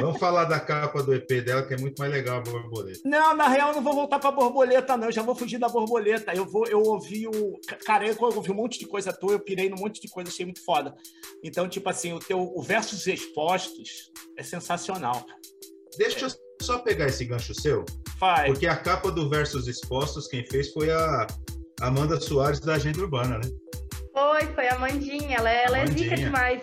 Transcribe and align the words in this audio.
Vamos 0.00 0.18
falar 0.18 0.44
da 0.44 0.60
capa 0.60 1.02
do 1.02 1.12
EP 1.14 1.26
dela, 1.44 1.62
que 1.62 1.74
é 1.74 1.76
muito 1.76 1.98
mais 1.98 2.12
legal 2.12 2.38
a 2.38 2.40
borboleta. 2.40 3.00
Não, 3.04 3.34
na 3.34 3.48
real, 3.48 3.70
eu 3.70 3.76
não 3.76 3.82
vou 3.82 3.94
voltar 3.94 4.18
pra 4.18 4.30
borboleta, 4.30 4.96
não. 4.96 5.06
Eu 5.06 5.12
já 5.12 5.22
vou 5.22 5.34
fugir 5.34 5.58
da 5.58 5.68
borboleta. 5.68 6.32
Eu 6.34 6.46
vou, 6.46 6.66
eu 6.66 6.80
ouvi 6.80 7.26
o. 7.26 7.58
Cara, 7.84 8.06
eu 8.06 8.16
ouvi 8.20 8.50
um 8.50 8.54
monte 8.54 8.78
de 8.78 8.86
coisa 8.86 9.12
tua, 9.12 9.32
eu 9.32 9.40
pirei 9.40 9.68
num 9.68 9.76
monte 9.76 10.00
de 10.00 10.08
coisa, 10.08 10.30
achei 10.30 10.44
muito 10.44 10.64
foda. 10.64 10.94
Então, 11.42 11.68
tipo 11.68 11.88
assim, 11.88 12.12
o 12.12 12.18
teu 12.18 12.40
o 12.40 12.62
versos 12.62 13.06
expostos 13.06 14.12
é 14.36 14.42
sensacional. 14.42 15.24
Deixa 15.96 16.26
eu 16.26 16.30
só 16.62 16.78
pegar 16.78 17.06
esse 17.06 17.24
gancho 17.24 17.54
seu. 17.54 17.84
Faz. 18.18 18.46
Porque 18.50 18.66
a 18.66 18.76
capa 18.76 19.10
do 19.10 19.28
Versos 19.28 19.68
Expostos, 19.68 20.26
quem 20.26 20.44
fez 20.44 20.72
foi 20.72 20.90
a 20.90 21.26
Amanda 21.80 22.20
Soares 22.20 22.60
da 22.60 22.74
Agenda 22.74 23.00
Urbana, 23.00 23.38
né? 23.38 23.50
Foi, 24.12 24.46
foi 24.54 24.68
a 24.68 24.78
Mandinha. 24.78 25.36
Ela, 25.36 25.50
é, 25.50 25.64
ela 25.64 25.78
é 25.78 25.86
zica 25.86 26.16
demais. 26.16 26.62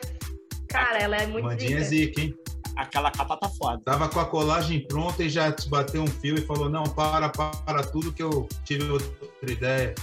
Cara, 0.68 1.00
ela 1.00 1.16
é 1.16 1.26
muito 1.26 1.46
Mandinha 1.46 1.82
zica. 1.82 1.82
é 1.82 1.84
zica, 1.84 2.22
hein? 2.22 2.36
Aquela 2.76 3.10
capa 3.10 3.38
tá 3.38 3.50
foda. 3.50 3.82
Tava 3.86 4.10
com 4.10 4.20
a 4.20 4.26
colagem 4.26 4.86
pronta 4.86 5.24
e 5.24 5.29
já 5.29 5.52
te 5.52 5.70
bateu 5.70 6.04
um 6.04 6.07
fio 6.07 6.36
e 6.36 6.42
falou: 6.42 6.70
Não, 6.70 6.84
para, 6.84 7.29
para 7.29 7.84
tudo 7.84 8.11
que 8.11 8.21
eu 8.21 8.48
tive 8.64 8.89
outra 8.89 9.51
ideia. 9.51 9.96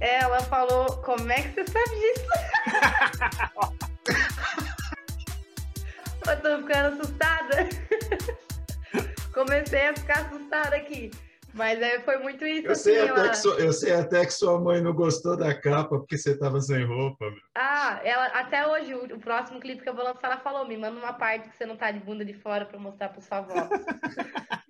Ela 0.00 0.40
falou: 0.40 0.86
Como 0.98 1.30
é 1.32 1.42
que 1.42 1.54
você 1.54 1.66
sabe 1.66 1.90
disso? 1.90 2.26
eu 6.28 6.40
tô 6.40 6.58
ficando 6.58 7.00
assustada. 7.00 7.68
Comecei 9.32 9.88
a 9.88 9.94
ficar 9.94 10.26
assustada 10.26 10.76
aqui. 10.76 11.10
Mas 11.52 11.80
é, 11.80 12.00
foi 12.00 12.18
muito 12.18 12.46
isso. 12.46 12.68
Eu 12.68 12.74
sei, 12.74 12.98
assim, 12.98 13.10
até 13.10 13.20
ela... 13.20 13.28
que 13.30 13.36
sua, 13.36 13.54
eu 13.54 13.72
sei 13.72 13.92
até 13.92 14.24
que 14.24 14.32
sua 14.32 14.60
mãe 14.60 14.80
não 14.80 14.92
gostou 14.92 15.36
da 15.36 15.54
capa 15.54 15.98
porque 15.98 16.16
você 16.16 16.38
tava 16.38 16.60
sem 16.60 16.84
roupa. 16.84 17.30
Meu. 17.30 17.40
Ah, 17.56 18.00
ela, 18.04 18.26
até 18.26 18.66
hoje, 18.66 18.94
o, 18.94 19.16
o, 19.16 19.20
próximo 19.20 19.58
clipe 19.60 19.82
que 19.82 19.88
eu 19.88 19.94
vou 19.94 20.04
lançar, 20.04 20.28
ela 20.28 20.40
falou: 20.40 20.66
me 20.66 20.76
manda 20.76 20.98
uma 20.98 21.12
parte 21.12 21.48
que 21.48 21.56
você 21.56 21.66
não 21.66 21.76
tá 21.76 21.90
de 21.90 21.98
bunda 22.00 22.24
de 22.24 22.34
fora 22.34 22.64
pra 22.64 22.78
mostrar 22.78 23.08
pra 23.08 23.20
sua 23.20 23.38
avó. 23.38 23.54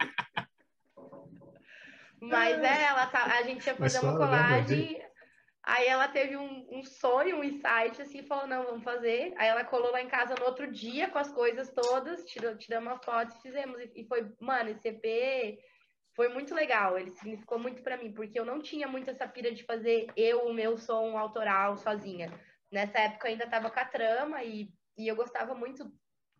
Mas 2.20 2.59
é, 2.59 2.84
ela 2.84 3.06
tá, 3.06 3.24
a 3.24 3.42
gente 3.42 3.66
ia 3.66 3.74
fazer 3.74 4.00
uma 4.00 4.16
colagem. 4.16 5.02
Aí 5.62 5.87
ela 5.87 6.09
teve 6.09 6.37
um, 6.37 6.66
um, 6.70 6.82
sonho, 6.82 7.37
um 7.37 7.44
insight, 7.44 8.00
assim, 8.00 8.22
falou, 8.22 8.46
não, 8.46 8.65
vamos 8.65 8.82
fazer. 8.82 9.34
Aí 9.37 9.48
ela 9.48 9.62
colou 9.65 9.92
lá 9.92 10.00
em 10.02 10.09
casa 10.09 10.34
no 10.38 10.46
outro 10.46 10.70
dia 10.70 11.09
com 11.09 11.18
as 11.18 11.30
coisas 11.30 11.70
todas, 11.70 12.24
tirou, 12.24 12.56
tiramos 12.56 12.90
uma 12.90 12.98
foto 12.98 13.37
e 13.37 13.42
fizemos. 13.42 13.78
E, 13.80 13.90
e 13.96 14.04
foi, 14.06 14.26
mano, 14.40 14.70
esse 14.70 14.88
EP 14.88 15.59
foi 16.14 16.28
muito 16.28 16.54
legal, 16.54 16.98
ele 16.98 17.10
significou 17.12 17.58
muito 17.58 17.82
para 17.82 17.96
mim, 17.96 18.12
porque 18.12 18.38
eu 18.38 18.44
não 18.44 18.60
tinha 18.60 18.88
muito 18.88 19.10
essa 19.10 19.28
pira 19.28 19.52
de 19.52 19.62
fazer 19.64 20.08
eu 20.16 20.46
o 20.46 20.52
meu 20.52 20.76
som 20.76 21.16
autoral 21.16 21.76
sozinha. 21.76 22.32
Nessa 22.70 22.98
época 22.98 23.28
eu 23.28 23.32
ainda 23.32 23.48
tava 23.48 23.70
com 23.70 23.80
a 23.80 23.84
trama 23.84 24.42
e, 24.42 24.72
e 24.98 25.08
eu 25.08 25.16
gostava 25.16 25.54
muito 25.54 25.90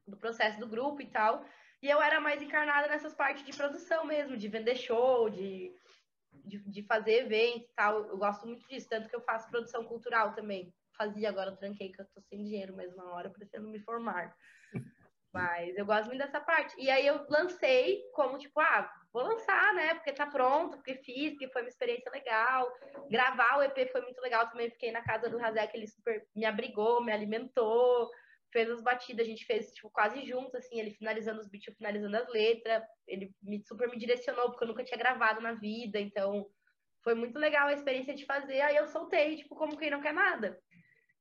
do 0.07 0.17
processo 0.17 0.59
do 0.59 0.69
grupo 0.69 1.01
e 1.01 1.07
tal. 1.07 1.45
E 1.83 1.89
eu 1.89 2.03
era 2.03 2.21
mais 2.21 2.43
encarnada 2.43 2.89
nessas 2.89 3.15
partes 3.15 3.45
de 3.45 3.57
produção 3.57 4.05
mesmo, 4.05 4.37
de 4.37 4.49
vender 4.49 4.77
show, 4.77 5.31
de, 5.31 5.73
de, 6.45 6.59
de 6.59 6.83
fazer 6.83 7.25
evento 7.25 7.65
e 7.65 7.75
tal. 7.75 8.07
Eu 8.07 8.19
gosto 8.19 8.47
muito 8.47 8.67
disso, 8.69 8.89
tanto 8.89 9.09
que 9.09 9.17
eu 9.17 9.23
faço 9.23 9.49
produção 9.49 9.85
cultural 9.85 10.35
também. 10.35 10.75
Fazia, 10.97 11.31
agora 11.31 11.51
eu 11.51 11.57
tranquei 11.57 11.91
que 11.91 12.01
eu 12.01 12.07
tô 12.15 12.21
sem 12.21 12.43
dinheiro 12.43 12.77
mesmo 12.77 12.97
na 12.97 13.13
hora, 13.13 13.31
pretendo 13.31 13.69
me 13.69 13.79
formar. 13.79 14.37
Mas 15.33 15.77
eu 15.79 15.87
gosto 15.87 16.09
muito 16.09 16.19
dessa 16.19 16.41
parte. 16.41 16.79
E 16.79 16.91
aí 16.91 17.07
eu 17.07 17.25
lancei 17.31 18.03
como, 18.13 18.37
tipo, 18.37 18.61
ah, 18.61 18.93
vou 19.13 19.23
lançar, 19.23 19.75
né? 19.75 19.95
Porque 19.95 20.13
tá 20.13 20.27
pronto, 20.27 20.77
porque 20.77 20.97
fiz, 20.97 21.31
porque 21.31 21.49
foi 21.49 21.63
uma 21.63 21.69
experiência 21.69 22.11
legal. 22.11 22.71
Gravar 23.11 23.59
o 23.59 23.63
EP 23.63 23.91
foi 23.91 24.01
muito 24.03 24.21
legal 24.21 24.49
também. 24.49 24.71
Fiquei 24.71 24.93
na 24.93 25.03
casa 25.03 25.29
do 25.29 25.39
Razek, 25.39 25.77
ele 25.77 25.87
super 25.87 26.27
me 26.35 26.45
abrigou, 26.45 27.03
me 27.03 27.13
alimentou, 27.13 28.11
fez 28.53 28.71
as 28.71 28.83
batidas, 28.83 29.27
a 29.27 29.29
gente 29.29 29.45
fez, 29.45 29.73
tipo, 29.73 29.91
quase 29.91 30.25
junto, 30.25 30.57
assim, 30.57 30.79
ele 30.79 30.91
finalizando 30.91 31.41
os 31.41 31.49
beats, 31.49 31.69
eu 31.69 31.75
finalizando 31.75 32.17
as 32.17 32.29
letras. 32.29 32.83
Ele 33.07 33.33
me, 33.43 33.63
super 33.65 33.89
me 33.89 33.99
direcionou, 33.99 34.51
porque 34.51 34.65
eu 34.65 34.69
nunca 34.69 34.85
tinha 34.85 34.99
gravado 34.99 35.41
na 35.41 35.53
vida, 35.53 35.99
então 36.01 36.47
foi 37.03 37.15
muito 37.15 37.39
legal 37.39 37.69
a 37.69 37.73
experiência 37.73 38.15
de 38.15 38.25
fazer. 38.27 38.61
Aí 38.61 38.77
eu 38.77 38.87
soltei, 38.87 39.37
tipo, 39.37 39.55
como 39.55 39.77
quem 39.77 39.91
não 39.91 40.01
quer 40.01 40.13
nada. 40.13 40.59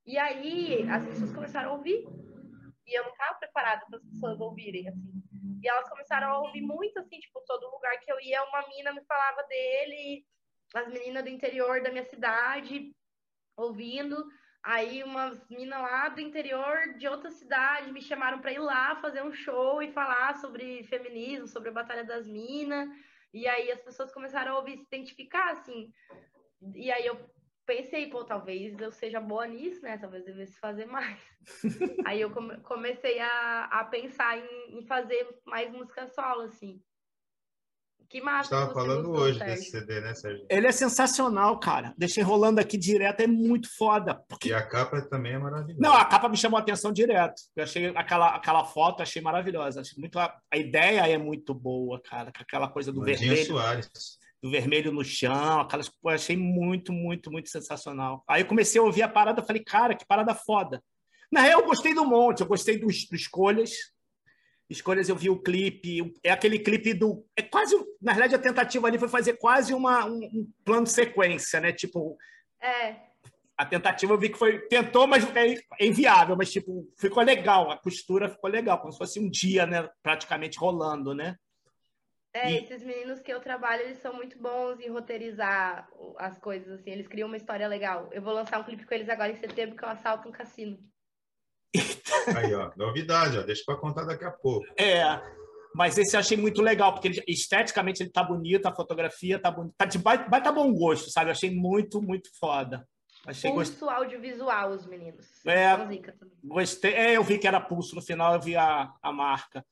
E 0.06 0.18
aí 0.18 0.88
as 0.90 1.04
pessoas 1.06 1.32
começaram 1.32 1.70
a 1.70 1.74
ouvir 1.74 2.04
e 2.86 2.98
eu 2.98 3.04
não 3.04 3.10
estava 3.10 3.38
preparada 3.38 3.84
para 3.86 3.98
as 3.98 4.04
pessoas 4.04 4.40
ouvirem, 4.40 4.88
assim. 4.88 5.19
E 5.60 5.68
elas 5.68 5.88
começaram 5.88 6.28
a 6.28 6.38
ouvir 6.38 6.62
muito, 6.62 6.98
assim, 6.98 7.18
tipo, 7.18 7.40
todo 7.46 7.70
lugar 7.70 7.98
que 8.00 8.10
eu 8.10 8.18
ia, 8.20 8.42
uma 8.44 8.66
mina 8.68 8.92
me 8.92 9.04
falava 9.04 9.42
dele, 9.44 10.24
as 10.74 10.88
meninas 10.88 11.22
do 11.22 11.28
interior 11.28 11.82
da 11.82 11.90
minha 11.90 12.04
cidade 12.04 12.94
ouvindo. 13.56 14.26
Aí 14.62 15.02
umas 15.02 15.48
minas 15.48 15.80
lá 15.80 16.08
do 16.08 16.20
interior 16.20 16.94
de 16.98 17.08
outra 17.08 17.30
cidade 17.30 17.92
me 17.92 18.02
chamaram 18.02 18.40
para 18.40 18.52
ir 18.52 18.58
lá 18.58 18.96
fazer 18.96 19.22
um 19.22 19.32
show 19.32 19.82
e 19.82 19.92
falar 19.92 20.36
sobre 20.36 20.84
feminismo, 20.84 21.46
sobre 21.46 21.70
a 21.70 21.72
Batalha 21.72 22.04
das 22.04 22.26
Minas. 22.26 22.88
E 23.32 23.46
aí 23.46 23.70
as 23.70 23.80
pessoas 23.80 24.12
começaram 24.12 24.52
a 24.52 24.58
ouvir, 24.58 24.76
se 24.76 24.84
identificar, 24.84 25.52
assim. 25.52 25.92
E 26.74 26.90
aí 26.90 27.06
eu 27.06 27.18
pensei, 27.66 28.08
pô, 28.08 28.24
talvez 28.24 28.78
eu 28.80 28.90
seja 28.92 29.20
boa 29.20 29.46
nisso, 29.46 29.82
né? 29.82 29.98
Talvez 29.98 30.26
eu 30.26 30.34
devesse 30.34 30.58
fazer 30.58 30.86
mais. 30.86 31.18
Aí 32.06 32.20
eu 32.20 32.30
come 32.30 32.56
comecei 32.58 33.18
a, 33.20 33.64
a 33.64 33.84
pensar 33.84 34.38
em, 34.38 34.78
em, 34.78 34.86
fazer 34.86 35.26
mais 35.46 35.70
música 35.70 36.06
solo, 36.08 36.42
assim. 36.42 36.82
Que 38.08 38.20
massa. 38.20 38.52
Estava 38.54 38.74
falando 38.74 39.06
gostou, 39.06 39.24
hoje 39.24 39.38
Sérgio. 39.38 39.54
desse 39.54 39.70
CD, 39.70 40.00
né, 40.00 40.14
Sérgio? 40.14 40.46
Ele 40.50 40.66
é 40.66 40.72
sensacional, 40.72 41.60
cara. 41.60 41.94
Deixei 41.96 42.24
rolando 42.24 42.60
aqui 42.60 42.76
direto, 42.76 43.20
é 43.20 43.26
muito 43.28 43.68
foda. 43.76 44.16
Porque... 44.28 44.48
E 44.48 44.52
a 44.52 44.66
capa 44.66 45.00
também 45.02 45.34
é 45.34 45.38
maravilhosa. 45.38 45.80
Não, 45.80 45.94
a 45.94 46.04
capa 46.04 46.28
me 46.28 46.36
chamou 46.36 46.58
a 46.58 46.60
atenção 46.60 46.92
direto. 46.92 47.40
Eu 47.54 47.62
achei 47.62 47.86
aquela, 47.94 48.34
aquela 48.34 48.64
foto, 48.64 49.00
achei 49.00 49.22
maravilhosa. 49.22 49.80
Achei 49.80 49.96
muito, 49.96 50.18
a, 50.18 50.36
a 50.50 50.56
ideia 50.56 51.06
é 51.06 51.16
muito 51.16 51.54
boa, 51.54 52.00
cara. 52.02 52.32
Com 52.32 52.42
aquela 52.42 52.68
coisa 52.68 52.92
do 52.92 52.98
Mandinha 52.98 53.16
vermelho. 53.18 53.46
Soares 53.46 54.18
do 54.42 54.50
vermelho 54.50 54.90
no 54.90 55.04
chão, 55.04 55.60
aquelas 55.60 55.90
eu 56.02 56.10
achei 56.10 56.36
muito, 56.36 56.92
muito, 56.92 57.30
muito 57.30 57.50
sensacional. 57.50 58.24
Aí 58.26 58.42
eu 58.42 58.46
comecei 58.46 58.80
a 58.80 58.84
ouvir 58.84 59.02
a 59.02 59.08
parada, 59.08 59.42
falei, 59.42 59.62
cara, 59.62 59.94
que 59.94 60.06
parada 60.06 60.34
foda. 60.34 60.82
Na 61.30 61.42
real, 61.42 61.60
eu 61.60 61.66
gostei 61.66 61.94
do 61.94 62.04
monte, 62.04 62.40
eu 62.40 62.46
gostei 62.46 62.78
dos, 62.78 63.06
do 63.06 63.14
Escolhas. 63.14 63.72
Escolhas, 64.68 65.08
eu 65.08 65.16
vi 65.16 65.28
o 65.28 65.40
clipe, 65.40 66.12
é 66.22 66.30
aquele 66.30 66.58
clipe 66.58 66.94
do. 66.94 67.26
É 67.36 67.42
quase. 67.42 67.76
Na 68.00 68.12
verdade, 68.12 68.36
a 68.36 68.38
tentativa 68.38 68.86
ali 68.86 68.98
foi 68.98 69.08
fazer 69.08 69.36
quase 69.36 69.74
uma, 69.74 70.06
um, 70.06 70.24
um 70.24 70.52
plano 70.64 70.84
de 70.84 70.92
sequência, 70.92 71.60
né? 71.60 71.72
Tipo. 71.72 72.16
É. 72.62 72.94
A 73.58 73.66
tentativa 73.66 74.12
eu 74.12 74.18
vi 74.18 74.28
que 74.30 74.38
foi. 74.38 74.60
Tentou, 74.68 75.06
mas 75.06 75.24
é 75.36 75.84
inviável, 75.84 76.36
mas, 76.36 76.52
tipo, 76.52 76.88
ficou 76.96 77.22
legal. 77.22 77.70
A 77.70 77.76
costura 77.76 78.28
ficou 78.28 78.48
legal, 78.48 78.78
como 78.78 78.92
se 78.92 78.98
fosse 78.98 79.20
um 79.20 79.28
dia, 79.28 79.66
né? 79.66 79.88
Praticamente 80.02 80.56
rolando, 80.56 81.14
né? 81.14 81.36
É, 82.32 82.52
e... 82.52 82.56
esses 82.58 82.82
meninos 82.82 83.20
que 83.20 83.32
eu 83.32 83.40
trabalho, 83.40 83.82
eles 83.82 83.98
são 83.98 84.14
muito 84.14 84.38
bons 84.38 84.80
em 84.80 84.88
roteirizar 84.88 85.88
as 86.18 86.38
coisas, 86.38 86.80
assim, 86.80 86.90
eles 86.90 87.08
criam 87.08 87.28
uma 87.28 87.36
história 87.36 87.66
legal. 87.66 88.08
Eu 88.12 88.22
vou 88.22 88.32
lançar 88.32 88.60
um 88.60 88.64
clipe 88.64 88.86
com 88.86 88.94
eles 88.94 89.08
agora 89.08 89.32
em 89.32 89.36
setembro, 89.36 89.76
que 89.76 89.84
eu 89.84 89.88
assalto 89.88 90.28
um 90.28 90.32
cassino. 90.32 90.78
Aí, 92.36 92.54
ó, 92.54 92.70
novidade, 92.76 93.38
ó, 93.38 93.42
deixa 93.42 93.62
pra 93.64 93.76
contar 93.76 94.04
daqui 94.04 94.24
a 94.24 94.30
pouco. 94.30 94.66
É, 94.78 95.02
mas 95.74 95.96
esse 95.98 96.16
eu 96.16 96.20
achei 96.20 96.36
muito 96.36 96.62
legal, 96.62 96.92
porque 96.92 97.08
ele, 97.08 97.22
esteticamente 97.26 98.02
ele 98.02 98.10
tá 98.10 98.22
bonito, 98.22 98.66
a 98.66 98.74
fotografia 98.74 99.38
tá 99.38 99.50
bonita, 99.50 99.74
tá 99.78 99.84
de 99.84 99.98
vai 99.98 100.42
tá 100.42 100.52
bom 100.52 100.72
gosto, 100.72 101.10
sabe? 101.10 101.28
Eu 101.28 101.32
achei 101.32 101.50
muito, 101.50 102.02
muito 102.02 102.28
foda. 102.38 102.86
Achei 103.26 103.50
pulso 103.52 103.78
gost... 103.78 103.96
audiovisual, 103.96 104.70
os 104.70 104.86
meninos. 104.86 105.26
É, 105.46 105.76
gostei. 106.42 106.94
É, 106.94 107.16
eu 107.16 107.22
vi 107.22 107.38
que 107.38 107.46
era 107.46 107.60
pulso 107.60 107.94
no 107.94 108.02
final, 108.02 108.34
eu 108.34 108.40
vi 108.40 108.56
a, 108.56 108.92
a 109.02 109.12
marca. 109.12 109.64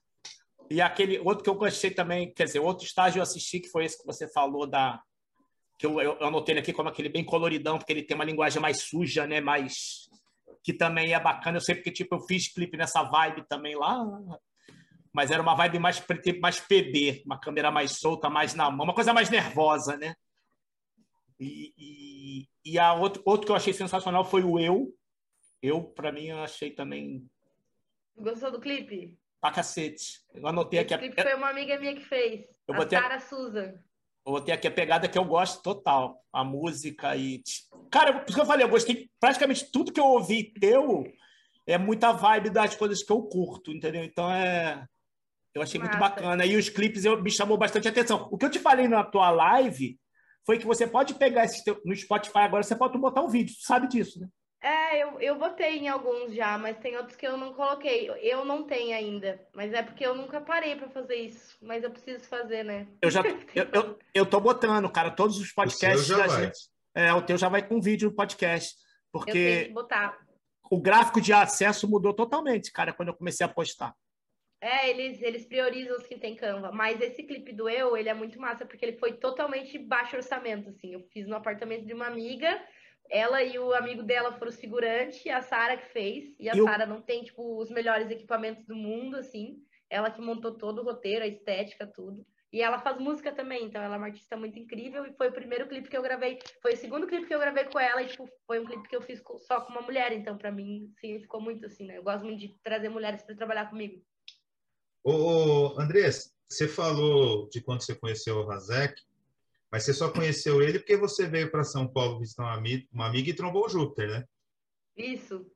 E 0.71 0.81
aquele 0.81 1.19
outro 1.21 1.43
que 1.43 1.51
eu 1.51 1.55
gostei 1.55 1.91
também, 1.91 2.33
quer 2.33 2.45
dizer, 2.45 2.61
outro 2.61 2.84
estágio 2.84 3.19
eu 3.19 3.23
assisti, 3.23 3.61
que 3.61 3.69
foi 3.69 3.84
esse 3.84 3.99
que 3.99 4.06
você 4.06 4.29
falou 4.29 4.67
da. 4.67 5.03
Que 5.79 5.87
eu, 5.87 6.01
eu, 6.01 6.23
anotei 6.25 6.59
aqui 6.59 6.73
como 6.73 6.89
aquele 6.89 7.09
bem 7.09 7.25
coloridão, 7.25 7.79
porque 7.79 7.93
ele 7.93 8.03
tem 8.03 8.15
uma 8.15 8.25
linguagem 8.25 8.61
mais 8.61 8.83
suja, 8.83 9.27
né? 9.27 9.41
Mais. 9.41 10.09
Que 10.62 10.73
também 10.73 11.15
é 11.15 11.21
bacana. 11.21 11.56
Eu 11.56 11.61
sei 11.62 11.75
porque, 11.75 11.91
tipo, 11.91 12.17
eu 12.17 12.21
fiz 12.21 12.53
clipe 12.53 12.77
nessa 12.77 13.03
vibe 13.03 13.47
também 13.49 13.77
lá. 13.77 14.05
Mas 15.12 15.31
era 15.31 15.41
uma 15.41 15.55
vibe 15.55 15.79
mais, 15.79 16.05
mais 16.41 16.61
PD, 16.61 17.23
uma 17.25 17.41
câmera 17.41 17.70
mais 17.70 17.93
solta, 17.93 18.29
mais 18.29 18.55
na 18.55 18.70
mão, 18.70 18.85
uma 18.85 18.94
coisa 18.94 19.15
mais 19.15 19.31
nervosa, 19.31 19.97
né? 19.97 20.15
E, 21.41 21.73
e, 21.79 22.49
e 22.73 22.79
a 22.79 22.93
outro, 22.94 23.23
outro 23.25 23.47
que 23.47 23.53
eu 23.53 23.56
achei 23.56 23.73
sensacional 23.73 24.25
foi 24.25 24.43
o 24.43 24.59
Eu. 24.59 24.94
Eu, 25.62 25.82
para 25.82 26.12
mim, 26.12 26.26
eu 26.26 26.43
achei 26.43 26.70
também. 26.70 27.29
Gostou 28.17 28.50
do 28.50 28.61
clipe? 28.61 29.17
Pra 29.40 29.50
cacete. 29.50 30.20
Eu 30.35 30.46
anotei 30.46 30.81
Esse 30.81 30.94
aqui. 30.94 31.20
A... 31.20 31.23
Foi 31.23 31.35
uma 31.35 31.50
amiga 31.50 31.79
minha 31.79 31.94
que 31.94 32.05
fez. 32.05 32.44
Eu 32.67 32.75
a 32.75 33.14
a... 33.14 33.20
Susan. 33.20 33.75
Eu 34.26 34.32
botei 34.32 34.55
aqui 34.55 34.69
a 34.69 34.70
pegada 34.70 35.08
que 35.08 35.19
eu 35.19 35.25
gosto 35.25 35.62
total. 35.62 36.23
A 36.32 36.44
música 36.44 37.17
e. 37.17 37.43
Cara, 37.90 38.12
por 38.12 38.29
isso 38.29 38.35
que 38.35 38.40
eu 38.40 38.46
falei, 38.46 38.64
eu 38.64 38.70
gostei 38.70 39.11
praticamente 39.19 39.70
tudo 39.70 39.93
que 39.93 40.00
eu 40.00 40.06
ouvi 40.06 40.52
teu 40.52 41.05
é 41.67 41.76
muita 41.76 42.12
vibe 42.12 42.50
das 42.50 42.75
coisas 42.75 43.02
que 43.02 43.12
eu 43.12 43.23
curto, 43.23 43.70
entendeu? 43.70 44.02
Então 44.02 44.31
é. 44.31 44.87
Eu 45.55 45.62
achei 45.62 45.81
Massa. 45.81 45.91
muito 45.91 46.00
bacana. 46.00 46.44
E 46.44 46.56
os 46.56 46.69
clipes 46.69 47.05
eu, 47.05 47.23
me 47.23 47.31
chamou 47.31 47.56
bastante 47.56 47.88
atenção. 47.88 48.29
O 48.31 48.38
que 48.38 48.44
eu 48.44 48.50
te 48.50 48.58
falei 48.58 48.87
na 48.87 49.02
tua 49.02 49.31
live 49.31 49.99
foi 50.46 50.58
que 50.58 50.67
você 50.67 50.87
pode 50.87 51.14
pegar 51.14 51.44
esse 51.44 51.62
teu, 51.64 51.81
no 51.84 51.94
Spotify 51.94 52.38
agora, 52.38 52.62
você 52.62 52.75
pode 52.75 52.96
botar 52.99 53.23
um 53.23 53.29
vídeo, 53.29 53.55
tu 53.55 53.67
sabe 53.67 53.87
disso, 53.87 54.19
né? 54.19 54.29
É, 54.60 55.00
eu, 55.02 55.20
eu 55.20 55.38
botei 55.38 55.78
em 55.78 55.88
alguns 55.88 56.34
já, 56.34 56.58
mas 56.58 56.78
tem 56.78 56.96
outros 56.96 57.16
que 57.16 57.26
eu 57.26 57.37
não 57.37 57.55
coloquei. 57.55 58.10
Eu 58.20 58.44
não 58.44 58.64
tenho 58.64 58.96
ainda, 58.96 59.40
mas 59.55 59.72
é 59.72 59.82
porque 59.82 60.05
eu 60.05 60.16
nunca 60.16 60.40
parei 60.40 60.75
para 60.75 60.88
fazer 60.88 61.14
isso. 61.14 61.56
Mas 61.62 61.84
eu 61.84 61.90
preciso 61.90 62.25
fazer, 62.25 62.64
né? 62.64 62.88
Eu 63.00 63.10
já 63.10 63.22
eu, 63.55 63.69
eu, 63.72 63.99
eu 64.12 64.26
tô 64.26 64.40
botando, 64.40 64.90
cara, 64.90 65.10
todos 65.10 65.38
os 65.38 65.52
podcasts. 65.52 66.10
O 66.10 66.16
já 66.16 66.26
vai. 66.26 66.44
Gente, 66.44 66.58
é, 66.94 67.14
o 67.14 67.22
teu 67.22 67.37
já 67.37 67.49
vai 67.49 67.66
com 67.66 67.81
vídeo 67.81 68.10
no 68.10 68.16
podcast. 68.16 68.75
Porque 69.12 69.31
eu 69.31 69.34
tenho 69.34 69.66
que 69.66 69.72
botar. 69.72 70.19
o 70.70 70.81
gráfico 70.81 71.20
de 71.20 71.32
acesso 71.32 71.88
mudou 71.88 72.12
totalmente, 72.12 72.72
cara, 72.72 72.93
quando 72.93 73.08
eu 73.08 73.14
comecei 73.14 73.46
a 73.46 73.49
postar. 73.49 73.94
É, 74.60 74.90
eles, 74.90 75.22
eles 75.22 75.46
priorizam 75.46 75.96
os 75.96 76.06
que 76.06 76.19
tem 76.19 76.34
Canva. 76.34 76.72
Mas 76.72 77.00
esse 77.00 77.22
clipe 77.22 77.52
do 77.52 77.69
Eu, 77.69 77.96
ele 77.96 78.08
é 78.08 78.14
muito 78.14 78.40
massa, 78.40 78.66
porque 78.66 78.84
ele 78.84 78.99
foi 78.99 79.12
totalmente 79.12 79.78
baixo 79.78 80.16
orçamento, 80.16 80.70
assim. 80.70 80.94
Eu 80.94 81.06
fiz 81.12 81.28
no 81.28 81.37
apartamento 81.37 81.87
de 81.87 81.94
uma 81.94 82.06
amiga, 82.06 82.60
ela 83.10 83.43
e 83.43 83.58
o 83.58 83.72
amigo 83.72 84.02
dela 84.02 84.32
foram 84.32 84.50
os 84.50 84.58
figurantes, 84.58 85.26
a 85.26 85.43
Sara 85.43 85.76
que 85.76 85.87
fez. 85.87 86.34
E 86.38 86.49
a 86.49 86.55
eu... 86.55 86.64
Sara 86.64 86.87
não 86.87 87.00
tem, 87.00 87.22
tipo, 87.22 87.60
os 87.60 87.70
melhores 87.70 88.10
equipamentos 88.10 88.64
do 88.66 88.75
mundo, 88.75 89.16
assim. 89.16 89.62
Ela 89.90 90.10
que 90.10 90.20
montou 90.20 90.56
todo 90.56 90.81
o 90.81 90.84
roteiro, 90.84 91.25
a 91.25 91.28
estética, 91.28 91.87
tudo. 91.87 92.26
E 92.52 92.62
ela 92.62 92.78
faz 92.78 92.99
música 92.99 93.31
também, 93.31 93.66
então 93.66 93.82
ela 93.82 93.96
é 93.96 93.99
uma 93.99 94.06
artista 94.06 94.37
muito 94.37 94.58
incrível. 94.58 95.05
E 95.05 95.12
foi 95.12 95.28
o 95.28 95.32
primeiro 95.32 95.69
clipe 95.69 95.88
que 95.88 95.96
eu 95.96 96.02
gravei, 96.02 96.38
foi 96.62 96.72
o 96.72 96.76
segundo 96.76 97.06
clipe 97.06 97.26
que 97.26 97.34
eu 97.34 97.40
gravei 97.40 97.64
com 97.64 97.78
ela, 97.78 98.02
e 98.02 98.06
tipo, 98.06 98.26
foi 98.46 98.58
um 98.58 98.64
clipe 98.64 98.88
que 98.88 98.96
eu 98.96 99.02
fiz 99.02 99.22
só 99.46 99.60
com 99.60 99.72
uma 99.72 99.82
mulher. 99.82 100.12
Então, 100.12 100.37
para 100.37 100.50
mim, 100.50 100.90
significou 100.99 101.40
muito, 101.40 101.66
assim, 101.66 101.84
né? 101.87 101.99
Eu 101.99 102.02
gosto 102.02 102.25
muito 102.25 102.40
de 102.40 102.58
trazer 102.62 102.88
mulheres 102.88 103.22
para 103.22 103.37
trabalhar 103.37 103.69
comigo. 103.69 104.02
Ô, 105.05 105.12
ô 105.12 105.81
Andrés, 105.81 106.34
você 106.49 106.66
falou 106.66 107.49
de 107.50 107.60
quando 107.60 107.82
você 107.82 107.94
conheceu 107.94 108.38
o 108.38 108.46
Razek, 108.46 109.00
mas 109.70 109.85
você 109.85 109.93
só 109.93 110.11
conheceu 110.11 110.62
ele 110.62 110.79
porque 110.79 110.97
você 110.97 111.26
veio 111.26 111.50
para 111.50 111.65
São 111.65 111.87
Paulo 111.87 112.19
visitar 112.19 112.44
uma 112.44 112.55
amiga, 112.55 112.87
uma 112.93 113.06
amiga 113.06 113.31
e 113.31 113.35
trombou 113.35 113.67
o 113.67 113.69
Júpiter, 113.69 114.09
né? 114.09 114.25
Isso. 114.97 115.47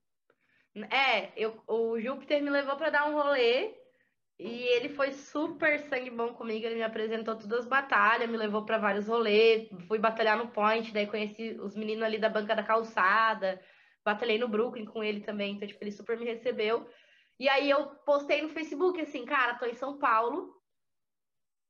É, 0.91 1.33
eu, 1.37 1.61
o 1.67 2.01
Júpiter 2.01 2.43
me 2.43 2.51
levou 2.51 2.77
para 2.77 2.91
dar 2.91 3.09
um 3.09 3.15
rolê 3.15 3.75
e 4.39 4.65
ele 4.75 4.89
foi 4.91 5.13
super 5.13 5.79
sangue 5.81 6.11
bom 6.11 6.35
comigo. 6.35 6.67
Ele 6.67 6.77
me 6.77 6.83
apresentou 6.83 7.37
todas 7.37 7.61
as 7.61 7.67
batalhas, 7.67 8.29
me 8.29 8.37
levou 8.37 8.65
para 8.65 8.79
vários 8.79 9.07
rolês. 9.07 9.69
Fui 9.87 9.99
batalhar 9.99 10.37
no 10.37 10.49
Point, 10.49 10.93
daí 10.93 11.07
conheci 11.07 11.57
os 11.61 11.77
meninos 11.77 12.03
ali 12.03 12.19
da 12.19 12.29
banca 12.29 12.55
da 12.55 12.63
calçada. 12.63 13.61
Batalhei 14.05 14.39
no 14.39 14.49
Brooklyn 14.49 14.85
com 14.85 15.03
ele 15.03 15.21
também, 15.21 15.55
então 15.55 15.69
tipo, 15.69 15.83
ele 15.83 15.93
super 15.93 16.19
me 16.19 16.25
recebeu. 16.25 16.89
E 17.39 17.49
aí 17.49 17.71
eu 17.71 17.87
postei 18.05 18.43
no 18.43 18.49
Facebook 18.49 19.01
assim, 19.01 19.25
cara, 19.25 19.55
tô 19.55 19.67
em 19.67 19.75
São 19.75 19.99
Paulo. 19.99 20.53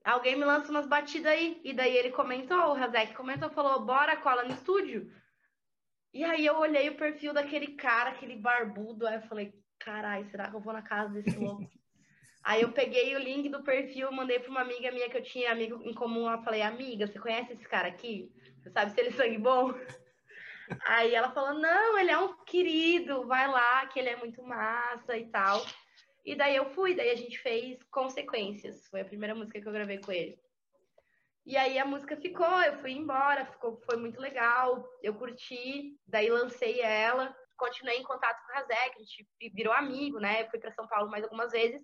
Alguém 0.04 0.36
me 0.36 0.44
lança 0.44 0.70
umas 0.70 0.86
batidas 0.86 1.32
aí. 1.32 1.60
E 1.64 1.72
daí 1.72 1.96
ele 1.96 2.10
comentou, 2.10 2.70
o 2.70 2.74
Razek 2.74 3.14
comentou, 3.14 3.50
falou, 3.50 3.84
bora, 3.84 4.16
cola 4.16 4.44
no 4.44 4.52
estúdio. 4.52 5.10
E 6.12 6.24
aí 6.24 6.44
eu 6.44 6.58
olhei 6.58 6.88
o 6.90 6.96
perfil 6.96 7.32
daquele 7.32 7.68
cara, 7.68 8.10
aquele 8.10 8.36
barbudo, 8.36 9.06
aí 9.06 9.14
eu 9.14 9.22
falei, 9.22 9.54
carai, 9.78 10.24
será 10.24 10.50
que 10.50 10.56
eu 10.56 10.60
vou 10.60 10.72
na 10.72 10.82
casa 10.82 11.14
desse 11.14 11.38
louco? 11.38 11.66
aí 12.44 12.62
eu 12.62 12.72
peguei 12.72 13.16
o 13.16 13.18
link 13.18 13.48
do 13.48 13.62
perfil, 13.62 14.12
mandei 14.12 14.38
para 14.38 14.50
uma 14.50 14.60
amiga 14.60 14.90
minha 14.92 15.08
que 15.08 15.16
eu 15.16 15.22
tinha 15.22 15.50
amigo 15.50 15.80
em 15.82 15.94
comum, 15.94 16.30
eu 16.30 16.42
falei, 16.42 16.60
amiga, 16.60 17.06
você 17.06 17.18
conhece 17.18 17.54
esse 17.54 17.66
cara 17.66 17.88
aqui? 17.88 18.30
Você 18.62 18.70
sabe 18.70 18.92
se 18.92 19.00
ele 19.00 19.08
é 19.08 19.12
sangue 19.12 19.38
bom? 19.38 19.72
Aí 20.86 21.14
ela 21.14 21.30
falou: 21.32 21.58
não, 21.58 21.98
ele 21.98 22.10
é 22.10 22.18
um 22.18 22.34
querido, 22.44 23.26
vai 23.26 23.48
lá, 23.48 23.86
que 23.86 23.98
ele 23.98 24.08
é 24.08 24.16
muito 24.16 24.42
massa 24.42 25.16
e 25.16 25.26
tal. 25.26 25.64
E 26.24 26.34
daí 26.34 26.56
eu 26.56 26.66
fui, 26.66 26.94
daí 26.94 27.10
a 27.10 27.16
gente 27.16 27.38
fez 27.38 27.82
Consequências, 27.84 28.86
foi 28.88 29.00
a 29.00 29.04
primeira 29.04 29.34
música 29.34 29.60
que 29.60 29.66
eu 29.66 29.72
gravei 29.72 29.98
com 29.98 30.12
ele. 30.12 30.38
E 31.44 31.56
aí 31.56 31.78
a 31.78 31.84
música 31.84 32.16
ficou, 32.16 32.62
eu 32.62 32.78
fui 32.78 32.92
embora, 32.92 33.44
ficou, 33.46 33.80
foi 33.84 33.96
muito 33.96 34.20
legal, 34.20 34.88
eu 35.02 35.14
curti, 35.14 35.98
daí 36.06 36.30
lancei 36.30 36.80
ela, 36.80 37.36
continuei 37.56 37.98
em 37.98 38.04
contato 38.04 38.40
com 38.44 38.52
o 38.52 38.54
Razek, 38.54 38.96
a 38.96 38.98
gente 39.00 39.26
virou 39.52 39.72
amigo, 39.72 40.20
né? 40.20 40.42
Eu 40.42 40.50
fui 40.50 40.60
para 40.60 40.70
São 40.70 40.86
Paulo 40.86 41.10
mais 41.10 41.24
algumas 41.24 41.50
vezes. 41.50 41.82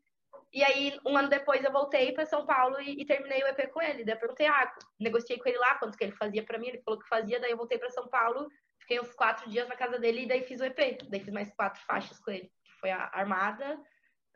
E 0.52 0.62
aí, 0.62 0.98
um 1.04 1.16
ano 1.16 1.28
depois, 1.28 1.64
eu 1.64 1.72
voltei 1.72 2.12
para 2.12 2.24
São 2.24 2.46
Paulo 2.46 2.80
e, 2.80 3.02
e, 3.02 3.04
terminei 3.04 3.42
o 3.42 3.48
EP 3.48 3.70
com 3.72 3.82
ele. 3.82 4.04
Daí 4.04 4.14
eu 4.14 4.20
perguntei, 4.20 4.46
ah, 4.46 4.72
negociei 5.00 5.38
com 5.38 5.48
ele 5.48 5.58
lá 5.58 5.74
quanto 5.74 5.98
que 5.98 6.04
ele 6.04 6.12
fazia 6.12 6.44
para 6.44 6.58
mim, 6.58 6.68
ele 6.68 6.82
falou 6.82 7.00
que 7.00 7.08
fazia, 7.08 7.40
daí 7.40 7.50
eu 7.50 7.56
voltei 7.56 7.78
para 7.78 7.90
São 7.90 8.08
Paulo 8.08 8.48
Fiquei 8.88 9.00
uns 9.02 9.12
quatro 9.12 9.50
dias 9.50 9.68
na 9.68 9.76
casa 9.76 9.98
dele 9.98 10.22
e 10.22 10.26
daí 10.26 10.42
fiz 10.44 10.62
o 10.62 10.64
EP. 10.64 11.02
Daí 11.10 11.20
fiz 11.20 11.32
mais 11.32 11.52
quatro 11.52 11.78
faixas 11.82 12.18
com 12.20 12.30
ele. 12.30 12.50
Que 12.64 12.72
foi 12.80 12.90
a 12.90 13.10
Armada, 13.12 13.78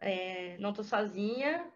é, 0.02 0.56
Não 0.58 0.72
Tô 0.72 0.82
Sozinha, 0.82 1.70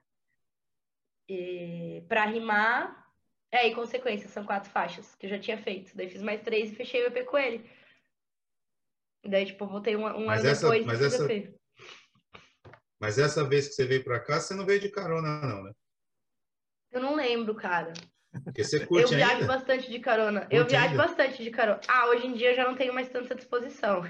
e, 1.29 2.05
Pra 2.09 2.27
Rimar. 2.27 3.05
É, 3.51 3.69
e 3.69 3.75
Consequências, 3.75 4.33
são 4.33 4.45
quatro 4.45 4.71
faixas 4.71 5.15
que 5.15 5.27
eu 5.27 5.31
já 5.31 5.39
tinha 5.39 5.57
feito. 5.57 5.97
Daí 5.97 6.11
fiz 6.11 6.21
mais 6.21 6.43
três 6.43 6.71
e 6.71 6.75
fechei 6.75 7.03
o 7.03 7.07
EP 7.07 7.25
com 7.25 7.39
ele. 7.39 7.71
Daí, 9.25 9.47
tipo, 9.47 9.67
voltei 9.67 9.97
um, 9.97 10.03
um 10.03 10.31
ano 10.31 10.47
essa, 10.47 10.69
depois 10.69 10.85
mas 10.85 11.01
essa, 11.01 11.27
Mas 13.01 13.19
essa 13.19 13.45
vez 13.45 13.69
que 13.69 13.75
você 13.75 13.87
veio 13.87 14.05
pra 14.05 14.21
cá, 14.21 14.41
você 14.41 14.55
não 14.55 14.67
veio 14.67 14.81
de 14.81 14.89
carona, 14.89 15.41
não, 15.41 15.63
né? 15.63 15.73
Eu 16.93 17.01
não 17.01 17.15
lembro, 17.15 17.55
cara. 17.55 17.93
Porque 18.45 18.63
você 18.63 18.85
curte 18.85 19.13
eu 19.13 19.17
viajo 19.17 19.35
ainda? 19.35 19.47
bastante 19.47 19.91
de 19.91 19.99
carona. 19.99 20.41
Curte 20.41 20.57
eu 20.57 20.67
viajo 20.67 20.91
ainda? 20.91 21.03
bastante 21.07 21.43
de 21.43 21.51
carona. 21.51 21.81
Ah, 21.89 22.09
hoje 22.09 22.27
em 22.27 22.35
dia 22.35 22.51
eu 22.51 22.57
já 22.57 22.65
não 22.65 22.77
tenho 22.77 22.93
mais 22.93 23.09
tanta 23.09 23.35
disposição. 23.35 24.03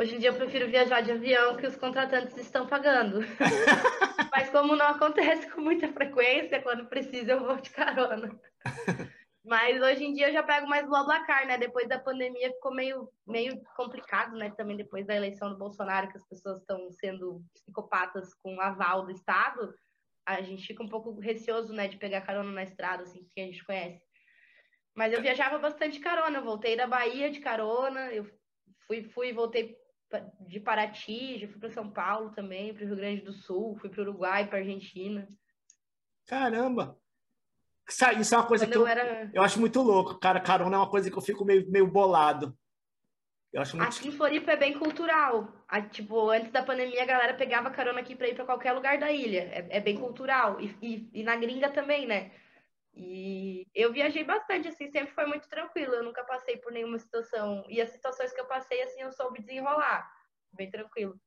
Hoje 0.00 0.16
em 0.16 0.18
dia 0.18 0.30
eu 0.30 0.34
prefiro 0.34 0.66
viajar 0.66 1.02
de 1.02 1.12
avião 1.12 1.58
que 1.58 1.66
os 1.66 1.76
contratantes 1.76 2.34
estão 2.38 2.66
pagando. 2.66 3.18
Mas 4.32 4.48
como 4.48 4.74
não 4.74 4.86
acontece 4.86 5.50
com 5.50 5.60
muita 5.60 5.92
frequência, 5.92 6.62
quando 6.62 6.86
precisa 6.86 7.32
eu 7.32 7.40
vou 7.40 7.56
de 7.56 7.68
carona. 7.68 8.30
Mas 9.44 9.82
hoje 9.82 10.04
em 10.04 10.14
dia 10.14 10.28
eu 10.28 10.32
já 10.32 10.42
pego 10.42 10.66
mais 10.66 10.86
BlaBlaCar, 10.88 11.46
né? 11.46 11.58
Depois 11.58 11.86
da 11.86 11.98
pandemia 11.98 12.50
ficou 12.50 12.74
meio, 12.74 13.10
meio 13.26 13.60
complicado, 13.76 14.38
né? 14.38 14.50
Também 14.56 14.78
depois 14.78 15.06
da 15.06 15.14
eleição 15.14 15.50
do 15.50 15.58
Bolsonaro, 15.58 16.08
que 16.08 16.16
as 16.16 16.26
pessoas 16.26 16.60
estão 16.60 16.90
sendo 16.92 17.42
psicopatas 17.52 18.32
com 18.42 18.56
o 18.56 18.60
aval 18.60 19.04
do 19.04 19.10
Estado 19.10 19.74
a 20.26 20.40
gente 20.42 20.66
fica 20.66 20.82
um 20.82 20.88
pouco 20.88 21.18
receoso, 21.18 21.72
né, 21.72 21.88
de 21.88 21.96
pegar 21.96 22.20
carona 22.20 22.52
na 22.52 22.62
estrada, 22.62 23.02
assim, 23.02 23.26
que 23.34 23.40
a 23.40 23.44
gente 23.44 23.64
conhece. 23.64 24.00
Mas 24.94 25.12
eu 25.12 25.20
viajava 25.20 25.58
bastante 25.58 25.98
carona, 25.98 26.38
eu 26.38 26.44
voltei 26.44 26.76
da 26.76 26.86
Bahia 26.86 27.30
de 27.30 27.40
carona, 27.40 28.12
eu 28.12 28.24
fui, 28.86 29.02
fui 29.02 29.32
voltei 29.32 29.79
de 30.40 30.60
Paraty, 30.60 31.38
já 31.38 31.48
fui 31.48 31.58
para 31.58 31.70
São 31.70 31.90
Paulo 31.90 32.30
também, 32.30 32.74
para 32.74 32.84
o 32.84 32.86
Rio 32.86 32.96
Grande 32.96 33.22
do 33.22 33.32
Sul, 33.32 33.76
fui 33.80 33.88
para 33.88 34.00
o 34.00 34.04
Uruguai, 34.04 34.48
para 34.48 34.58
Argentina. 34.58 35.28
Caramba! 36.26 36.98
Isso 38.20 38.34
é 38.34 38.38
uma 38.38 38.46
coisa 38.46 38.66
Quando 38.66 38.72
que 38.72 38.78
eu, 38.78 38.82
eu, 38.82 38.86
era... 38.86 39.30
eu 39.34 39.42
acho 39.42 39.58
muito 39.58 39.82
louco, 39.82 40.18
cara. 40.18 40.40
Carona 40.40 40.76
é 40.76 40.78
uma 40.78 40.90
coisa 40.90 41.10
que 41.10 41.16
eu 41.16 41.22
fico 41.22 41.44
meio, 41.44 41.68
meio 41.68 41.86
bolado. 41.86 42.56
Eu 43.52 43.62
acho 43.62 43.76
muito... 43.76 43.88
Aqui 43.88 44.08
em 44.08 44.12
Floripa 44.12 44.52
é 44.52 44.56
bem 44.56 44.78
cultural. 44.78 45.52
A, 45.66 45.82
tipo, 45.82 46.30
antes 46.30 46.52
da 46.52 46.62
pandemia, 46.62 47.02
a 47.02 47.06
galera 47.06 47.34
pegava 47.34 47.70
carona 47.70 48.00
aqui 48.00 48.14
para 48.14 48.28
ir 48.28 48.34
para 48.34 48.44
qualquer 48.44 48.72
lugar 48.72 48.98
da 48.98 49.10
ilha. 49.10 49.40
É, 49.40 49.78
é 49.78 49.80
bem 49.80 49.96
cultural. 49.98 50.60
E, 50.60 50.76
e, 50.80 51.10
e, 51.14 51.22
na 51.24 51.34
gringa 51.34 51.68
também, 51.68 52.06
né? 52.06 52.30
E 53.02 53.66
eu 53.74 53.92
viajei 53.92 54.22
bastante, 54.22 54.68
assim, 54.68 54.90
sempre 54.90 55.14
foi 55.14 55.24
muito 55.24 55.48
tranquilo. 55.48 55.94
Eu 55.94 56.04
nunca 56.04 56.22
passei 56.22 56.58
por 56.58 56.70
nenhuma 56.70 56.98
situação. 56.98 57.64
E 57.68 57.80
as 57.80 57.88
situações 57.90 58.30
que 58.30 58.40
eu 58.40 58.46
passei, 58.46 58.82
assim, 58.82 59.00
eu 59.00 59.10
soube 59.10 59.40
desenrolar. 59.40 60.06
Bem 60.52 60.70
tranquilo. 60.70 61.18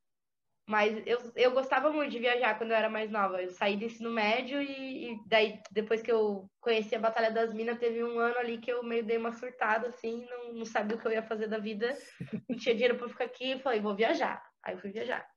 Mas 0.68 0.96
eu, 1.08 1.20
eu 1.36 1.52
gostava 1.52 1.92
muito 1.92 2.12
de 2.12 2.20
viajar 2.20 2.58
quando 2.58 2.72
eu 2.72 2.78
era 2.78 2.90
mais 2.90 3.10
nova. 3.10 3.42
Eu 3.42 3.50
saí 3.50 3.76
do 3.76 3.86
ensino 3.86 4.12
médio 4.12 4.62
e, 4.62 5.14
e, 5.14 5.28
daí, 5.28 5.60
depois 5.72 6.02
que 6.02 6.12
eu 6.12 6.48
conheci 6.62 6.96
a 6.96 7.00
Batalha 7.00 7.32
das 7.32 7.52
Minas, 7.52 7.80
teve 7.80 8.04
um 8.04 8.20
ano 8.20 8.38
ali 8.38 8.60
que 8.60 8.72
eu 8.72 8.84
meio 8.84 9.04
dei 9.04 9.18
uma 9.18 9.34
surtada, 9.34 9.88
assim, 9.88 10.26
não, 10.30 10.54
não 10.54 10.66
sabia 10.66 10.96
o 10.96 11.00
que 11.00 11.08
eu 11.08 11.12
ia 11.12 11.24
fazer 11.24 11.48
da 11.48 11.58
vida. 11.58 11.98
Não 12.48 12.56
tinha 12.56 12.76
dinheiro 12.76 12.98
para 12.98 13.10
ficar 13.10 13.26
aqui, 13.26 13.60
falei, 13.60 13.82
vou 13.82 13.96
viajar. 13.96 14.42
Aí 14.64 14.76
eu 14.76 14.80
fui 14.80 14.92
viajar. 14.92 15.28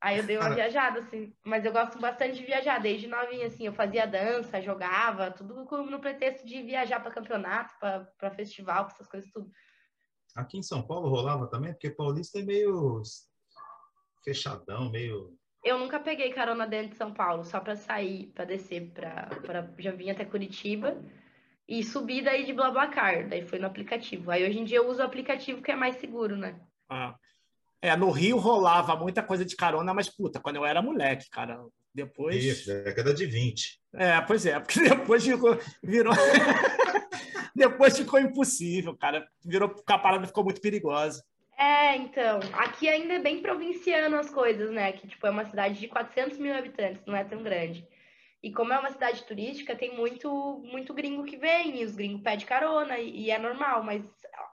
Aí 0.00 0.18
eu 0.18 0.24
dei 0.24 0.36
uma 0.36 0.54
viajada, 0.54 1.00
assim. 1.00 1.32
Mas 1.44 1.64
eu 1.64 1.72
gosto 1.72 1.98
bastante 1.98 2.36
de 2.36 2.44
viajar, 2.44 2.78
desde 2.78 3.06
novinha, 3.06 3.46
assim. 3.46 3.66
Eu 3.66 3.72
fazia 3.72 4.06
dança, 4.06 4.60
jogava, 4.60 5.30
tudo 5.30 5.54
no 5.90 6.00
pretexto 6.00 6.46
de 6.46 6.62
viajar 6.62 7.00
para 7.00 7.10
campeonato, 7.10 7.74
para 7.78 8.30
festival, 8.30 8.86
essas 8.86 9.08
coisas, 9.08 9.30
tudo. 9.30 9.50
Aqui 10.34 10.58
em 10.58 10.62
São 10.62 10.86
Paulo 10.86 11.08
rolava 11.08 11.46
também, 11.46 11.72
porque 11.72 11.90
paulista 11.90 12.38
é 12.38 12.42
meio 12.42 13.02
fechadão, 14.22 14.90
meio. 14.90 15.34
Eu 15.64 15.78
nunca 15.78 15.98
peguei 15.98 16.32
carona 16.32 16.66
dentro 16.66 16.90
de 16.90 16.96
São 16.96 17.12
Paulo, 17.12 17.42
só 17.42 17.58
para 17.58 17.74
sair, 17.74 18.26
para 18.34 18.44
descer, 18.44 18.92
para 18.92 19.72
já 19.78 19.92
vim 19.92 20.10
até 20.10 20.24
Curitiba 20.24 21.02
e 21.68 21.82
subi 21.82 22.22
daí 22.22 22.44
de 22.44 22.52
Blablacar, 22.52 23.28
daí 23.28 23.44
foi 23.46 23.58
no 23.58 23.66
aplicativo. 23.66 24.30
Aí 24.30 24.46
hoje 24.48 24.58
em 24.58 24.64
dia 24.64 24.78
eu 24.78 24.88
uso 24.88 25.00
o 25.00 25.04
aplicativo 25.04 25.62
que 25.62 25.72
é 25.72 25.76
mais 25.76 25.96
seguro, 25.96 26.36
né? 26.36 26.60
Ah. 26.88 27.18
É, 27.82 27.94
no 27.96 28.10
Rio 28.10 28.38
rolava 28.38 28.96
muita 28.96 29.22
coisa 29.22 29.44
de 29.44 29.54
carona, 29.54 29.92
mas 29.92 30.08
puta, 30.08 30.40
quando 30.40 30.56
eu 30.56 30.64
era 30.64 30.82
moleque, 30.82 31.28
cara, 31.30 31.60
depois. 31.94 32.44
Isso, 32.44 32.66
década 32.84 33.14
de 33.14 33.26
20. 33.26 33.80
É, 33.94 34.20
pois 34.20 34.44
é, 34.44 34.60
porque 34.60 34.80
depois 34.88 35.24
ficou, 35.24 35.58
virou. 35.82 36.12
depois 37.54 37.96
ficou 37.96 38.20
impossível, 38.20 38.96
cara. 38.96 39.26
Virou, 39.44 39.74
a 39.86 39.98
parada 39.98 40.26
ficou 40.26 40.44
muito 40.44 40.60
perigosa. 40.60 41.24
É, 41.58 41.96
então, 41.96 42.40
aqui 42.52 42.86
ainda 42.86 43.14
é 43.14 43.18
bem 43.18 43.40
provinciano 43.40 44.16
as 44.16 44.28
coisas, 44.28 44.70
né? 44.70 44.92
Que, 44.92 45.08
tipo, 45.08 45.26
é 45.26 45.30
uma 45.30 45.46
cidade 45.46 45.80
de 45.80 45.88
400 45.88 46.36
mil 46.36 46.54
habitantes, 46.54 47.02
não 47.06 47.16
é 47.16 47.24
tão 47.24 47.42
grande. 47.42 47.86
E 48.42 48.52
como 48.52 48.72
é 48.72 48.78
uma 48.78 48.90
cidade 48.90 49.24
turística, 49.24 49.74
tem 49.74 49.96
muito, 49.96 50.62
muito 50.70 50.92
gringo 50.92 51.24
que 51.24 51.38
vem, 51.38 51.80
e 51.80 51.84
os 51.84 51.96
gringos 51.96 52.20
pedem 52.20 52.46
carona, 52.46 52.98
e, 52.98 53.22
e 53.22 53.30
é 53.30 53.38
normal, 53.38 53.82
mas 53.82 54.04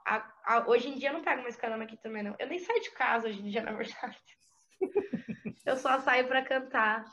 a, 0.06 0.64
hoje 0.66 0.88
em 0.88 0.98
dia 0.98 1.10
eu 1.10 1.14
não 1.14 1.22
pego 1.22 1.42
mais 1.42 1.56
carona 1.56 1.84
aqui 1.84 1.96
também, 1.96 2.22
não. 2.22 2.34
Eu 2.38 2.46
nem 2.46 2.58
saio 2.58 2.80
de 2.80 2.90
casa 2.90 3.28
hoje 3.28 3.40
em 3.40 3.50
dia, 3.50 3.62
na 3.64 3.72
verdade. 3.72 4.18
eu 5.64 5.76
só 5.76 6.00
saio 6.00 6.26
para 6.28 6.44
cantar. 6.44 7.04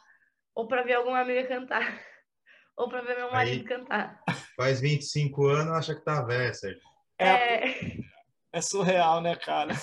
Ou 0.54 0.68
para 0.68 0.84
ver 0.84 0.94
alguma 0.94 1.20
amiga 1.20 1.48
cantar. 1.48 1.82
Ou 2.76 2.90
para 2.90 3.02
ver 3.02 3.16
meu 3.16 3.32
marido 3.32 3.62
Aí, 3.62 3.78
cantar. 3.78 4.22
Faz 4.56 4.82
25 4.82 5.46
anos, 5.48 5.74
acha 5.74 5.96
que 5.96 6.04
tá 6.04 6.22
velho, 6.24 6.54
Sérgio. 6.54 6.82
É, 7.18 7.70
é... 7.70 7.76
é 8.54 8.62
surreal, 8.62 9.22
né, 9.22 9.36
cara? 9.36 9.74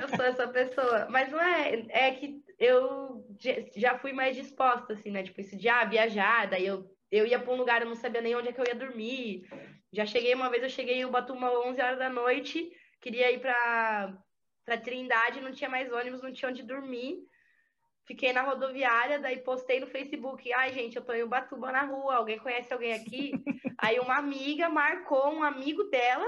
eu 0.00 0.08
sou 0.08 0.24
essa 0.24 0.48
pessoa. 0.48 1.06
Mas 1.10 1.30
não 1.30 1.40
é. 1.40 1.86
É 1.90 2.10
que 2.12 2.42
eu 2.58 3.24
já 3.76 3.98
fui 3.98 4.12
mais 4.12 4.34
disposta, 4.34 4.92
assim, 4.92 5.10
né? 5.10 5.22
Tipo, 5.22 5.40
isso 5.40 5.56
de 5.56 5.68
ah, 5.68 5.84
viajar, 5.84 6.48
daí 6.48 6.66
eu, 6.66 6.90
eu 7.10 7.24
ia 7.24 7.38
para 7.38 7.52
um 7.52 7.56
lugar, 7.56 7.82
eu 7.82 7.88
não 7.88 7.94
sabia 7.94 8.20
nem 8.20 8.34
onde 8.34 8.48
é 8.48 8.52
que 8.52 8.60
eu 8.60 8.66
ia 8.66 8.74
dormir. 8.74 9.48
Já 9.92 10.04
cheguei, 10.04 10.34
uma 10.34 10.50
vez 10.50 10.62
eu 10.62 10.68
cheguei 10.68 10.96
em 10.96 11.04
Ubatuba 11.04 11.50
11 11.66 11.80
horas 11.80 11.98
da 11.98 12.10
noite, 12.10 12.70
queria 13.00 13.30
ir 13.32 13.40
para 13.40 14.16
para 14.64 14.76
Trindade, 14.76 15.40
não 15.40 15.50
tinha 15.50 15.70
mais 15.70 15.90
ônibus, 15.90 16.20
não 16.20 16.30
tinha 16.30 16.50
onde 16.50 16.62
dormir. 16.62 17.16
Fiquei 18.06 18.34
na 18.34 18.42
rodoviária, 18.42 19.18
daí 19.18 19.38
postei 19.38 19.80
no 19.80 19.86
Facebook, 19.86 20.52
ai 20.52 20.74
gente, 20.74 20.96
eu 20.96 21.04
tô 21.04 21.14
em 21.14 21.22
Ubatuba 21.22 21.72
na 21.72 21.84
rua, 21.84 22.16
alguém 22.16 22.38
conhece 22.38 22.70
alguém 22.70 22.92
aqui? 22.92 23.32
aí 23.78 23.98
uma 23.98 24.16
amiga 24.16 24.68
marcou 24.68 25.32
um 25.32 25.42
amigo 25.42 25.84
dela, 25.84 26.26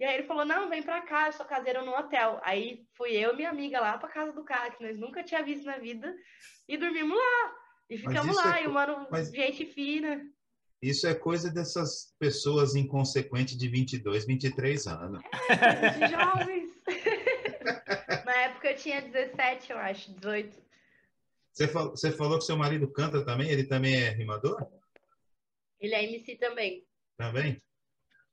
e 0.00 0.04
aí 0.04 0.14
ele 0.14 0.26
falou, 0.26 0.44
não, 0.44 0.70
vem 0.70 0.82
pra 0.82 1.02
cá, 1.02 1.26
eu 1.26 1.32
sou 1.32 1.44
caseiro 1.44 1.84
no 1.84 1.94
hotel. 1.94 2.40
Aí 2.42 2.84
fui 2.96 3.12
eu 3.12 3.34
e 3.34 3.36
minha 3.36 3.50
amiga 3.50 3.78
lá 3.78 3.96
pra 3.98 4.08
casa 4.08 4.32
do 4.32 4.42
cara, 4.42 4.70
que 4.70 4.82
nós 4.82 4.98
nunca 4.98 5.22
tinha 5.22 5.42
visto 5.42 5.64
na 5.64 5.78
vida, 5.78 6.14
e 6.66 6.76
dormimos 6.76 7.16
lá. 7.16 7.54
E 7.88 7.98
ficamos 7.98 8.36
lá, 8.36 8.58
é... 8.58 8.64
e 8.64 8.66
o 8.66 8.72
mano, 8.72 9.06
Mas... 9.10 9.30
gente 9.30 9.66
fina. 9.66 10.22
Isso 10.82 11.06
é 11.06 11.14
coisa 11.14 11.48
dessas 11.48 12.12
pessoas 12.18 12.74
inconsequentes 12.74 13.56
de 13.56 13.68
22, 13.68 14.26
23 14.26 14.86
anos. 14.88 15.22
É, 15.48 16.08
jovens. 16.08 16.70
Na 18.26 18.34
época 18.42 18.70
eu 18.70 18.76
tinha 18.76 19.00
17, 19.00 19.70
eu 19.70 19.78
acho, 19.78 20.12
18. 20.12 20.60
Você 21.52 21.68
falou, 21.68 21.90
você 21.90 22.10
falou 22.10 22.38
que 22.38 22.44
seu 22.44 22.56
marido 22.56 22.88
canta 22.88 23.24
também? 23.24 23.48
Ele 23.48 23.62
também 23.62 23.94
é 23.94 24.10
rimador? 24.10 24.66
Ele 25.80 25.94
é 25.94 26.02
MC 26.04 26.34
também. 26.34 26.84
Também? 27.16 27.62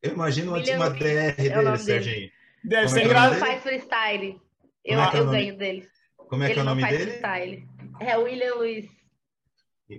Eu 0.01 0.13
imagino 0.13 0.53
William 0.53 0.77
uma 0.77 0.89
DR 0.89 1.05
é 1.05 1.31
dele, 1.33 1.77
Serginho. 1.77 2.31
Deve 2.63 2.87
ser 2.87 3.05
engraçado. 3.05 3.33
Ele 3.33 3.39
faz 3.39 3.61
freestyle. 3.61 4.41
Eu, 4.83 4.99
é, 4.99 5.03
é 5.03 5.19
eu 5.19 5.29
ganho 5.29 5.57
dele. 5.57 5.87
Como 6.17 6.43
é 6.43 6.47
que 6.47 6.53
ele 6.53 6.59
é 6.59 6.63
o 6.63 6.65
nome 6.65 6.87
dele? 6.87 7.03
Freestyle. 7.03 7.67
É 7.99 8.17
William 8.17 8.55
Luiz. 8.55 8.98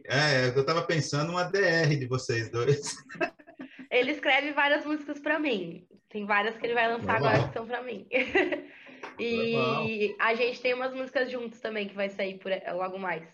É, 0.07 0.49
eu 0.57 0.65
tava 0.65 0.83
pensando 0.83 1.31
uma 1.31 1.45
DR 1.45 1.89
de 1.99 2.07
vocês 2.07 2.51
dois. 2.51 2.95
Ele 3.91 4.13
escreve 4.13 4.53
várias 4.53 4.85
músicas 4.85 5.19
para 5.19 5.39
mim. 5.39 5.87
Tem 6.09 6.25
várias 6.25 6.57
que 6.57 6.65
ele 6.65 6.75
vai 6.75 6.89
lançar 6.89 7.15
Normal. 7.15 7.29
agora 7.29 7.49
que 7.49 7.55
são 7.55 7.67
para 7.67 7.83
mim. 7.83 8.07
e 9.19 9.57
Normal. 9.57 10.17
a 10.21 10.35
gente 10.35 10.61
tem 10.61 10.75
umas 10.75 10.95
músicas 10.95 11.31
juntos 11.31 11.61
também 11.61 11.89
que 11.89 11.95
vai 11.95 12.09
sair 12.09 12.39
por 12.39 12.53
logo 12.73 12.99
mais. 12.99 13.29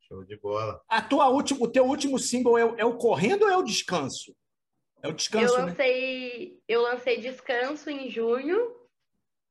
Show 0.00 0.24
de 0.24 0.36
bola. 0.36 0.80
A 0.88 1.02
tua 1.02 1.28
última, 1.28 1.64
o 1.64 1.68
teu 1.68 1.84
último 1.84 2.18
single 2.18 2.56
é, 2.56 2.80
é, 2.80 2.84
o 2.84 2.96
Correndo 2.96 3.42
ou 3.42 3.50
é 3.50 3.56
o 3.56 3.62
Descanso? 3.62 4.34
É 5.02 5.08
o 5.08 5.12
Descanso, 5.12 5.54
eu 5.54 5.58
né? 5.58 5.64
lancei, 5.66 6.50
né? 6.50 6.56
Eu 6.66 6.82
lancei 6.82 7.20
Descanso 7.20 7.90
em 7.90 8.08
junho 8.08 8.74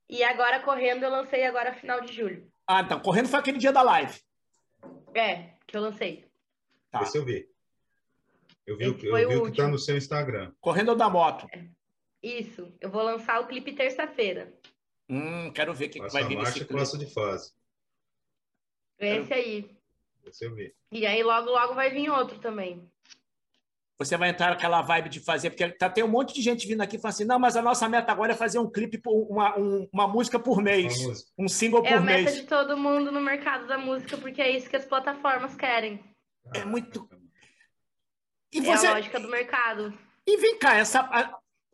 e 0.10 0.24
agora 0.24 0.62
Correndo 0.62 1.04
eu 1.04 1.10
lancei 1.10 1.46
agora 1.46 1.74
final 1.74 2.02
de 2.02 2.14
julho. 2.14 2.50
Ah, 2.66 2.82
então. 2.82 3.00
Correndo 3.00 3.28
foi 3.28 3.40
aquele 3.40 3.58
dia 3.58 3.72
da 3.72 3.82
live. 3.82 4.20
É, 5.14 5.57
que 5.68 5.76
eu 5.76 5.82
lancei. 5.82 6.26
Tá. 6.90 7.04
Esse 7.04 7.18
eu 7.18 7.26
vi. 7.26 7.48
Eu 8.66 8.78
vi, 8.78 8.86
eu 8.86 8.94
vi 8.94 9.36
o, 9.36 9.44
o 9.44 9.46
que 9.46 9.52
está 9.52 9.68
no 9.68 9.78
seu 9.78 9.96
Instagram. 9.98 10.54
Correndo 10.60 10.96
da 10.96 11.10
moto. 11.10 11.48
É. 11.54 11.68
Isso. 12.24 12.74
Eu 12.82 12.90
vou 12.90 13.04
lançar 13.04 13.40
o 13.42 13.48
clipe 13.48 13.74
terça-feira. 13.74 14.54
Hum, 15.10 15.52
quero 15.52 15.74
ver 15.74 15.86
o 15.86 15.90
que, 15.90 16.00
que 16.02 16.08
vai 16.10 16.26
vir 16.26 16.38
nesse 16.38 16.66
clipe. 16.66 16.98
de 16.98 17.14
fase. 17.14 17.54
Esse 19.00 19.34
aí. 19.34 19.78
Esse 20.26 20.46
eu 20.46 20.56
vi. 20.56 20.74
E 20.92 21.06
aí 21.06 21.24
logo, 21.24 21.50
logo 21.50 21.76
vai 21.76 21.90
vir 21.92 22.10
outro 22.10 22.40
também. 22.40 22.90
Você 24.00 24.16
vai 24.16 24.30
entrar 24.30 24.52
naquela 24.52 24.82
vibe 24.82 25.10
de 25.10 25.20
fazer, 25.20 25.50
porque 25.50 25.70
tá, 25.70 25.90
tem 25.90 26.04
um 26.04 26.08
monte 26.08 26.34
de 26.34 26.42
gente 26.42 26.68
vindo 26.68 26.82
aqui 26.82 26.98
e 26.98 27.00
falando 27.00 27.16
assim, 27.16 27.26
não, 27.26 27.40
mas 27.40 27.58
a 27.58 27.64
nossa 27.64 27.90
meta 27.90 28.12
agora 28.12 28.34
é 28.34 28.36
fazer 28.36 28.60
um 28.60 28.70
clipe, 28.70 29.02
uma, 29.06 29.58
um, 29.58 29.90
uma 29.92 30.08
música 30.08 30.38
por 30.38 30.62
mês, 30.62 31.02
música. 31.02 31.32
um 31.38 31.48
single 31.48 31.84
é 31.84 31.94
por 31.94 32.02
mês. 32.02 32.18
É 32.18 32.22
a 32.22 32.26
meta 32.26 32.42
de 32.42 32.48
todo 32.48 32.78
mundo 32.78 33.12
no 33.12 33.20
mercado 33.20 33.68
da 33.68 33.78
música, 33.78 34.16
porque 34.18 34.42
é 34.42 34.52
isso 34.52 34.70
que 34.70 34.76
as 34.76 34.86
plataformas 34.86 35.56
querem. 35.56 36.04
É 36.54 36.64
muito... 36.64 37.10
E 38.54 38.62
você... 38.62 38.86
É 38.86 38.90
a 38.92 38.94
lógica 38.94 39.20
do 39.20 39.30
mercado. 39.30 39.92
E 40.28 40.38
vem 40.38 40.60
cá, 40.60 40.76
essa, 40.76 41.10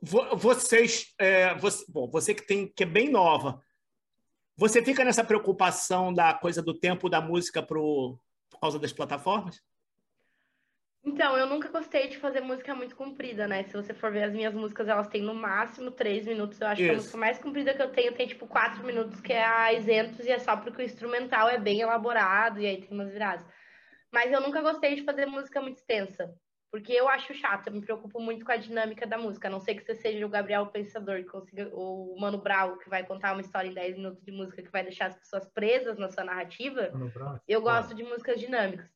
vocês, 0.01 1.13
é, 1.17 1.55
você, 1.55 1.85
bom, 1.89 2.09
você 2.09 2.33
que 2.33 2.45
tem 2.45 2.67
que 2.67 2.83
é 2.83 2.85
bem 2.85 3.09
nova, 3.09 3.61
você 4.55 4.83
fica 4.83 5.03
nessa 5.03 5.23
preocupação 5.23 6.13
da 6.13 6.33
coisa 6.33 6.61
do 6.61 6.73
tempo 6.73 7.09
da 7.09 7.19
música 7.19 7.63
pro, 7.63 8.19
por 8.49 8.59
causa 8.59 8.77
das 8.77 8.93
plataformas? 8.93 9.61
Então, 11.05 11.37
eu 11.37 11.45
nunca 11.45 11.67
gostei 11.67 12.07
de 12.07 12.17
fazer 12.17 12.39
música 12.39 12.73
muito 12.73 12.95
comprida, 12.95 13.45
né? 13.45 13.63
Se 13.63 13.73
você 13.73 13.93
for 13.93 14.09
ver 14.09 14.23
as 14.23 14.33
minhas 14.33 14.53
músicas, 14.53 14.87
elas 14.87 15.09
têm 15.09 15.21
no 15.21 15.35
máximo 15.35 15.91
três 15.91 16.25
minutos. 16.25 16.61
Eu 16.61 16.67
acho 16.67 16.81
Isso. 16.81 16.89
que 16.89 16.93
a 16.93 16.97
música 16.97 17.17
mais 17.17 17.37
comprida 17.39 17.73
que 17.73 17.81
eu 17.81 17.91
tenho 17.91 18.13
tem 18.13 18.25
tipo 18.25 18.47
quatro 18.47 18.85
minutos, 18.85 19.19
que 19.19 19.33
é 19.33 19.43
a 19.43 19.73
Isentos, 19.73 20.25
e 20.25 20.31
é 20.31 20.39
só 20.39 20.55
porque 20.55 20.81
o 20.81 20.85
instrumental 20.85 21.49
é 21.49 21.59
bem 21.59 21.81
elaborado 21.81 22.61
e 22.61 22.65
aí 22.65 22.79
tem 22.79 22.89
umas 22.91 23.11
viradas. 23.11 23.45
Mas 24.13 24.31
eu 24.31 24.39
nunca 24.39 24.61
gostei 24.61 24.95
de 24.95 25.03
fazer 25.03 25.25
música 25.25 25.59
muito 25.59 25.77
extensa, 25.77 26.33
porque 26.71 26.93
eu 26.93 27.09
acho 27.09 27.33
chato, 27.33 27.67
eu 27.67 27.73
me 27.73 27.81
preocupo 27.81 28.21
muito 28.21 28.45
com 28.45 28.51
a 28.53 28.57
dinâmica 28.57 29.05
da 29.05 29.17
música. 29.17 29.49
A 29.49 29.51
não 29.51 29.59
ser 29.59 29.75
que 29.75 29.83
você 29.83 29.95
seja 29.95 30.25
o 30.25 30.29
Gabriel 30.29 30.67
Pensador, 30.67 31.17
que 31.17 31.29
consiga, 31.29 31.69
ou 31.73 32.13
o 32.13 32.19
Mano 32.19 32.37
Brau, 32.37 32.77
que 32.77 32.89
vai 32.89 33.05
contar 33.05 33.33
uma 33.33 33.41
história 33.41 33.67
em 33.67 33.73
10 33.73 33.97
minutos 33.97 34.23
de 34.23 34.31
música 34.31 34.63
que 34.63 34.71
vai 34.71 34.83
deixar 34.83 35.07
as 35.07 35.17
pessoas 35.17 35.45
presas 35.49 35.97
na 35.97 36.09
sua 36.09 36.23
narrativa. 36.23 36.91
eu 37.45 37.61
gosto 37.61 37.93
de 37.93 38.03
músicas 38.03 38.39
dinâmicas. 38.39 38.89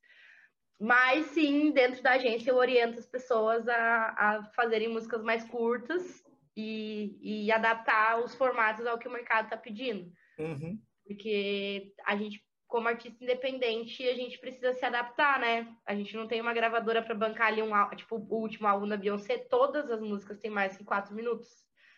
Mas 0.79 1.27
sim, 1.27 1.71
dentro 1.71 2.03
da 2.03 2.11
agência 2.13 2.51
eu 2.51 2.55
oriento 2.55 2.99
as 2.99 3.05
pessoas 3.05 3.67
a, 3.67 4.15
a 4.17 4.43
fazerem 4.55 4.89
músicas 4.89 5.23
mais 5.23 5.43
curtas 5.43 6.23
e, 6.55 7.17
e, 7.21 7.51
adaptar 7.51 8.19
os 8.19 8.35
formatos 8.35 8.85
ao 8.85 8.97
que 8.97 9.07
o 9.07 9.11
mercado 9.11 9.45
está 9.45 9.57
pedindo. 9.57 10.11
Uhum. 10.37 10.79
Porque 11.05 11.93
a 12.05 12.15
gente, 12.15 12.43
como 12.67 12.87
artista 12.87 13.23
independente, 13.23 14.07
a 14.07 14.13
gente 14.13 14.37
precisa 14.39 14.73
se 14.73 14.85
adaptar, 14.85 15.39
né? 15.39 15.67
A 15.85 15.95
gente 15.95 16.15
não 16.15 16.27
tem 16.27 16.41
uma 16.41 16.53
gravadora 16.53 17.01
para 17.01 17.15
bancar 17.15 17.47
ali 17.47 17.61
um 17.61 17.71
tipo 17.95 18.17
o 18.17 18.35
último 18.35 18.67
álbum 18.67 18.87
da 18.87 18.97
Beyoncé, 18.97 19.37
todas 19.37 19.89
as 19.89 20.01
músicas 20.01 20.39
têm 20.39 20.51
mais 20.51 20.77
que 20.77 20.83
quatro 20.83 21.15
minutos. 21.15 21.47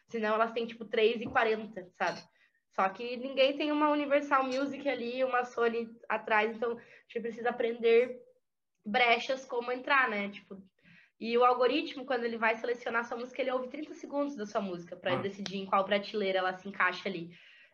Senão 0.08 0.36
elas 0.36 0.52
têm 0.52 0.66
tipo 0.66 0.86
3 0.86 1.22
e 1.22 1.26
40, 1.26 1.90
sabe? 1.98 2.22
Só 2.72 2.88
que 2.90 3.18
ninguém 3.18 3.58
tem 3.58 3.72
uma 3.72 3.90
Universal 3.90 4.44
Music 4.44 4.88
ali, 4.88 5.24
uma 5.24 5.44
Sony 5.44 5.90
atrás, 6.08 6.56
então 6.56 6.72
a 6.72 6.76
gente 6.76 7.22
precisa 7.22 7.50
aprender 7.50 8.22
brechas 8.86 9.46
como 9.46 9.72
entrar, 9.72 10.10
né? 10.10 10.30
Tipo, 10.30 10.62
e 11.20 11.38
o 11.38 11.44
algoritmo, 11.44 12.06
quando 12.06 12.24
ele 12.24 12.38
vai 12.38 12.56
selecionar 12.56 13.04
sua 13.04 13.18
música, 13.18 13.42
ele 13.42 13.52
ouve 13.52 13.68
30 13.68 13.94
segundos 13.94 14.36
da 14.36 14.46
sua 14.46 14.62
música 14.62 14.96
para 14.96 15.14
ah. 15.14 15.18
decidir 15.18 15.58
em 15.58 15.66
qual 15.66 15.84
prateleira 15.84 16.40
ela 16.40 16.54
se 16.54 16.68
encaixa 16.68 17.10
ali. 17.10 17.30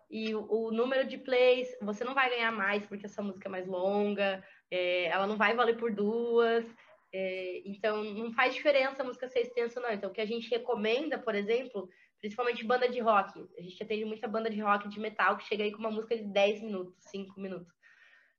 E 0.09 0.33
o, 0.33 0.47
o, 0.49 0.71
número 0.71 1.07
de 1.07 1.17
plays, 1.17 1.67
você 1.81 2.03
não 2.03 2.13
vai 2.13 2.29
ganhar 2.29 2.51
mais 2.51 2.85
porque 2.85 3.05
a 3.05 3.09
sua 3.09 3.23
música 3.23 3.47
é 3.47 3.51
mais 3.51 3.67
longa, 3.67 4.43
é, 4.71 5.05
ela 5.05 5.27
não 5.27 5.37
vai 5.37 5.55
valer 5.55 5.77
por 5.77 5.91
duas. 5.91 6.65
É, 7.13 7.61
então, 7.65 8.03
não 8.03 8.33
faz 8.33 8.53
diferença 8.53 9.01
a 9.01 9.05
música 9.05 9.27
ser 9.27 9.41
extensa, 9.41 9.79
não. 9.79 9.91
Então, 9.91 10.09
o 10.09 10.13
que 10.13 10.21
a 10.21 10.25
gente 10.25 10.49
recomenda, 10.49 11.17
por 11.17 11.35
exemplo, 11.35 11.87
principalmente 12.19 12.65
banda 12.65 12.89
de 12.89 12.99
rock, 12.99 13.47
a 13.57 13.61
gente 13.61 13.81
atende 13.81 14.05
muita 14.05 14.27
banda 14.27 14.49
de 14.49 14.59
rock 14.59 14.89
de 14.89 14.99
metal 14.99 15.37
que 15.37 15.45
chega 15.45 15.63
aí 15.63 15.71
com 15.71 15.79
uma 15.79 15.91
música 15.91 16.17
de 16.17 16.23
10 16.23 16.63
minutos, 16.63 16.95
5 17.11 17.39
minutos. 17.39 17.71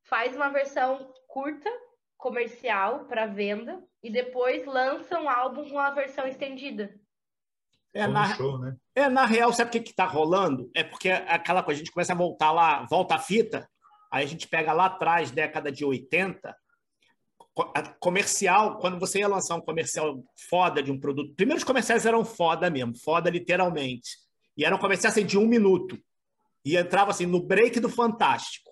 Faz 0.05 0.35
uma 0.35 0.49
versão 0.49 1.13
curta 1.29 1.71
comercial 2.17 3.05
para 3.05 3.27
venda 3.27 3.83
e 4.03 4.11
depois 4.11 4.67
lança 4.67 5.21
um 5.21 5.29
álbum 5.29 5.69
com 5.69 5.79
a 5.79 5.91
versão 5.91 6.27
estendida. 6.27 6.95
É 7.93 8.07
na, 8.07 8.35
show, 8.35 8.59
né? 8.59 8.77
é, 8.95 9.09
na 9.09 9.25
real, 9.25 9.53
sabe 9.53 9.71
o 9.71 9.83
que 9.83 9.91
está 9.91 10.05
rolando? 10.05 10.71
É 10.75 10.85
porque 10.85 11.11
aquela 11.11 11.63
coisa, 11.63 11.81
a 11.81 11.85
gente 11.85 11.93
começa 11.93 12.13
a 12.13 12.17
voltar 12.17 12.53
lá, 12.53 12.85
volta 12.91 13.15
a 13.15 13.19
fita, 13.19 13.67
aí 14.13 14.25
a 14.25 14.29
gente 14.29 14.47
pega 14.47 14.73
lá 14.73 14.87
atrás, 14.87 15.31
década 15.31 15.73
de 15.73 15.83
80, 15.83 16.55
comercial, 17.99 18.79
quando 18.79 18.99
você 18.99 19.21
ia 19.21 19.29
lançar 19.29 19.57
um 19.57 19.63
comercial 19.63 20.23
foda 20.49 20.83
de 20.83 20.93
um 20.93 21.01
produto, 21.01 21.35
primeiro 21.35 21.59
os 21.59 21.65
comerciais 21.65 22.05
eram 22.05 22.23
foda 22.23 22.69
mesmo, 22.69 22.95
foda 22.99 23.31
literalmente, 23.31 24.11
e 24.57 24.65
eram 24.65 24.79
comerciais 24.79 25.17
assim, 25.17 25.25
de 25.25 25.39
um 25.39 25.47
minuto, 25.47 25.99
e 26.65 26.77
entrava 26.77 27.13
assim 27.13 27.25
no 27.25 27.43
break 27.43 27.81
do 27.81 27.89
Fantástico. 27.89 28.66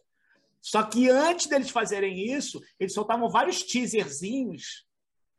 Só 0.64 0.82
que 0.82 1.10
antes 1.10 1.46
deles 1.46 1.68
fazerem 1.68 2.32
isso, 2.32 2.58
eles 2.80 2.94
soltavam 2.94 3.28
vários 3.28 3.62
teaserzinhos 3.62 4.86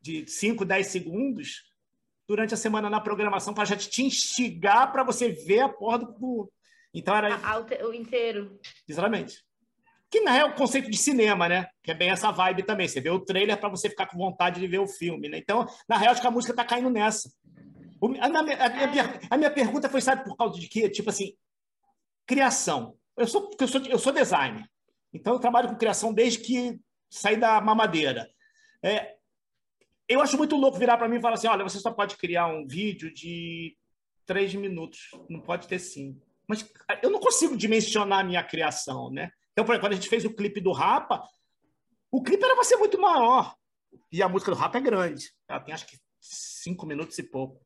de 0.00 0.24
5, 0.24 0.64
10 0.64 0.86
segundos 0.86 1.64
durante 2.28 2.54
a 2.54 2.56
semana 2.56 2.88
na 2.88 3.00
programação 3.00 3.52
para 3.52 3.64
já 3.64 3.76
te 3.76 4.04
instigar 4.04 4.92
para 4.92 5.02
você 5.02 5.30
ver 5.30 5.62
a 5.62 5.68
porra 5.68 5.98
do. 5.98 6.48
Então 6.94 7.12
era. 7.16 7.40
o 7.88 7.92
inteiro. 7.92 8.60
Exatamente. 8.88 9.44
Que 10.08 10.20
não 10.20 10.32
é 10.32 10.44
o 10.44 10.54
conceito 10.54 10.88
de 10.88 10.96
cinema, 10.96 11.48
né? 11.48 11.66
Que 11.82 11.90
é 11.90 11.94
bem 11.94 12.10
essa 12.10 12.30
vibe 12.30 12.62
também. 12.62 12.86
Você 12.86 13.00
vê 13.00 13.10
o 13.10 13.18
trailer 13.18 13.58
para 13.58 13.68
você 13.68 13.90
ficar 13.90 14.06
com 14.06 14.16
vontade 14.16 14.60
de 14.60 14.68
ver 14.68 14.78
o 14.78 14.86
filme, 14.86 15.28
né? 15.28 15.38
Então, 15.38 15.66
na 15.88 15.98
real, 15.98 16.12
acho 16.12 16.20
que 16.20 16.26
a 16.28 16.30
música 16.30 16.52
está 16.52 16.64
caindo 16.64 16.88
nessa. 16.88 17.28
A 18.00 18.08
minha, 18.08 18.24
a, 18.24 18.42
minha, 18.86 19.20
a 19.28 19.36
minha, 19.36 19.50
pergunta 19.50 19.88
foi, 19.88 20.00
sabe, 20.00 20.22
por 20.22 20.36
causa 20.36 20.60
de 20.60 20.68
quê? 20.68 20.88
Tipo 20.88 21.10
assim, 21.10 21.36
criação. 22.24 22.96
Eu 23.16 23.26
sou, 23.26 23.50
eu 23.58 23.66
sou, 23.66 23.80
eu 23.86 23.98
sou 23.98 24.12
designer. 24.12 24.64
Então, 25.16 25.34
eu 25.34 25.40
trabalho 25.40 25.68
com 25.68 25.76
criação 25.76 26.12
desde 26.12 26.40
que 26.40 26.80
saí 27.10 27.36
da 27.36 27.60
mamadeira. 27.60 28.28
É, 28.82 29.16
eu 30.08 30.20
acho 30.20 30.36
muito 30.36 30.56
louco 30.56 30.78
virar 30.78 30.96
para 30.96 31.08
mim 31.08 31.16
e 31.16 31.20
falar 31.20 31.34
assim: 31.34 31.48
olha, 31.48 31.64
você 31.64 31.78
só 31.78 31.90
pode 31.90 32.16
criar 32.16 32.46
um 32.46 32.66
vídeo 32.66 33.12
de 33.12 33.76
três 34.24 34.54
minutos, 34.54 35.10
não 35.28 35.40
pode 35.40 35.66
ter 35.66 35.78
cinco. 35.78 36.24
Mas 36.46 36.70
eu 37.02 37.10
não 37.10 37.18
consigo 37.18 37.56
dimensionar 37.56 38.20
a 38.20 38.24
minha 38.24 38.42
criação, 38.42 39.10
né? 39.10 39.30
Então, 39.52 39.64
por 39.64 39.72
exemplo, 39.72 39.88
quando 39.88 39.92
a 39.92 39.96
gente 39.96 40.08
fez 40.08 40.24
o 40.24 40.34
clipe 40.34 40.60
do 40.60 40.70
Rapa, 40.70 41.26
o 42.10 42.22
clipe 42.22 42.44
era 42.44 42.54
para 42.54 42.64
ser 42.64 42.76
muito 42.76 43.00
maior. 43.00 43.56
E 44.12 44.22
a 44.22 44.28
música 44.28 44.52
do 44.52 44.56
Rapa 44.56 44.78
é 44.78 44.80
grande. 44.80 45.32
Ela 45.48 45.60
tem 45.60 45.74
acho 45.74 45.86
que 45.86 45.98
cinco 46.20 46.86
minutos 46.86 47.18
e 47.18 47.22
pouco. 47.22 47.64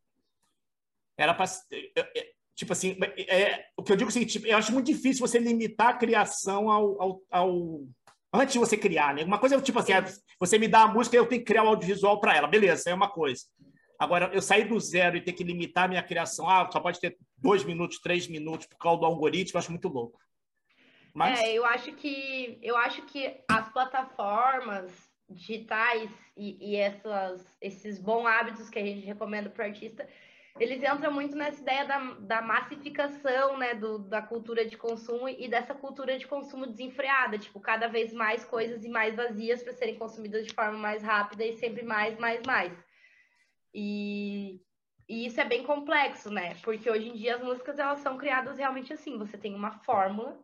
Era 1.18 1.34
para. 1.34 1.46
Tipo 2.60 2.74
assim, 2.74 2.94
é, 3.26 3.64
o 3.74 3.82
que 3.82 3.90
eu 3.90 3.96
digo 3.96 4.08
é 4.08 4.10
o 4.10 4.12
seguinte: 4.12 4.46
eu 4.46 4.58
acho 4.58 4.70
muito 4.70 4.84
difícil 4.84 5.26
você 5.26 5.38
limitar 5.38 5.88
a 5.88 5.96
criação 5.96 6.70
ao, 6.70 7.00
ao, 7.00 7.22
ao 7.30 7.80
antes 8.34 8.52
de 8.52 8.58
você 8.58 8.76
criar, 8.76 9.14
né? 9.14 9.24
Uma 9.24 9.38
coisa 9.38 9.56
é 9.56 9.60
tipo 9.62 9.78
assim, 9.78 9.94
é, 9.94 10.04
você 10.38 10.58
me 10.58 10.68
dá 10.68 10.82
a 10.82 10.88
música 10.88 11.16
e 11.16 11.18
eu 11.18 11.24
tenho 11.24 11.40
que 11.40 11.46
criar 11.46 11.62
o 11.62 11.66
um 11.66 11.68
audiovisual 11.70 12.20
para 12.20 12.36
ela. 12.36 12.46
Beleza, 12.46 12.90
é 12.90 12.94
uma 12.94 13.08
coisa. 13.08 13.44
Agora, 13.98 14.30
eu 14.34 14.42
sair 14.42 14.68
do 14.68 14.78
zero 14.78 15.16
e 15.16 15.22
ter 15.22 15.32
que 15.32 15.42
limitar 15.42 15.84
a 15.84 15.88
minha 15.88 16.02
criação, 16.02 16.50
ah, 16.50 16.68
só 16.70 16.80
pode 16.80 17.00
ter 17.00 17.16
dois 17.38 17.64
minutos, 17.64 17.98
três 17.98 18.28
minutos 18.28 18.66
por 18.66 18.76
causa 18.76 19.00
do 19.00 19.06
algoritmo, 19.06 19.56
eu 19.56 19.58
acho 19.58 19.70
muito 19.70 19.88
louco. 19.88 20.18
Mas... 21.14 21.40
É, 21.40 21.54
eu 21.54 21.64
acho 21.64 21.92
que 21.94 22.58
eu 22.60 22.76
acho 22.76 23.00
que 23.06 23.40
as 23.48 23.72
plataformas 23.72 24.92
digitais 25.30 26.10
e, 26.36 26.72
e 26.72 26.76
essas, 26.76 27.56
esses 27.58 27.98
bons 27.98 28.26
hábitos 28.26 28.68
que 28.68 28.78
a 28.78 28.84
gente 28.84 29.06
recomenda 29.06 29.48
para 29.48 29.64
o 29.64 29.68
artista, 29.68 30.06
eles 30.60 30.82
entram 30.82 31.10
muito 31.10 31.34
nessa 31.34 31.58
ideia 31.62 31.86
da, 31.86 31.98
da 32.20 32.42
massificação, 32.42 33.56
né, 33.56 33.74
do, 33.74 33.98
da 33.98 34.20
cultura 34.20 34.62
de 34.66 34.76
consumo 34.76 35.26
e 35.26 35.48
dessa 35.48 35.74
cultura 35.74 36.18
de 36.18 36.26
consumo 36.26 36.66
desenfreada, 36.66 37.38
tipo, 37.38 37.58
cada 37.58 37.88
vez 37.88 38.12
mais 38.12 38.44
coisas 38.44 38.84
e 38.84 38.88
mais 38.90 39.16
vazias 39.16 39.62
para 39.62 39.72
serem 39.72 39.96
consumidas 39.96 40.46
de 40.46 40.52
forma 40.52 40.76
mais 40.76 41.02
rápida 41.02 41.46
e 41.46 41.54
sempre 41.54 41.82
mais, 41.82 42.18
mais, 42.18 42.42
mais. 42.46 42.72
E, 43.72 44.60
e 45.08 45.24
isso 45.24 45.40
é 45.40 45.46
bem 45.46 45.64
complexo, 45.64 46.30
né? 46.30 46.54
Porque 46.62 46.90
hoje 46.90 47.08
em 47.08 47.14
dia 47.14 47.36
as 47.36 47.42
músicas 47.42 47.78
elas 47.78 48.00
são 48.00 48.18
criadas 48.18 48.58
realmente 48.58 48.92
assim, 48.92 49.16
você 49.16 49.38
tem 49.38 49.54
uma 49.54 49.70
fórmula, 49.78 50.38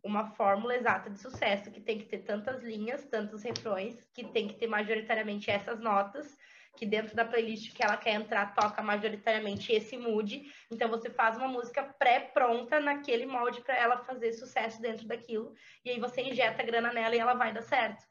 uma 0.00 0.30
fórmula 0.36 0.76
exata 0.76 1.10
de 1.10 1.18
sucesso 1.18 1.72
que 1.72 1.80
tem 1.80 1.98
que 1.98 2.06
ter 2.06 2.18
tantas 2.18 2.62
linhas, 2.62 3.04
tantos 3.06 3.42
refrões, 3.42 4.00
que 4.14 4.28
tem 4.28 4.46
que 4.46 4.54
ter 4.54 4.68
majoritariamente 4.68 5.50
essas 5.50 5.80
notas 5.80 6.37
que 6.78 6.86
dentro 6.86 7.16
da 7.16 7.24
playlist 7.24 7.74
que 7.74 7.82
ela 7.82 7.96
quer 7.96 8.14
entrar 8.14 8.54
toca 8.54 8.80
majoritariamente 8.80 9.72
esse 9.72 9.96
mood. 9.96 10.48
Então 10.70 10.88
você 10.88 11.10
faz 11.10 11.36
uma 11.36 11.48
música 11.48 11.82
pré-pronta 11.82 12.78
naquele 12.78 13.26
molde 13.26 13.60
para 13.60 13.76
ela 13.76 13.98
fazer 13.98 14.32
sucesso 14.32 14.80
dentro 14.80 15.06
daquilo. 15.08 15.52
E 15.84 15.90
aí 15.90 15.98
você 15.98 16.22
injeta 16.22 16.62
grana 16.62 16.92
nela 16.92 17.16
e 17.16 17.18
ela 17.18 17.34
vai 17.34 17.52
dar 17.52 17.62
certo. 17.62 18.06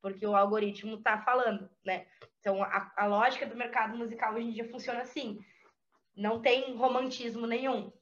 Porque 0.00 0.24
o 0.24 0.36
algoritmo 0.36 0.98
tá 0.98 1.18
falando, 1.22 1.68
né? 1.84 2.06
Então 2.38 2.62
a, 2.62 2.92
a 2.96 3.06
lógica 3.06 3.46
do 3.46 3.56
mercado 3.56 3.96
musical 3.96 4.34
hoje 4.34 4.46
em 4.46 4.52
dia 4.52 4.68
funciona 4.68 5.00
assim. 5.00 5.40
Não 6.16 6.40
tem 6.40 6.76
romantismo 6.76 7.46
nenhum. 7.46 7.92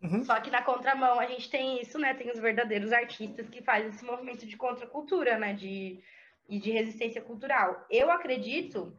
Uhum. 0.00 0.24
Só 0.24 0.40
que 0.40 0.50
na 0.50 0.62
contramão 0.62 1.20
a 1.20 1.26
gente 1.26 1.50
tem 1.50 1.82
isso, 1.82 1.98
né? 1.98 2.14
Tem 2.14 2.30
os 2.30 2.38
verdadeiros 2.38 2.90
artistas 2.92 3.50
que 3.50 3.62
fazem 3.62 3.90
esse 3.90 4.04
movimento 4.04 4.46
de 4.46 4.56
contracultura, 4.56 5.36
né? 5.36 5.52
De, 5.52 6.02
e 6.48 6.58
de 6.58 6.70
resistência 6.70 7.20
cultural. 7.20 7.84
Eu 7.90 8.10
acredito 8.10 8.96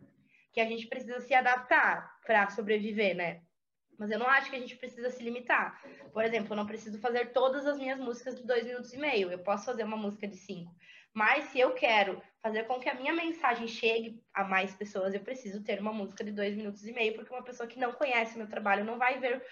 que 0.52 0.60
a 0.60 0.66
gente 0.66 0.88
precisa 0.88 1.20
se 1.20 1.34
adaptar 1.34 2.20
para 2.26 2.50
sobreviver, 2.50 3.16
né? 3.16 3.42
Mas 3.98 4.12
eu 4.12 4.18
não 4.18 4.28
acho 4.28 4.50
que 4.50 4.56
a 4.56 4.60
gente 4.60 4.78
precisa 4.78 5.10
se 5.10 5.22
limitar. 5.22 5.82
Por 6.14 6.24
exemplo, 6.24 6.54
eu 6.54 6.58
não 6.58 6.66
preciso 6.66 7.00
fazer 7.00 7.34
todas 7.34 7.66
as 7.66 7.78
minhas 7.78 8.00
músicas 8.00 8.36
de 8.36 8.48
dois 8.48 8.66
minutos 8.66 8.94
e 8.94 8.98
meio. 8.98 9.30
Eu 9.30 9.40
posso 9.40 9.66
fazer 9.66 9.84
uma 9.84 9.98
música 9.98 10.26
de 10.26 10.38
cinco. 10.38 10.74
Mas 11.14 11.46
se 11.46 11.60
eu 11.60 11.74
quero 11.74 12.22
fazer 12.42 12.64
com 12.64 12.80
que 12.80 12.88
a 12.88 12.94
minha 12.94 13.14
mensagem 13.14 13.68
chegue 13.68 14.24
a 14.34 14.44
mais 14.44 14.74
pessoas, 14.74 15.14
eu 15.14 15.20
preciso 15.20 15.62
ter 15.64 15.82
uma 15.82 15.92
música 15.92 16.24
de 16.24 16.32
dois 16.32 16.56
minutos 16.56 16.86
e 16.86 16.94
meio, 16.94 17.14
porque 17.14 17.34
uma 17.34 17.44
pessoa 17.44 17.68
que 17.68 17.80
não 17.80 17.92
conhece 17.92 18.36
o 18.36 18.38
meu 18.38 18.48
trabalho 18.48 18.86
não 18.86 18.98
vai 18.98 19.20
ver. 19.20 19.44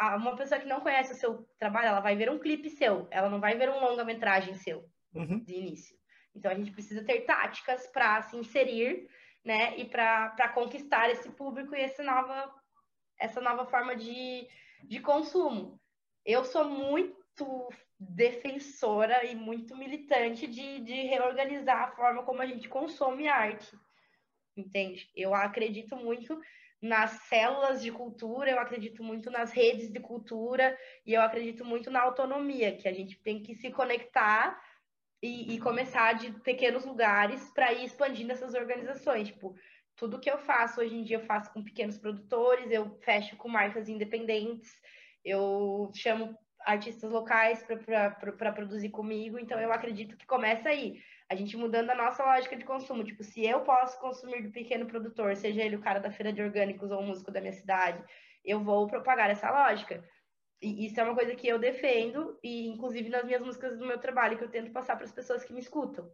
Uma 0.00 0.36
pessoa 0.36 0.60
que 0.60 0.68
não 0.68 0.80
conhece 0.80 1.12
o 1.12 1.16
seu 1.16 1.48
trabalho, 1.58 1.88
ela 1.88 2.00
vai 2.00 2.14
ver 2.14 2.30
um 2.30 2.38
clipe 2.38 2.70
seu, 2.70 3.08
ela 3.10 3.28
não 3.28 3.40
vai 3.40 3.56
ver 3.56 3.70
um 3.70 3.80
longa-metragem 3.80 4.54
seu 4.54 4.88
uhum. 5.14 5.42
de 5.42 5.54
início. 5.54 5.96
Então 6.34 6.50
a 6.50 6.54
gente 6.54 6.70
precisa 6.70 7.02
ter 7.02 7.22
táticas 7.22 7.86
para 7.88 8.22
se 8.22 8.36
inserir 8.36 9.08
né? 9.46 9.78
E 9.78 9.84
para 9.84 10.48
conquistar 10.52 11.08
esse 11.08 11.30
público 11.30 11.74
e 11.74 11.80
essa 11.80 12.02
nova, 12.02 12.52
essa 13.16 13.40
nova 13.40 13.64
forma 13.64 13.94
de, 13.94 14.48
de 14.82 15.00
consumo. 15.00 15.80
Eu 16.24 16.44
sou 16.44 16.64
muito 16.64 17.68
defensora 17.98 19.24
e 19.24 19.36
muito 19.36 19.76
militante 19.76 20.48
de, 20.48 20.80
de 20.80 21.02
reorganizar 21.02 21.80
a 21.80 21.92
forma 21.92 22.24
como 22.24 22.42
a 22.42 22.46
gente 22.46 22.68
consome 22.68 23.28
arte, 23.28 23.70
entende? 24.56 25.08
Eu 25.14 25.32
acredito 25.32 25.94
muito 25.94 26.38
nas 26.82 27.12
células 27.28 27.80
de 27.80 27.92
cultura, 27.92 28.50
eu 28.50 28.58
acredito 28.58 29.02
muito 29.02 29.30
nas 29.30 29.52
redes 29.52 29.92
de 29.92 30.00
cultura 30.00 30.76
e 31.06 31.14
eu 31.14 31.22
acredito 31.22 31.64
muito 31.64 31.88
na 31.88 32.02
autonomia, 32.02 32.76
que 32.76 32.88
a 32.88 32.92
gente 32.92 33.16
tem 33.22 33.42
que 33.42 33.54
se 33.54 33.70
conectar 33.70 34.60
e, 35.22 35.54
e 35.54 35.60
começar 35.60 36.14
de 36.14 36.32
pequenos 36.40 36.84
lugares 36.84 37.50
para 37.50 37.72
ir 37.72 37.84
expandindo 37.84 38.32
essas 38.32 38.54
organizações. 38.54 39.28
Tipo, 39.28 39.54
tudo 39.96 40.20
que 40.20 40.30
eu 40.30 40.38
faço 40.38 40.80
hoje 40.80 40.94
em 40.94 41.02
dia 41.02 41.16
eu 41.16 41.24
faço 41.24 41.52
com 41.52 41.64
pequenos 41.64 41.98
produtores, 41.98 42.70
eu 42.70 42.98
fecho 43.02 43.36
com 43.36 43.48
marcas 43.48 43.88
independentes, 43.88 44.70
eu 45.24 45.90
chamo 45.94 46.36
artistas 46.66 47.10
locais 47.10 47.64
para 47.64 48.52
produzir 48.52 48.90
comigo, 48.90 49.38
então 49.38 49.58
eu 49.60 49.72
acredito 49.72 50.16
que 50.16 50.26
começa 50.26 50.68
aí. 50.68 51.00
A 51.28 51.34
gente 51.34 51.56
mudando 51.56 51.90
a 51.90 51.94
nossa 51.94 52.24
lógica 52.24 52.56
de 52.56 52.64
consumo. 52.64 53.04
Tipo, 53.04 53.22
se 53.22 53.44
eu 53.44 53.60
posso 53.60 53.98
consumir 54.00 54.42
do 54.42 54.50
pequeno 54.50 54.86
produtor, 54.86 55.34
seja 55.36 55.62
ele 55.62 55.76
o 55.76 55.80
cara 55.80 56.00
da 56.00 56.10
feira 56.10 56.32
de 56.32 56.42
orgânicos 56.42 56.90
ou 56.90 57.00
o 57.00 57.02
músico 57.02 57.30
da 57.30 57.40
minha 57.40 57.52
cidade, 57.52 58.02
eu 58.44 58.62
vou 58.62 58.86
propagar 58.86 59.30
essa 59.30 59.50
lógica. 59.50 60.04
E 60.60 60.86
isso 60.86 60.98
é 60.98 61.04
uma 61.04 61.14
coisa 61.14 61.34
que 61.34 61.46
eu 61.46 61.58
defendo, 61.58 62.38
e 62.42 62.66
inclusive 62.68 63.08
nas 63.08 63.24
minhas 63.24 63.42
músicas 63.42 63.78
do 63.78 63.86
meu 63.86 63.98
trabalho, 63.98 64.38
que 64.38 64.44
eu 64.44 64.50
tento 64.50 64.72
passar 64.72 64.96
para 64.96 65.04
as 65.04 65.12
pessoas 65.12 65.44
que 65.44 65.52
me 65.52 65.60
escutam. 65.60 66.10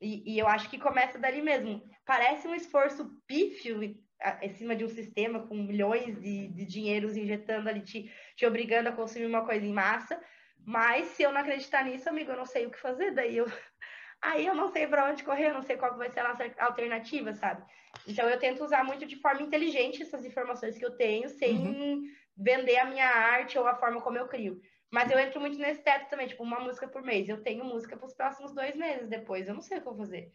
E, 0.00 0.34
e, 0.34 0.38
eu 0.38 0.46
acho 0.46 0.68
que 0.68 0.78
começa 0.78 1.18
dali 1.18 1.40
mesmo. 1.40 1.82
Parece 2.04 2.46
um 2.46 2.54
esforço 2.54 3.10
pífio 3.26 3.82
em 3.82 4.48
cima 4.50 4.76
de 4.76 4.84
um 4.84 4.88
sistema 4.88 5.46
com 5.46 5.54
milhões 5.54 6.20
de, 6.20 6.48
de 6.48 6.64
dinheiros 6.66 7.16
injetando 7.16 7.68
ali, 7.68 7.80
te, 7.80 8.10
te 8.36 8.44
obrigando 8.44 8.88
a 8.88 8.92
consumir 8.92 9.26
uma 9.26 9.46
coisa 9.46 9.64
em 9.64 9.72
massa. 9.72 10.20
Mas 10.66 11.06
se 11.08 11.22
eu 11.22 11.32
não 11.32 11.40
acreditar 11.40 11.84
nisso, 11.84 12.08
amigo, 12.08 12.30
eu 12.30 12.36
não 12.36 12.46
sei 12.46 12.66
o 12.66 12.70
que 12.70 12.78
fazer. 12.78 13.12
Daí 13.12 13.36
eu, 13.36 13.46
aí 14.20 14.44
eu 14.44 14.54
não 14.54 14.68
sei 14.68 14.86
para 14.86 15.10
onde 15.10 15.24
correr, 15.24 15.48
eu 15.48 15.54
não 15.54 15.62
sei 15.62 15.76
qual 15.76 15.96
vai 15.96 16.10
ser 16.10 16.20
a 16.20 16.28
nossa 16.28 16.44
alternativa, 16.58 17.32
sabe? 17.32 17.64
Então 18.06 18.28
eu 18.28 18.38
tento 18.38 18.62
usar 18.62 18.84
muito 18.84 19.06
de 19.06 19.16
forma 19.16 19.42
inteligente 19.42 20.02
essas 20.02 20.24
informações 20.24 20.76
que 20.76 20.84
eu 20.84 20.96
tenho, 20.96 21.30
sem 21.30 21.56
uhum 21.56 22.02
vender 22.36 22.76
a 22.78 22.84
minha 22.84 23.06
arte 23.06 23.58
ou 23.58 23.66
a 23.66 23.74
forma 23.74 24.00
como 24.00 24.18
eu 24.18 24.28
crio. 24.28 24.60
Mas 24.90 25.10
eu 25.10 25.18
entro 25.18 25.40
muito 25.40 25.58
nesse 25.58 25.82
teto 25.82 26.08
também, 26.08 26.26
tipo, 26.26 26.42
uma 26.42 26.60
música 26.60 26.86
por 26.86 27.02
mês. 27.02 27.28
Eu 27.28 27.42
tenho 27.42 27.64
música 27.64 27.96
para 27.96 28.06
os 28.06 28.14
próximos 28.14 28.52
dois 28.52 28.76
meses 28.76 29.08
depois, 29.08 29.48
eu 29.48 29.54
não 29.54 29.62
sei 29.62 29.78
o 29.78 29.82
que 29.82 29.88
eu 29.88 29.94
vou 29.94 30.04
fazer. 30.04 30.32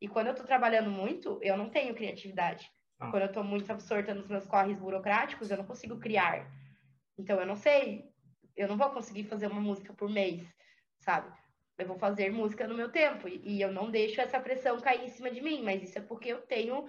E 0.00 0.08
quando 0.08 0.28
eu 0.28 0.32
estou 0.32 0.46
trabalhando 0.46 0.90
muito, 0.90 1.38
eu 1.42 1.56
não 1.56 1.70
tenho 1.70 1.94
criatividade. 1.94 2.70
Ah. 2.98 3.10
Quando 3.10 3.22
eu 3.22 3.28
estou 3.28 3.44
muito 3.44 3.70
absorta 3.70 4.14
nos 4.14 4.26
meus 4.28 4.46
corres 4.46 4.78
burocráticos, 4.78 5.50
eu 5.50 5.58
não 5.58 5.64
consigo 5.64 5.98
criar. 5.98 6.50
Então, 7.18 7.38
eu 7.38 7.46
não 7.46 7.56
sei, 7.56 8.04
eu 8.56 8.66
não 8.66 8.76
vou 8.76 8.90
conseguir 8.90 9.24
fazer 9.24 9.46
uma 9.46 9.60
música 9.60 9.92
por 9.92 10.08
mês, 10.08 10.42
sabe? 10.98 11.32
Eu 11.78 11.86
vou 11.86 11.98
fazer 11.98 12.30
música 12.32 12.66
no 12.66 12.74
meu 12.74 12.90
tempo 12.90 13.28
e, 13.28 13.40
e 13.44 13.62
eu 13.62 13.72
não 13.72 13.90
deixo 13.90 14.20
essa 14.20 14.40
pressão 14.40 14.80
cair 14.80 15.04
em 15.04 15.08
cima 15.08 15.30
de 15.30 15.40
mim, 15.40 15.62
mas 15.62 15.82
isso 15.82 15.98
é 15.98 16.02
porque 16.02 16.30
eu 16.30 16.42
tenho 16.42 16.86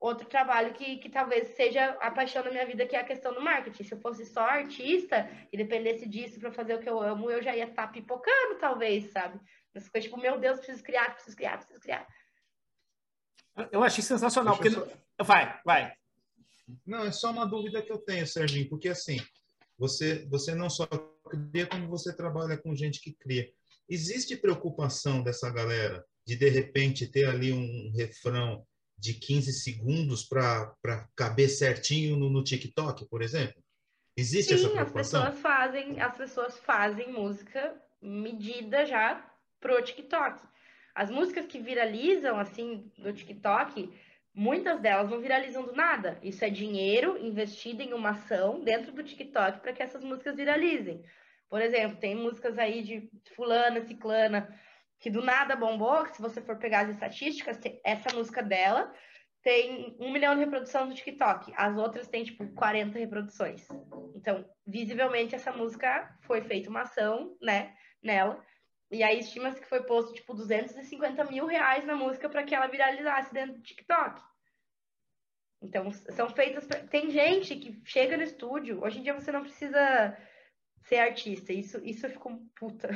outro 0.00 0.26
trabalho 0.26 0.72
que, 0.74 0.98
que 0.98 1.08
talvez 1.08 1.48
seja 1.56 1.90
a 2.00 2.10
paixão 2.10 2.42
da 2.42 2.50
minha 2.50 2.66
vida, 2.66 2.86
que 2.86 2.94
é 2.94 3.00
a 3.00 3.04
questão 3.04 3.34
do 3.34 3.40
marketing. 3.40 3.82
Se 3.82 3.94
eu 3.94 4.00
fosse 4.00 4.24
só 4.26 4.40
artista 4.40 5.28
e 5.52 5.56
dependesse 5.56 6.08
disso 6.08 6.38
para 6.38 6.52
fazer 6.52 6.74
o 6.74 6.80
que 6.80 6.88
eu 6.88 7.00
amo, 7.00 7.30
eu 7.30 7.42
já 7.42 7.56
ia 7.56 7.64
estar 7.64 7.86
tá 7.86 7.92
pipocando, 7.92 8.58
talvez, 8.60 9.10
sabe? 9.10 9.40
Mas 9.74 9.88
foi 9.88 10.00
tipo, 10.00 10.16
meu 10.16 10.38
Deus, 10.38 10.58
preciso 10.58 10.82
criar, 10.82 11.14
preciso 11.14 11.36
criar, 11.36 11.58
preciso 11.58 11.80
criar. 11.80 12.06
Eu 13.72 13.82
achei 13.82 14.02
sensacional, 14.02 14.56
Deixa 14.58 14.80
porque. 14.80 14.96
Só... 15.18 15.24
Vai, 15.24 15.60
vai. 15.64 15.92
Não, 16.86 17.04
é 17.04 17.12
só 17.12 17.30
uma 17.30 17.46
dúvida 17.46 17.82
que 17.82 17.90
eu 17.90 17.98
tenho, 17.98 18.26
Serginho, 18.26 18.68
porque 18.68 18.88
assim, 18.88 19.16
você, 19.76 20.26
você 20.26 20.54
não 20.54 20.70
só 20.70 20.86
cria, 20.86 21.66
como 21.66 21.88
você 21.88 22.14
trabalha 22.14 22.56
com 22.56 22.74
gente 22.74 23.00
que 23.00 23.12
cria. 23.12 23.50
Existe 23.88 24.36
preocupação 24.36 25.22
dessa 25.22 25.50
galera 25.50 26.04
de, 26.24 26.36
de 26.36 26.48
repente, 26.48 27.10
ter 27.10 27.26
ali 27.26 27.52
um 27.52 27.90
refrão 27.96 28.64
de 28.98 29.14
15 29.14 29.52
segundos 29.52 30.24
para 30.24 30.74
caber 31.14 31.48
certinho 31.48 32.16
no, 32.16 32.28
no, 32.28 32.42
TikTok, 32.42 33.06
por 33.08 33.22
exemplo? 33.22 33.62
Existe 34.16 34.48
Sim, 34.48 34.64
essa 34.64 34.70
preocupação? 34.70 35.22
as 35.22 35.26
pessoas 35.28 35.42
fazem, 35.42 36.00
as 36.00 36.16
pessoas 36.16 36.58
fazem 36.58 37.12
música 37.12 37.80
medida 38.02 38.84
já 38.84 39.24
pro 39.60 39.82
TikTok. 39.82 40.42
As 40.94 41.10
músicas 41.10 41.46
que 41.46 41.60
viralizam 41.60 42.40
assim 42.40 42.90
no 42.98 43.12
TikTok, 43.12 43.88
muitas 44.34 44.80
delas 44.80 45.08
não 45.08 45.20
viralizam 45.20 45.64
do 45.64 45.72
nada. 45.72 46.18
Isso 46.22 46.44
é 46.44 46.50
dinheiro 46.50 47.16
investido 47.18 47.82
em 47.82 47.92
uma 47.92 48.10
ação 48.10 48.64
dentro 48.64 48.90
do 48.90 49.04
TikTok 49.04 49.60
para 49.60 49.72
que 49.72 49.82
essas 49.82 50.02
músicas 50.02 50.34
viralizem. 50.34 51.04
Por 51.48 51.62
exemplo, 51.62 51.98
tem 51.98 52.16
músicas 52.16 52.58
aí 52.58 52.82
de 52.82 53.10
fulana, 53.34 53.80
ciclana, 53.80 54.52
que 55.00 55.10
do 55.10 55.22
nada 55.22 55.54
bombou, 55.54 56.04
que 56.04 56.16
se 56.16 56.22
você 56.22 56.40
for 56.40 56.56
pegar 56.58 56.80
as 56.80 56.90
estatísticas, 56.90 57.58
essa 57.84 58.14
música 58.14 58.42
dela 58.42 58.92
tem 59.42 59.96
um 60.00 60.12
milhão 60.12 60.34
de 60.34 60.40
reproduções 60.40 60.88
no 60.88 60.94
TikTok, 60.94 61.52
as 61.56 61.76
outras 61.76 62.08
têm, 62.08 62.24
tipo, 62.24 62.46
40 62.54 62.98
reproduções. 62.98 63.66
Então, 64.14 64.44
visivelmente, 64.66 65.34
essa 65.34 65.52
música 65.52 66.12
foi 66.22 66.42
feita 66.42 66.68
uma 66.68 66.82
ação, 66.82 67.36
né, 67.40 67.74
nela, 68.02 68.44
e 68.90 69.02
aí 69.02 69.20
estima-se 69.20 69.60
que 69.60 69.68
foi 69.68 69.82
posto, 69.84 70.14
tipo, 70.14 70.34
250 70.34 71.24
mil 71.26 71.46
reais 71.46 71.84
na 71.84 71.94
música 71.94 72.28
para 72.28 72.42
que 72.42 72.54
ela 72.54 72.66
viralizasse 72.66 73.32
dentro 73.32 73.54
do 73.54 73.62
TikTok. 73.62 74.20
Então, 75.60 75.90
são 75.92 76.30
feitas. 76.30 76.66
Pra... 76.66 76.80
Tem 76.80 77.10
gente 77.10 77.56
que 77.56 77.80
chega 77.84 78.16
no 78.16 78.22
estúdio. 78.22 78.82
Hoje 78.82 78.98
em 78.98 79.02
dia 79.02 79.14
você 79.14 79.30
não 79.30 79.42
precisa 79.42 80.16
ser 80.84 80.98
artista. 80.98 81.52
Isso, 81.52 81.84
isso 81.84 82.06
eu 82.06 82.10
fico 82.10 82.38
puta. 82.58 82.88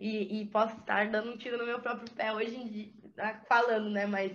E, 0.00 0.40
e 0.40 0.46
posso 0.46 0.76
estar 0.78 1.08
dando 1.08 1.32
um 1.32 1.36
tiro 1.36 1.58
no 1.58 1.66
meu 1.66 1.80
próprio 1.80 2.10
pé 2.12 2.32
hoje 2.32 2.56
em 2.56 2.66
dia, 2.68 2.92
falando, 3.48 3.90
né? 3.90 4.06
Mas 4.06 4.32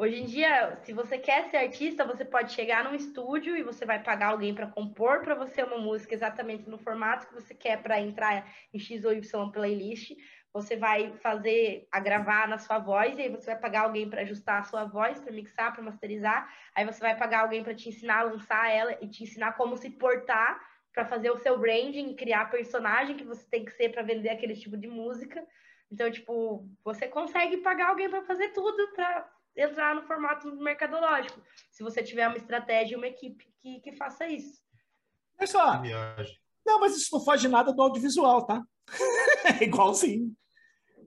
Hoje 0.00 0.16
em 0.16 0.24
dia, 0.24 0.78
se 0.82 0.94
você 0.94 1.18
quer 1.18 1.50
ser 1.50 1.58
artista, 1.58 2.06
você 2.06 2.24
pode 2.24 2.54
chegar 2.54 2.82
num 2.82 2.94
estúdio 2.94 3.54
e 3.54 3.62
você 3.62 3.84
vai 3.84 4.02
pagar 4.02 4.28
alguém 4.28 4.54
para 4.54 4.66
compor 4.66 5.20
para 5.20 5.34
você 5.34 5.62
uma 5.62 5.76
música 5.76 6.14
exatamente 6.14 6.70
no 6.70 6.78
formato 6.78 7.26
que 7.26 7.34
você 7.34 7.54
quer 7.54 7.82
para 7.82 8.00
entrar 8.00 8.50
em 8.72 8.78
X 8.78 9.04
ou 9.04 9.12
Y 9.12 9.50
playlist. 9.50 10.12
Você 10.54 10.74
vai 10.74 11.12
fazer 11.18 11.86
a 11.92 12.00
gravar 12.00 12.48
na 12.48 12.56
sua 12.56 12.78
voz 12.78 13.18
e 13.18 13.20
aí 13.20 13.28
você 13.28 13.50
vai 13.50 13.60
pagar 13.60 13.82
alguém 13.82 14.08
para 14.08 14.22
ajustar 14.22 14.60
a 14.60 14.64
sua 14.64 14.86
voz, 14.86 15.20
para 15.20 15.34
mixar, 15.34 15.70
para 15.70 15.82
masterizar. 15.82 16.48
Aí 16.74 16.86
você 16.86 17.00
vai 17.00 17.14
pagar 17.14 17.40
alguém 17.40 17.62
para 17.62 17.74
te 17.74 17.90
ensinar 17.90 18.20
a 18.20 18.22
lançar 18.22 18.70
ela 18.70 18.96
e 19.02 19.06
te 19.06 19.24
ensinar 19.24 19.52
como 19.52 19.76
se 19.76 19.90
portar 19.90 20.58
para 20.92 21.06
fazer 21.06 21.30
o 21.30 21.38
seu 21.38 21.58
branding, 21.58 22.14
criar 22.14 22.50
personagem 22.50 23.16
que 23.16 23.24
você 23.24 23.44
tem 23.48 23.64
que 23.64 23.72
ser 23.72 23.90
para 23.90 24.02
vender 24.02 24.30
aquele 24.30 24.54
tipo 24.54 24.76
de 24.76 24.88
música. 24.88 25.46
Então, 25.90 26.10
tipo, 26.10 26.68
você 26.84 27.08
consegue 27.08 27.58
pagar 27.58 27.90
alguém 27.90 28.08
para 28.08 28.22
fazer 28.22 28.48
tudo 28.50 28.92
para 28.92 29.28
entrar 29.56 29.94
no 29.94 30.02
formato 30.02 30.54
mercadológico, 30.56 31.40
se 31.70 31.82
você 31.82 32.02
tiver 32.02 32.26
uma 32.28 32.36
estratégia 32.36 32.94
e 32.94 32.96
uma 32.96 33.08
equipe 33.08 33.52
que, 33.60 33.80
que 33.80 33.92
faça 33.92 34.26
isso. 34.26 34.60
É 35.38 35.46
só. 35.46 35.82
Não, 36.64 36.80
mas 36.80 36.96
isso 36.96 37.08
não 37.12 37.24
foge 37.24 37.48
nada 37.48 37.72
do 37.72 37.82
audiovisual, 37.82 38.46
tá? 38.46 38.62
é 39.60 39.64
igualzinho. 39.64 40.34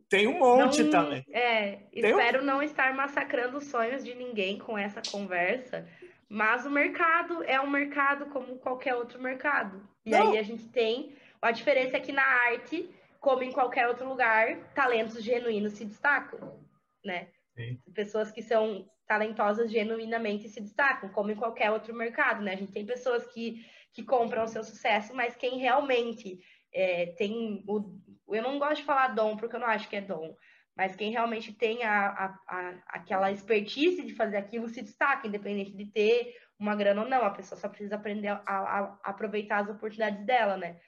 Tem 0.10 0.28
um 0.28 0.38
monte 0.38 0.84
não, 0.84 0.92
também. 0.92 1.26
É, 1.32 1.88
Tem 1.92 2.12
espero 2.12 2.42
um... 2.42 2.46
não 2.46 2.62
estar 2.62 2.94
massacrando 2.94 3.58
os 3.58 3.66
sonhos 3.66 4.04
de 4.04 4.14
ninguém 4.14 4.60
com 4.60 4.78
essa 4.78 5.02
conversa, 5.10 5.88
mas 6.34 6.66
o 6.66 6.70
mercado 6.72 7.44
é 7.44 7.62
um 7.62 7.70
mercado 7.70 8.26
como 8.32 8.58
qualquer 8.58 8.96
outro 8.96 9.22
mercado. 9.22 9.88
E 10.04 10.10
não. 10.10 10.32
aí 10.32 10.40
a 10.40 10.42
gente 10.42 10.68
tem. 10.70 11.16
A 11.40 11.52
diferença 11.52 11.98
é 11.98 12.00
que 12.00 12.12
na 12.12 12.24
arte, 12.24 12.90
como 13.20 13.44
em 13.44 13.52
qualquer 13.52 13.88
outro 13.88 14.10
lugar, 14.10 14.58
talentos 14.74 15.24
genuínos 15.24 15.74
se 15.74 15.86
destacam, 15.86 16.60
né? 17.06 17.28
Sim. 17.56 17.80
Pessoas 17.94 18.32
que 18.32 18.42
são 18.42 18.90
talentosas 19.06 19.70
genuinamente 19.70 20.50
se 20.50 20.60
destacam, 20.60 21.10
como 21.10 21.30
em 21.30 21.36
qualquer 21.36 21.70
outro 21.70 21.94
mercado, 21.94 22.42
né? 22.42 22.54
A 22.54 22.58
gente 22.58 22.72
tem 22.72 22.84
pessoas 22.84 23.28
que, 23.28 23.64
que 23.94 24.02
compram 24.02 24.46
o 24.46 24.48
seu 24.48 24.64
sucesso, 24.64 25.16
mas 25.16 25.36
quem 25.36 25.60
realmente 25.60 26.40
é, 26.74 27.14
tem 27.16 27.64
o. 27.68 27.96
Eu 28.28 28.42
não 28.42 28.58
gosto 28.58 28.78
de 28.78 28.86
falar 28.86 29.10
dom, 29.10 29.38
porque 29.38 29.56
eu 29.56 29.60
não 29.60 29.68
acho 29.68 29.88
que 29.88 29.98
é 29.98 30.02
dom, 30.02 30.36
mas 30.76 30.96
quem 30.96 31.12
realmente 31.12 31.54
tem 31.54 31.84
a, 31.84 32.08
a, 32.08 32.40
a, 32.48 32.74
aquela 32.88 33.32
expertise 33.32 34.04
de 34.04 34.16
fazer 34.16 34.38
aquilo 34.38 34.68
se 34.68 34.82
destaca, 34.82 35.28
independente 35.28 35.72
de 35.72 35.86
ter 35.86 36.36
uma 36.58 36.76
grana 36.76 37.04
ou 37.04 37.10
não. 37.10 37.24
A 37.24 37.32
pessoa 37.32 37.60
só 37.60 37.70
precisa 37.70 37.96
aprender 37.96 38.30
a, 38.30 38.42
a 38.46 39.00
aproveitar 39.04 39.60
as 39.60 39.70
oportunidades 39.70 40.26
dela, 40.26 40.58
né? 40.58 40.80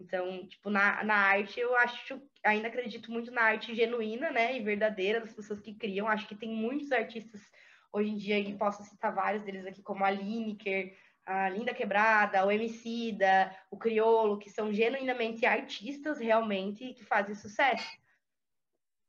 Então, 0.00 0.46
tipo, 0.48 0.70
na, 0.70 1.04
na 1.04 1.14
arte, 1.14 1.60
eu 1.60 1.76
acho, 1.76 2.20
ainda 2.44 2.68
acredito 2.68 3.12
muito 3.12 3.30
na 3.30 3.42
arte 3.42 3.74
genuína, 3.74 4.30
né, 4.30 4.56
e 4.56 4.62
verdadeira 4.62 5.20
das 5.20 5.32
pessoas 5.32 5.60
que 5.60 5.74
criam. 5.74 6.08
Acho 6.08 6.26
que 6.26 6.34
tem 6.34 6.48
muitos 6.48 6.90
artistas 6.90 7.40
hoje 7.92 8.10
em 8.10 8.16
dia, 8.16 8.38
e 8.38 8.56
posso 8.56 8.82
citar 8.84 9.14
vários 9.14 9.42
deles 9.42 9.66
aqui, 9.66 9.82
como 9.82 10.04
a 10.04 10.10
Lineker, 10.10 10.96
a 11.26 11.50
Linda 11.50 11.74
Quebrada, 11.74 12.44
o 12.46 12.50
Emicida, 12.50 13.54
o 13.70 13.76
Criolo, 13.76 14.38
que 14.38 14.48
são 14.48 14.72
genuinamente 14.72 15.44
artistas, 15.44 16.18
realmente, 16.18 16.94
que 16.94 17.04
fazem 17.04 17.34
sucesso. 17.34 17.99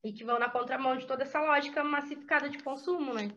E 0.04 0.12
que 0.12 0.24
vão 0.24 0.40
na 0.40 0.50
contramão 0.50 0.98
de 0.98 1.06
toda 1.06 1.24
essa 1.24 1.40
lógica 1.40 1.84
massificada 1.84 2.50
de 2.50 2.58
consumo, 2.64 3.14
né? 3.14 3.30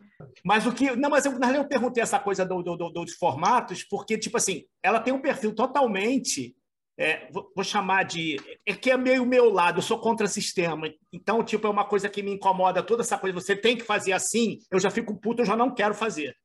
Mas 0.43 0.65
o 0.65 0.73
que. 0.73 0.95
Não, 0.95 1.09
mas 1.09 1.25
eu, 1.25 1.37
na 1.37 1.51
eu 1.51 1.67
perguntei 1.67 2.01
essa 2.01 2.19
coisa 2.19 2.43
do, 2.43 2.63
do, 2.63 2.75
do, 2.75 2.89
dos 2.89 3.13
formatos, 3.13 3.83
porque, 3.83 4.17
tipo 4.17 4.37
assim, 4.37 4.65
ela 4.81 4.99
tem 4.99 5.13
um 5.13 5.21
perfil 5.21 5.53
totalmente 5.53 6.55
é, 6.97 7.29
vou, 7.31 7.51
vou, 7.53 7.63
chamar 7.63 8.03
de. 8.03 8.37
É 8.65 8.73
que 8.73 8.89
é 8.89 8.97
meio 8.97 9.25
meu 9.25 9.49
lado, 9.49 9.79
eu 9.79 9.81
sou 9.81 9.99
contra 9.99 10.27
sistema. 10.27 10.89
Então, 11.11 11.43
tipo, 11.43 11.67
é 11.67 11.69
uma 11.69 11.85
coisa 11.85 12.09
que 12.09 12.23
me 12.23 12.31
incomoda 12.31 12.81
toda 12.81 13.01
essa 13.01 13.17
coisa. 13.17 13.39
Você 13.39 13.55
tem 13.55 13.75
que 13.75 13.83
fazer 13.83 14.13
assim, 14.13 14.59
eu 14.71 14.79
já 14.79 14.89
fico 14.89 15.19
puto, 15.19 15.41
eu 15.41 15.45
já 15.45 15.57
não 15.57 15.73
quero 15.73 15.93
fazer. 15.93 16.35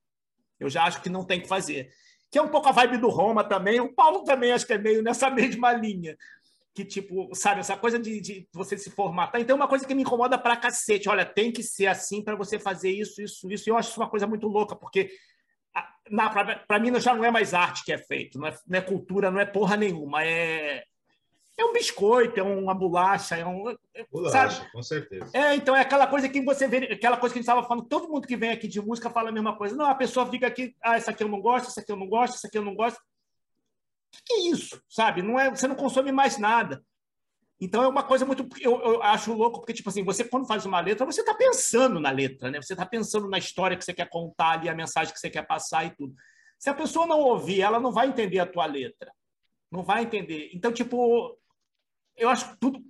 Eu 0.58 0.68
já 0.68 0.84
acho 0.84 1.00
que 1.02 1.08
não 1.08 1.24
tem 1.24 1.40
que 1.40 1.48
fazer. 1.48 1.88
Que 2.30 2.38
é 2.38 2.42
um 2.42 2.48
pouco 2.48 2.68
a 2.68 2.72
vibe 2.72 2.98
do 2.98 3.08
Roma 3.08 3.44
também. 3.44 3.80
O 3.80 3.94
Paulo 3.94 4.24
também 4.24 4.52
acho 4.52 4.66
que 4.66 4.72
é 4.72 4.78
meio 4.78 5.02
nessa 5.02 5.30
mesma 5.30 5.72
linha. 5.72 6.16
Que, 6.80 6.84
tipo, 6.84 7.28
sabe, 7.34 7.60
essa 7.60 7.76
coisa 7.76 7.98
de, 7.98 8.20
de 8.20 8.48
você 8.52 8.78
se 8.78 8.90
formatar. 8.90 9.40
Então, 9.40 9.54
é 9.54 9.60
uma 9.60 9.68
coisa 9.68 9.86
que 9.86 9.94
me 9.94 10.02
incomoda 10.02 10.38
pra 10.38 10.56
cacete. 10.56 11.08
Olha, 11.08 11.26
tem 11.26 11.52
que 11.52 11.62
ser 11.62 11.86
assim 11.86 12.22
para 12.22 12.34
você 12.34 12.58
fazer 12.58 12.90
isso, 12.90 13.20
isso, 13.20 13.50
isso. 13.50 13.68
E 13.68 13.70
eu 13.70 13.76
acho 13.76 13.90
isso 13.90 14.00
uma 14.00 14.08
coisa 14.08 14.26
muito 14.26 14.46
louca, 14.46 14.74
porque 14.74 15.10
para 16.66 16.78
mim 16.78 16.98
já 16.98 17.14
não 17.14 17.24
é 17.24 17.30
mais 17.30 17.52
arte 17.54 17.84
que 17.84 17.92
é 17.92 17.98
feito, 17.98 18.38
não 18.38 18.48
é, 18.48 18.56
não 18.66 18.78
é, 18.78 18.80
cultura, 18.80 19.30
não 19.30 19.38
é 19.38 19.44
porra 19.44 19.76
nenhuma, 19.76 20.24
é 20.24 20.82
é 21.58 21.64
um 21.64 21.74
biscoito, 21.74 22.40
é 22.40 22.42
uma 22.42 22.72
bolacha, 22.72 23.36
é 23.36 23.44
um 23.44 23.68
é, 23.68 24.06
bolacha, 24.10 24.50
sabe? 24.62 24.72
com 24.72 24.82
certeza. 24.82 25.30
É, 25.34 25.54
então 25.54 25.76
é 25.76 25.82
aquela 25.82 26.06
coisa 26.06 26.26
que 26.26 26.40
você 26.40 26.66
vê, 26.66 26.78
aquela 26.90 27.18
coisa 27.18 27.34
que 27.34 27.38
a 27.38 27.42
gente 27.42 27.48
estava 27.48 27.66
falando, 27.66 27.86
todo 27.86 28.08
mundo 28.08 28.26
que 28.26 28.36
vem 28.36 28.50
aqui 28.50 28.66
de 28.66 28.80
música 28.80 29.10
fala 29.10 29.28
a 29.28 29.32
mesma 29.32 29.54
coisa. 29.54 29.76
Não, 29.76 29.84
a 29.84 29.94
pessoa 29.94 30.24
fica 30.24 30.46
aqui, 30.46 30.74
ah, 30.82 30.96
essa 30.96 31.10
aqui 31.10 31.22
eu 31.22 31.28
não 31.28 31.40
gosto, 31.40 31.68
essa 31.68 31.80
aqui 31.80 31.92
eu 31.92 31.96
não 31.96 32.08
gosto, 32.08 32.36
essa 32.36 32.46
aqui 32.46 32.56
eu 32.56 32.64
não 32.64 32.74
gosto. 32.74 32.98
Que 34.26 34.32
é 34.34 34.38
isso, 34.50 34.82
sabe? 34.88 35.22
Não 35.22 35.38
é, 35.38 35.50
você 35.50 35.66
não 35.66 35.74
consome 35.74 36.12
mais 36.12 36.38
nada. 36.38 36.84
Então 37.60 37.82
é 37.82 37.88
uma 37.88 38.02
coisa 38.02 38.24
muito. 38.24 38.48
Eu, 38.58 38.80
eu, 38.80 39.02
acho 39.02 39.34
louco, 39.34 39.60
porque, 39.60 39.74
tipo 39.74 39.90
assim, 39.90 40.02
você, 40.02 40.24
quando 40.24 40.46
faz 40.46 40.64
uma 40.64 40.80
letra, 40.80 41.04
você 41.04 41.20
está 41.20 41.34
pensando 41.34 42.00
na 42.00 42.10
letra, 42.10 42.50
né? 42.50 42.60
Você 42.60 42.72
está 42.72 42.86
pensando 42.86 43.28
na 43.28 43.36
história 43.36 43.76
que 43.76 43.84
você 43.84 43.92
quer 43.92 44.08
contar 44.08 44.52
ali, 44.52 44.68
a 44.68 44.74
mensagem 44.74 45.12
que 45.12 45.20
você 45.20 45.28
quer 45.28 45.46
passar 45.46 45.84
e 45.84 45.90
tudo. 45.90 46.14
Se 46.58 46.70
a 46.70 46.74
pessoa 46.74 47.06
não 47.06 47.20
ouvir, 47.20 47.60
ela 47.60 47.78
não 47.78 47.92
vai 47.92 48.08
entender 48.08 48.38
a 48.38 48.46
tua 48.46 48.64
letra. 48.64 49.12
Não 49.70 49.82
vai 49.82 50.02
entender. 50.02 50.50
Então, 50.54 50.72
tipo, 50.72 51.38
eu 52.16 52.28
acho 52.30 52.50
que 52.50 52.58
tudo 52.58 52.82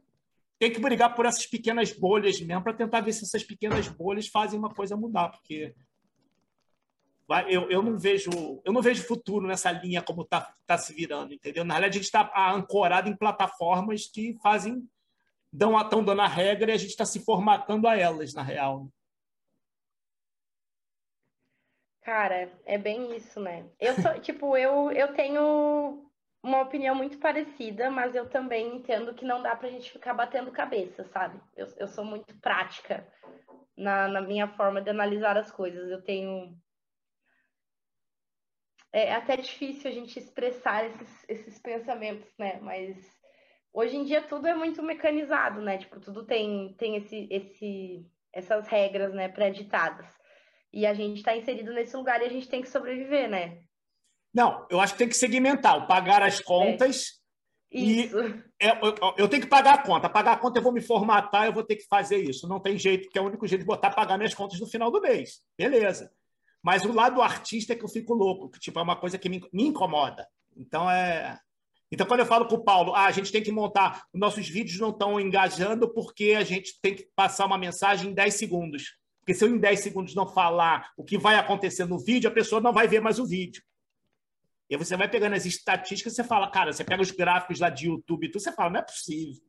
tem 0.58 0.70
que 0.70 0.78
brigar 0.78 1.14
por 1.14 1.26
essas 1.26 1.46
pequenas 1.46 1.90
bolhas 1.92 2.40
mesmo, 2.40 2.62
para 2.62 2.74
tentar 2.74 3.00
ver 3.00 3.12
se 3.12 3.24
essas 3.24 3.42
pequenas 3.42 3.88
bolhas 3.88 4.28
fazem 4.28 4.58
uma 4.58 4.72
coisa 4.72 4.96
mudar, 4.96 5.30
porque 5.30 5.74
eu, 7.48 7.70
eu 7.70 7.82
não 7.82 7.98
vejo 7.98 8.30
eu 8.64 8.72
não 8.72 8.82
vejo 8.82 9.06
futuro 9.06 9.46
nessa 9.46 9.70
linha 9.70 10.02
como 10.02 10.22
está 10.22 10.52
tá 10.66 10.76
se 10.76 10.92
virando, 10.92 11.32
entendeu? 11.32 11.64
Na 11.64 11.74
realidade, 11.74 11.98
a 11.98 12.02
gente 12.02 12.06
está 12.06 12.52
ancorado 12.52 13.08
em 13.08 13.16
plataformas 13.16 14.06
que 14.06 14.36
fazem 14.42 14.88
dão 15.52 15.78
estão 15.80 16.04
dando 16.04 16.22
a 16.22 16.26
regra 16.26 16.70
e 16.70 16.74
a 16.74 16.78
gente 16.78 16.90
está 16.90 17.04
se 17.04 17.24
formatando 17.24 17.88
a 17.88 17.96
elas, 17.96 18.34
na 18.34 18.42
real. 18.42 18.88
Cara, 22.02 22.50
é 22.64 22.78
bem 22.78 23.14
isso, 23.16 23.40
né? 23.40 23.66
Eu 23.78 23.94
sou, 24.00 24.12
tipo, 24.20 24.56
eu, 24.56 24.90
eu 24.92 25.12
tenho 25.14 26.10
uma 26.42 26.62
opinião 26.62 26.94
muito 26.94 27.18
parecida, 27.18 27.90
mas 27.90 28.14
eu 28.14 28.28
também 28.28 28.76
entendo 28.76 29.14
que 29.14 29.24
não 29.24 29.42
dá 29.42 29.54
pra 29.54 29.68
gente 29.68 29.92
ficar 29.92 30.14
batendo 30.14 30.50
cabeça, 30.50 31.04
sabe? 31.04 31.40
Eu, 31.54 31.66
eu 31.76 31.88
sou 31.88 32.04
muito 32.04 32.34
prática 32.40 33.06
na, 33.76 34.08
na 34.08 34.20
minha 34.20 34.48
forma 34.48 34.80
de 34.80 34.88
analisar 34.88 35.36
as 35.36 35.50
coisas. 35.50 35.90
Eu 35.90 36.02
tenho 36.02 36.56
é 38.92 39.14
até 39.14 39.36
difícil 39.36 39.90
a 39.90 39.94
gente 39.94 40.18
expressar 40.18 40.86
esses, 40.86 41.24
esses 41.28 41.58
pensamentos, 41.58 42.28
né? 42.38 42.58
Mas 42.60 42.96
hoje 43.72 43.96
em 43.96 44.04
dia 44.04 44.22
tudo 44.22 44.46
é 44.46 44.54
muito 44.54 44.82
mecanizado, 44.82 45.60
né? 45.60 45.78
Tipo, 45.78 46.00
tudo 46.00 46.24
tem, 46.24 46.74
tem 46.78 46.96
esse, 46.96 47.28
esse, 47.30 48.06
essas 48.32 48.66
regras, 48.66 49.14
né, 49.14 49.28
pré-ditadas. 49.28 50.06
E 50.72 50.86
a 50.86 50.94
gente 50.94 51.18
está 51.18 51.36
inserido 51.36 51.72
nesse 51.72 51.96
lugar 51.96 52.20
e 52.20 52.26
a 52.26 52.30
gente 52.30 52.48
tem 52.48 52.62
que 52.62 52.68
sobreviver, 52.68 53.28
né? 53.28 53.62
Não, 54.32 54.66
eu 54.70 54.80
acho 54.80 54.92
que 54.92 55.00
tem 55.00 55.08
que 55.08 55.16
segmentar, 55.16 55.86
pagar 55.86 56.22
as 56.22 56.40
contas. 56.40 57.20
É. 57.72 57.78
E 57.78 58.10
é, 58.60 58.70
eu, 58.84 59.14
eu, 59.16 59.28
tenho 59.28 59.42
que 59.42 59.48
pagar 59.48 59.74
a 59.74 59.82
conta. 59.82 60.08
Pagar 60.08 60.32
a 60.32 60.36
conta, 60.36 60.58
eu 60.58 60.62
vou 60.62 60.72
me 60.72 60.80
formatar, 60.80 61.46
eu 61.46 61.52
vou 61.52 61.64
ter 61.64 61.76
que 61.76 61.86
fazer 61.86 62.18
isso. 62.18 62.48
Não 62.48 62.60
tem 62.60 62.76
jeito, 62.76 63.08
que 63.08 63.18
é 63.18 63.22
o 63.22 63.26
único 63.26 63.46
jeito 63.46 63.60
de 63.60 63.66
botar 63.66 63.90
pagar 63.90 64.16
minhas 64.16 64.34
contas 64.34 64.58
no 64.58 64.66
final 64.66 64.90
do 64.90 65.00
mês. 65.00 65.40
Beleza. 65.56 66.10
Mas 66.62 66.84
o 66.84 66.92
lado 66.92 67.22
artista 67.22 67.72
é 67.72 67.76
que 67.76 67.84
eu 67.84 67.88
fico 67.88 68.14
louco, 68.14 68.50
que 68.50 68.58
tipo, 68.58 68.78
é 68.78 68.82
uma 68.82 68.96
coisa 68.96 69.18
que 69.18 69.28
me, 69.28 69.40
me 69.52 69.64
incomoda. 69.64 70.26
Então 70.56 70.90
é. 70.90 71.38
Então, 71.92 72.06
quando 72.06 72.20
eu 72.20 72.26
falo 72.26 72.46
com 72.46 72.54
o 72.54 72.62
Paulo, 72.62 72.94
ah, 72.94 73.06
a 73.06 73.10
gente 73.10 73.32
tem 73.32 73.42
que 73.42 73.50
montar, 73.50 74.04
os 74.14 74.20
nossos 74.20 74.48
vídeos 74.48 74.78
não 74.78 74.90
estão 74.90 75.18
engajando 75.18 75.92
porque 75.92 76.34
a 76.38 76.44
gente 76.44 76.80
tem 76.80 76.94
que 76.94 77.08
passar 77.16 77.46
uma 77.46 77.58
mensagem 77.58 78.10
em 78.10 78.14
10 78.14 78.34
segundos. 78.34 78.94
Porque 79.18 79.34
se 79.34 79.44
eu 79.44 79.48
em 79.48 79.58
10 79.58 79.80
segundos 79.80 80.14
não 80.14 80.26
falar 80.26 80.92
o 80.96 81.04
que 81.04 81.18
vai 81.18 81.34
acontecer 81.34 81.86
no 81.86 81.98
vídeo, 81.98 82.30
a 82.30 82.32
pessoa 82.32 82.60
não 82.60 82.72
vai 82.72 82.86
ver 82.86 83.00
mais 83.00 83.18
o 83.18 83.26
vídeo. 83.26 83.60
E 84.68 84.76
você 84.76 84.96
vai 84.96 85.08
pegando 85.08 85.34
as 85.34 85.44
estatísticas, 85.44 86.14
você 86.14 86.22
fala, 86.22 86.48
cara, 86.48 86.72
você 86.72 86.84
pega 86.84 87.02
os 87.02 87.10
gráficos 87.10 87.58
lá 87.58 87.68
de 87.68 87.86
YouTube 87.86 88.30
tudo, 88.30 88.40
você 88.40 88.52
fala, 88.52 88.70
não 88.70 88.78
é 88.78 88.82
possível. 88.82 89.42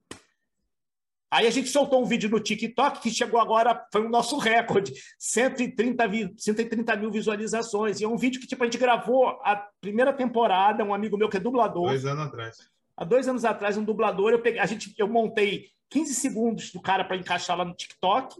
Aí 1.31 1.47
a 1.47 1.49
gente 1.49 1.69
soltou 1.69 2.03
um 2.03 2.05
vídeo 2.05 2.29
no 2.29 2.41
TikTok 2.41 2.99
que 2.99 3.09
chegou 3.09 3.39
agora, 3.39 3.87
foi 3.89 4.05
o 4.05 4.09
nosso 4.09 4.37
recorde, 4.37 4.91
130, 5.17 6.03
130 6.37 6.95
mil 6.97 7.09
visualizações. 7.09 8.01
E 8.01 8.03
é 8.03 8.07
um 8.07 8.17
vídeo 8.17 8.41
que 8.41 8.47
tipo, 8.47 8.61
a 8.61 8.65
gente 8.65 8.77
gravou 8.77 9.39
a 9.41 9.55
primeira 9.79 10.11
temporada, 10.11 10.83
um 10.83 10.93
amigo 10.93 11.17
meu 11.17 11.29
que 11.29 11.37
é 11.37 11.39
dublador. 11.39 11.87
Dois 11.87 12.05
anos 12.05 12.27
atrás. 12.27 12.57
Há 12.97 13.05
dois 13.05 13.29
anos 13.29 13.45
atrás, 13.45 13.77
um 13.77 13.83
dublador, 13.83 14.33
eu, 14.33 14.41
peguei, 14.41 14.59
a 14.59 14.65
gente, 14.65 14.93
eu 14.97 15.07
montei 15.07 15.69
15 15.89 16.13
segundos 16.15 16.71
do 16.73 16.81
cara 16.81 17.05
para 17.05 17.15
encaixar 17.15 17.57
lá 17.57 17.63
no 17.63 17.73
TikTok. 17.73 18.35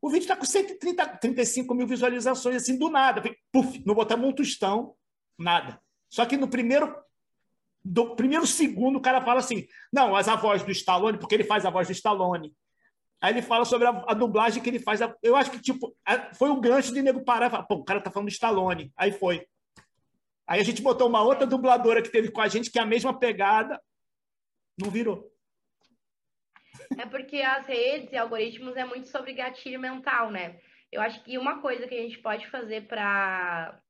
O 0.00 0.08
vídeo 0.10 0.22
está 0.22 0.34
com 0.34 0.44
130, 0.44 1.06
35 1.18 1.72
mil 1.76 1.86
visualizações, 1.86 2.56
assim, 2.56 2.76
do 2.76 2.90
nada. 2.90 3.22
Puf, 3.52 3.80
não 3.86 3.94
botamos 3.94 4.28
um 4.28 4.32
tostão, 4.32 4.96
nada. 5.38 5.80
Só 6.10 6.26
que 6.26 6.36
no 6.36 6.48
primeiro 6.48 6.92
do 7.84 8.14
primeiro 8.14 8.46
segundo 8.46 8.96
o 8.96 9.02
cara 9.02 9.20
fala 9.20 9.40
assim: 9.40 9.66
não, 9.92 10.12
mas 10.12 10.28
a 10.28 10.36
voz 10.36 10.62
do 10.62 10.70
Stallone, 10.70 11.18
porque 11.18 11.34
ele 11.34 11.44
faz 11.44 11.64
a 11.64 11.70
voz 11.70 11.88
do 11.88 11.92
Stallone. 11.92 12.54
Aí 13.20 13.32
ele 13.32 13.42
fala 13.42 13.64
sobre 13.64 13.86
a, 13.86 14.04
a 14.08 14.14
dublagem 14.14 14.62
que 14.62 14.68
ele 14.68 14.80
faz. 14.80 15.00
Eu 15.22 15.36
acho 15.36 15.50
que 15.50 15.60
tipo 15.60 15.94
foi 16.34 16.50
um 16.50 16.60
gancho 16.60 16.92
de 16.92 17.02
nego 17.02 17.24
parar 17.24 17.46
e 17.46 17.50
falar, 17.50 17.64
pô, 17.64 17.76
o 17.76 17.84
cara 17.84 18.00
tá 18.00 18.10
falando 18.10 18.28
do 18.28 18.32
Stallone. 18.32 18.92
Aí 18.96 19.12
foi. 19.12 19.46
Aí 20.46 20.60
a 20.60 20.64
gente 20.64 20.82
botou 20.82 21.08
uma 21.08 21.22
outra 21.22 21.46
dubladora 21.46 22.02
que 22.02 22.10
teve 22.10 22.30
com 22.30 22.40
a 22.40 22.48
gente, 22.48 22.70
que 22.70 22.78
é 22.78 22.82
a 22.82 22.86
mesma 22.86 23.18
pegada, 23.18 23.80
não 24.80 24.90
virou. 24.90 25.30
É 26.98 27.06
porque 27.06 27.40
as 27.40 27.66
redes 27.66 28.12
e 28.12 28.16
algoritmos 28.16 28.76
é 28.76 28.84
muito 28.84 29.08
sobre 29.08 29.32
gatilho 29.32 29.78
mental, 29.78 30.30
né? 30.30 30.58
Eu 30.90 31.00
acho 31.00 31.22
que 31.22 31.38
uma 31.38 31.60
coisa 31.60 31.86
que 31.86 31.94
a 31.94 32.02
gente 32.02 32.18
pode 32.18 32.46
fazer 32.48 32.86
para 32.86 33.80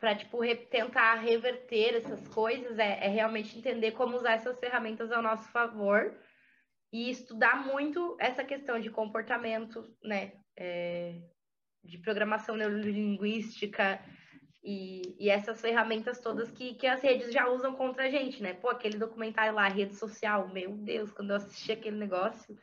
para 0.00 0.16
tipo 0.16 0.40
re 0.40 0.56
tentar 0.56 1.16
reverter 1.16 1.96
essas 1.96 2.26
coisas 2.28 2.78
é, 2.78 3.04
é, 3.04 3.08
realmente 3.08 3.56
entender 3.56 3.92
como 3.92 4.16
usar 4.16 4.32
essas 4.32 4.58
ferramentas 4.58 5.12
ao 5.12 5.22
nosso 5.22 5.46
favor 5.52 6.16
e 6.90 7.10
estudar 7.10 7.64
muito 7.66 8.16
essa 8.18 8.42
questão 8.42 8.80
de 8.80 8.90
comportamento, 8.90 9.86
né, 10.02 10.32
é, 10.56 11.20
de 11.84 11.98
programação 11.98 12.56
neurolinguística 12.56 14.00
e, 14.64 15.16
e, 15.18 15.30
essas 15.30 15.60
ferramentas 15.60 16.18
todas 16.20 16.50
que, 16.50 16.74
que 16.74 16.86
as 16.86 17.00
redes 17.02 17.32
já 17.32 17.48
usam 17.48 17.74
contra 17.74 18.04
a 18.04 18.10
gente, 18.10 18.42
né? 18.42 18.52
Pô, 18.52 18.68
aquele 18.68 18.98
documentário 18.98 19.54
lá, 19.54 19.66
rede 19.68 19.94
social, 19.94 20.48
meu 20.48 20.76
Deus, 20.76 21.10
quando 21.12 21.30
eu 21.30 21.36
assisti 21.36 21.72
aquele 21.72 21.96
negócio, 21.96 22.58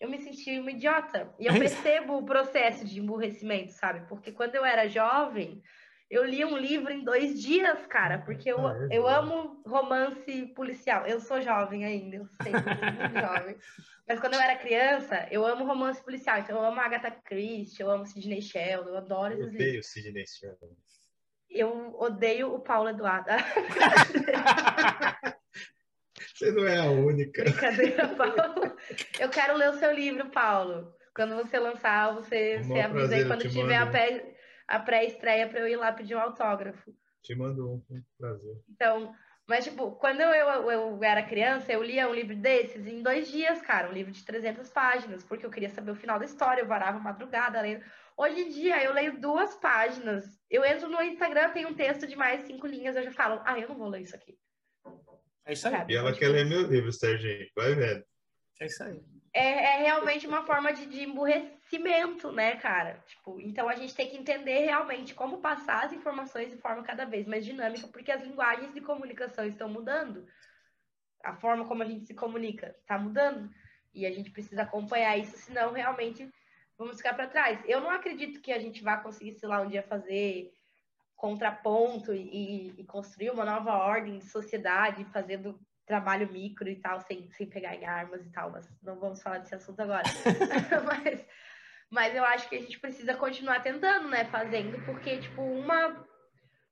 eu 0.00 0.10
me 0.10 0.18
senti 0.18 0.58
uma 0.58 0.72
idiota. 0.72 1.32
E 1.38 1.46
eu 1.46 1.54
percebo 1.56 2.18
o 2.18 2.26
processo 2.26 2.84
de 2.84 2.98
emburrecimento, 2.98 3.70
sabe? 3.72 4.08
Porque 4.08 4.32
quando 4.32 4.56
eu 4.56 4.64
era 4.64 4.88
jovem, 4.88 5.62
eu 6.08 6.24
li 6.24 6.44
um 6.44 6.56
livro 6.56 6.92
em 6.92 7.02
dois 7.02 7.40
dias, 7.40 7.84
cara, 7.86 8.18
porque 8.18 8.48
eu, 8.50 8.64
ah, 8.64 8.88
é 8.90 8.96
eu 8.96 9.08
amo 9.08 9.60
romance 9.66 10.46
policial. 10.54 11.04
Eu 11.06 11.18
sou 11.20 11.40
jovem 11.40 11.84
ainda, 11.84 12.16
eu 12.16 12.26
sei, 12.42 12.54
eu 12.54 12.62
sou 12.62 12.72
muito 12.72 13.20
jovem. 13.20 13.56
Mas 14.08 14.20
quando 14.20 14.34
eu 14.34 14.40
era 14.40 14.54
criança, 14.56 15.26
eu 15.30 15.44
amo 15.44 15.64
romance 15.64 16.00
policial. 16.02 16.38
Então 16.38 16.56
eu 16.56 16.64
amo 16.64 16.80
Agatha 16.80 17.10
Christie, 17.10 17.82
eu 17.82 17.90
amo 17.90 18.06
Sidney 18.06 18.40
Sheldon, 18.40 18.90
eu 18.90 18.98
adoro 18.98 19.34
esses 19.34 19.46
livros. 19.46 19.60
Eu 19.60 19.68
odeio 19.68 19.82
Sidney 19.82 20.26
Sheldon. 20.26 20.76
Eu 21.50 21.96
odeio 21.98 22.54
o 22.54 22.60
Paulo 22.60 22.88
Eduardo. 22.88 23.30
Você 26.34 26.50
não 26.52 26.68
é 26.68 26.78
a 26.78 26.90
única. 26.90 27.44
Brincadeira, 27.44 28.08
Paulo. 28.14 28.76
Eu 29.18 29.30
quero 29.30 29.56
ler 29.56 29.70
o 29.70 29.78
seu 29.78 29.90
livro, 29.92 30.28
Paulo. 30.30 30.94
Quando 31.14 31.34
você 31.34 31.58
lançar, 31.58 32.14
você, 32.14 32.58
você 32.58 32.78
avisa 32.78 33.16
aí 33.16 33.24
quando 33.24 33.48
tiver 33.48 33.76
a 33.76 33.86
pé 33.86 34.35
a 34.66 34.78
pré-estreia 34.78 35.48
para 35.48 35.60
eu 35.60 35.68
ir 35.68 35.76
lá 35.76 35.92
pedir 35.92 36.14
um 36.14 36.20
autógrafo. 36.20 36.94
Te 37.22 37.34
mando 37.34 37.68
um, 37.68 37.82
um 37.90 38.02
prazer. 38.18 38.62
Então, 38.68 39.14
mas, 39.46 39.64
tipo, 39.64 39.92
quando 39.92 40.20
eu, 40.20 40.70
eu, 40.70 41.04
era 41.04 41.22
criança, 41.22 41.72
eu 41.72 41.82
lia 41.82 42.08
um 42.08 42.14
livro 42.14 42.34
desses 42.34 42.84
em 42.84 43.00
dois 43.00 43.28
dias, 43.28 43.62
cara, 43.62 43.88
um 43.88 43.92
livro 43.92 44.10
de 44.12 44.24
300 44.24 44.68
páginas, 44.70 45.22
porque 45.22 45.46
eu 45.46 45.50
queria 45.50 45.70
saber 45.70 45.92
o 45.92 45.96
final 45.96 46.18
da 46.18 46.24
história, 46.24 46.62
eu 46.62 46.66
varava 46.66 46.98
madrugada 46.98 47.60
lendo. 47.60 47.84
Hoje 48.16 48.40
em 48.40 48.48
dia, 48.48 48.82
eu 48.82 48.92
leio 48.92 49.20
duas 49.20 49.54
páginas. 49.54 50.24
Eu 50.50 50.64
entro 50.64 50.88
no 50.88 51.00
Instagram, 51.00 51.50
tem 51.50 51.64
um 51.64 51.74
texto 51.74 52.08
de 52.08 52.16
mais 52.16 52.42
cinco 52.42 52.66
linhas, 52.66 52.96
eu 52.96 53.04
já 53.04 53.12
falo, 53.12 53.40
ah, 53.44 53.58
eu 53.58 53.68
não 53.68 53.76
vou 53.76 53.88
ler 53.88 54.02
isso 54.02 54.16
aqui. 54.16 54.36
É 55.44 55.52
isso 55.52 55.68
aí. 55.68 55.84
E 55.88 55.96
ela 55.96 56.12
quer 56.12 56.28
ler 56.28 56.44
meu 56.44 56.62
livro, 56.62 56.92
Serginho. 56.92 57.46
Vai 57.54 57.74
vendo. 57.74 58.04
É 58.60 58.66
isso 58.66 58.82
aí. 58.82 59.00
É, 59.32 59.48
é 59.48 59.82
realmente 59.82 60.26
uma 60.26 60.44
forma 60.44 60.72
de, 60.72 60.86
de 60.86 61.04
emburrecer 61.04 61.55
cimento, 61.68 62.32
né, 62.32 62.56
cara? 62.56 63.02
Tipo, 63.06 63.40
então 63.40 63.68
a 63.68 63.74
gente 63.74 63.94
tem 63.94 64.08
que 64.08 64.16
entender 64.16 64.66
realmente 64.66 65.14
como 65.14 65.38
passar 65.38 65.84
as 65.84 65.92
informações 65.92 66.50
de 66.50 66.56
forma 66.56 66.82
cada 66.82 67.04
vez 67.04 67.26
mais 67.26 67.44
dinâmica, 67.44 67.88
porque 67.88 68.10
as 68.10 68.22
linguagens 68.22 68.72
de 68.72 68.80
comunicação 68.80 69.44
estão 69.46 69.68
mudando. 69.68 70.26
A 71.24 71.34
forma 71.34 71.66
como 71.66 71.82
a 71.82 71.86
gente 71.86 72.06
se 72.06 72.14
comunica 72.14 72.74
está 72.80 72.98
mudando 72.98 73.50
e 73.92 74.06
a 74.06 74.12
gente 74.12 74.30
precisa 74.30 74.62
acompanhar 74.62 75.18
isso, 75.18 75.36
senão 75.38 75.72
realmente 75.72 76.28
vamos 76.78 76.98
ficar 76.98 77.14
para 77.14 77.28
trás. 77.28 77.58
Eu 77.66 77.80
não 77.80 77.90
acredito 77.90 78.40
que 78.40 78.52
a 78.52 78.58
gente 78.58 78.82
vá 78.82 78.98
conseguir, 78.98 79.34
sei 79.34 79.48
lá, 79.48 79.60
um 79.62 79.68
dia 79.68 79.82
fazer 79.82 80.52
contraponto 81.16 82.12
e, 82.12 82.74
e, 82.78 82.84
construir 82.84 83.30
uma 83.30 83.44
nova 83.44 83.72
ordem 83.72 84.18
de 84.18 84.26
sociedade, 84.26 85.04
fazendo 85.06 85.58
trabalho 85.86 86.30
micro 86.30 86.68
e 86.68 86.76
tal, 86.76 87.00
sem, 87.00 87.30
sem 87.30 87.46
pegar 87.46 87.74
em 87.74 87.86
armas 87.86 88.24
e 88.26 88.30
tal, 88.30 88.50
mas 88.50 88.68
não 88.82 88.98
vamos 88.98 89.22
falar 89.22 89.38
desse 89.38 89.54
assunto 89.54 89.80
agora. 89.80 90.02
mas, 90.84 91.26
mas 91.90 92.14
eu 92.14 92.24
acho 92.24 92.48
que 92.48 92.56
a 92.56 92.60
gente 92.60 92.80
precisa 92.80 93.14
continuar 93.14 93.62
tentando, 93.62 94.08
né? 94.08 94.24
Fazendo, 94.26 94.84
porque, 94.84 95.18
tipo, 95.18 95.42
uma, 95.42 96.04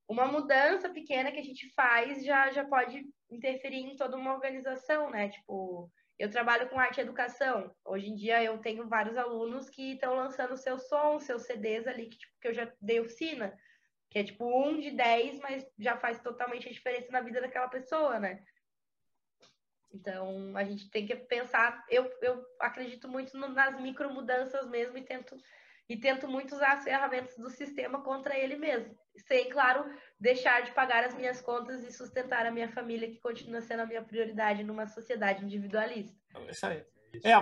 uma 0.09 0.27
mudança 0.27 0.89
pequena 0.89 1.31
que 1.31 1.39
a 1.39 1.45
gente 1.45 1.73
faz 1.75 2.25
já, 2.25 2.51
já 2.51 2.65
pode 2.65 3.05
interferir 3.31 3.81
em 3.81 3.97
toda 3.97 4.17
uma 4.17 4.35
organização, 4.35 5.11
né? 5.11 5.29
Tipo, 5.29 5.91
eu 6.19 6.31
trabalho 6.31 6.69
com 6.69 6.79
arte 6.79 6.99
e 6.99 7.01
educação. 7.01 7.75
Hoje 7.85 8.09
em 8.09 8.15
dia 8.15 8.43
eu 8.43 8.59
tenho 8.59 8.89
vários 8.89 9.17
alunos 9.17 9.69
que 9.69 9.93
estão 9.93 10.15
lançando 10.15 10.57
seus 10.57 10.89
sons, 10.89 11.25
seus 11.25 11.43
CDs 11.43 11.87
ali, 11.87 12.09
que, 12.09 12.19
tipo, 12.19 12.33
que 12.41 12.49
eu 12.49 12.55
já 12.55 12.73
dei 12.81 13.01
oficina. 13.01 13.57
Que 14.11 14.21
é 14.21 14.25
tipo 14.25 14.45
um 14.47 14.79
de 14.79 14.93
dez, 14.93 15.39
mas 15.41 15.67
já 15.79 15.97
faz 15.97 16.21
totalmente 16.21 16.69
a 16.69 16.73
diferença 16.73 17.11
na 17.11 17.21
vida 17.21 17.41
daquela 17.41 17.69
pessoa, 17.69 18.21
né? 18.21 18.45
Então, 19.95 20.57
a 20.57 20.65
gente 20.65 20.91
tem 20.91 21.07
que 21.07 21.15
pensar. 21.15 21.85
Eu, 21.89 22.11
eu 22.21 22.45
acredito 22.61 23.09
muito 23.09 23.39
no, 23.39 23.49
nas 23.49 23.81
micro 23.81 24.13
mudanças 24.13 24.69
mesmo 24.69 24.99
e 24.99 25.03
tento, 25.03 25.37
e 25.89 25.97
tento 25.97 26.27
muito 26.27 26.55
usar 26.55 26.73
as 26.73 26.85
ferramentas 26.85 27.37
do 27.37 27.49
sistema 27.49 28.03
contra 28.03 28.37
ele 28.37 28.57
mesmo. 28.57 28.99
Sem, 29.29 29.49
claro, 29.49 29.89
deixar 30.19 30.63
de 30.63 30.73
pagar 30.73 31.05
as 31.05 31.15
minhas 31.15 31.41
contas 31.41 31.85
e 31.85 31.93
sustentar 31.93 32.45
a 32.45 32.51
minha 32.51 32.69
família, 32.69 33.09
que 33.09 33.21
continua 33.21 33.61
sendo 33.61 33.81
a 33.81 33.87
minha 33.87 34.03
prioridade 34.03 34.65
numa 34.65 34.87
sociedade 34.89 35.45
individualista. 35.45 36.19
É 36.35 36.51
isso 36.51 36.67
aí. 36.67 36.85
É, 37.23 37.33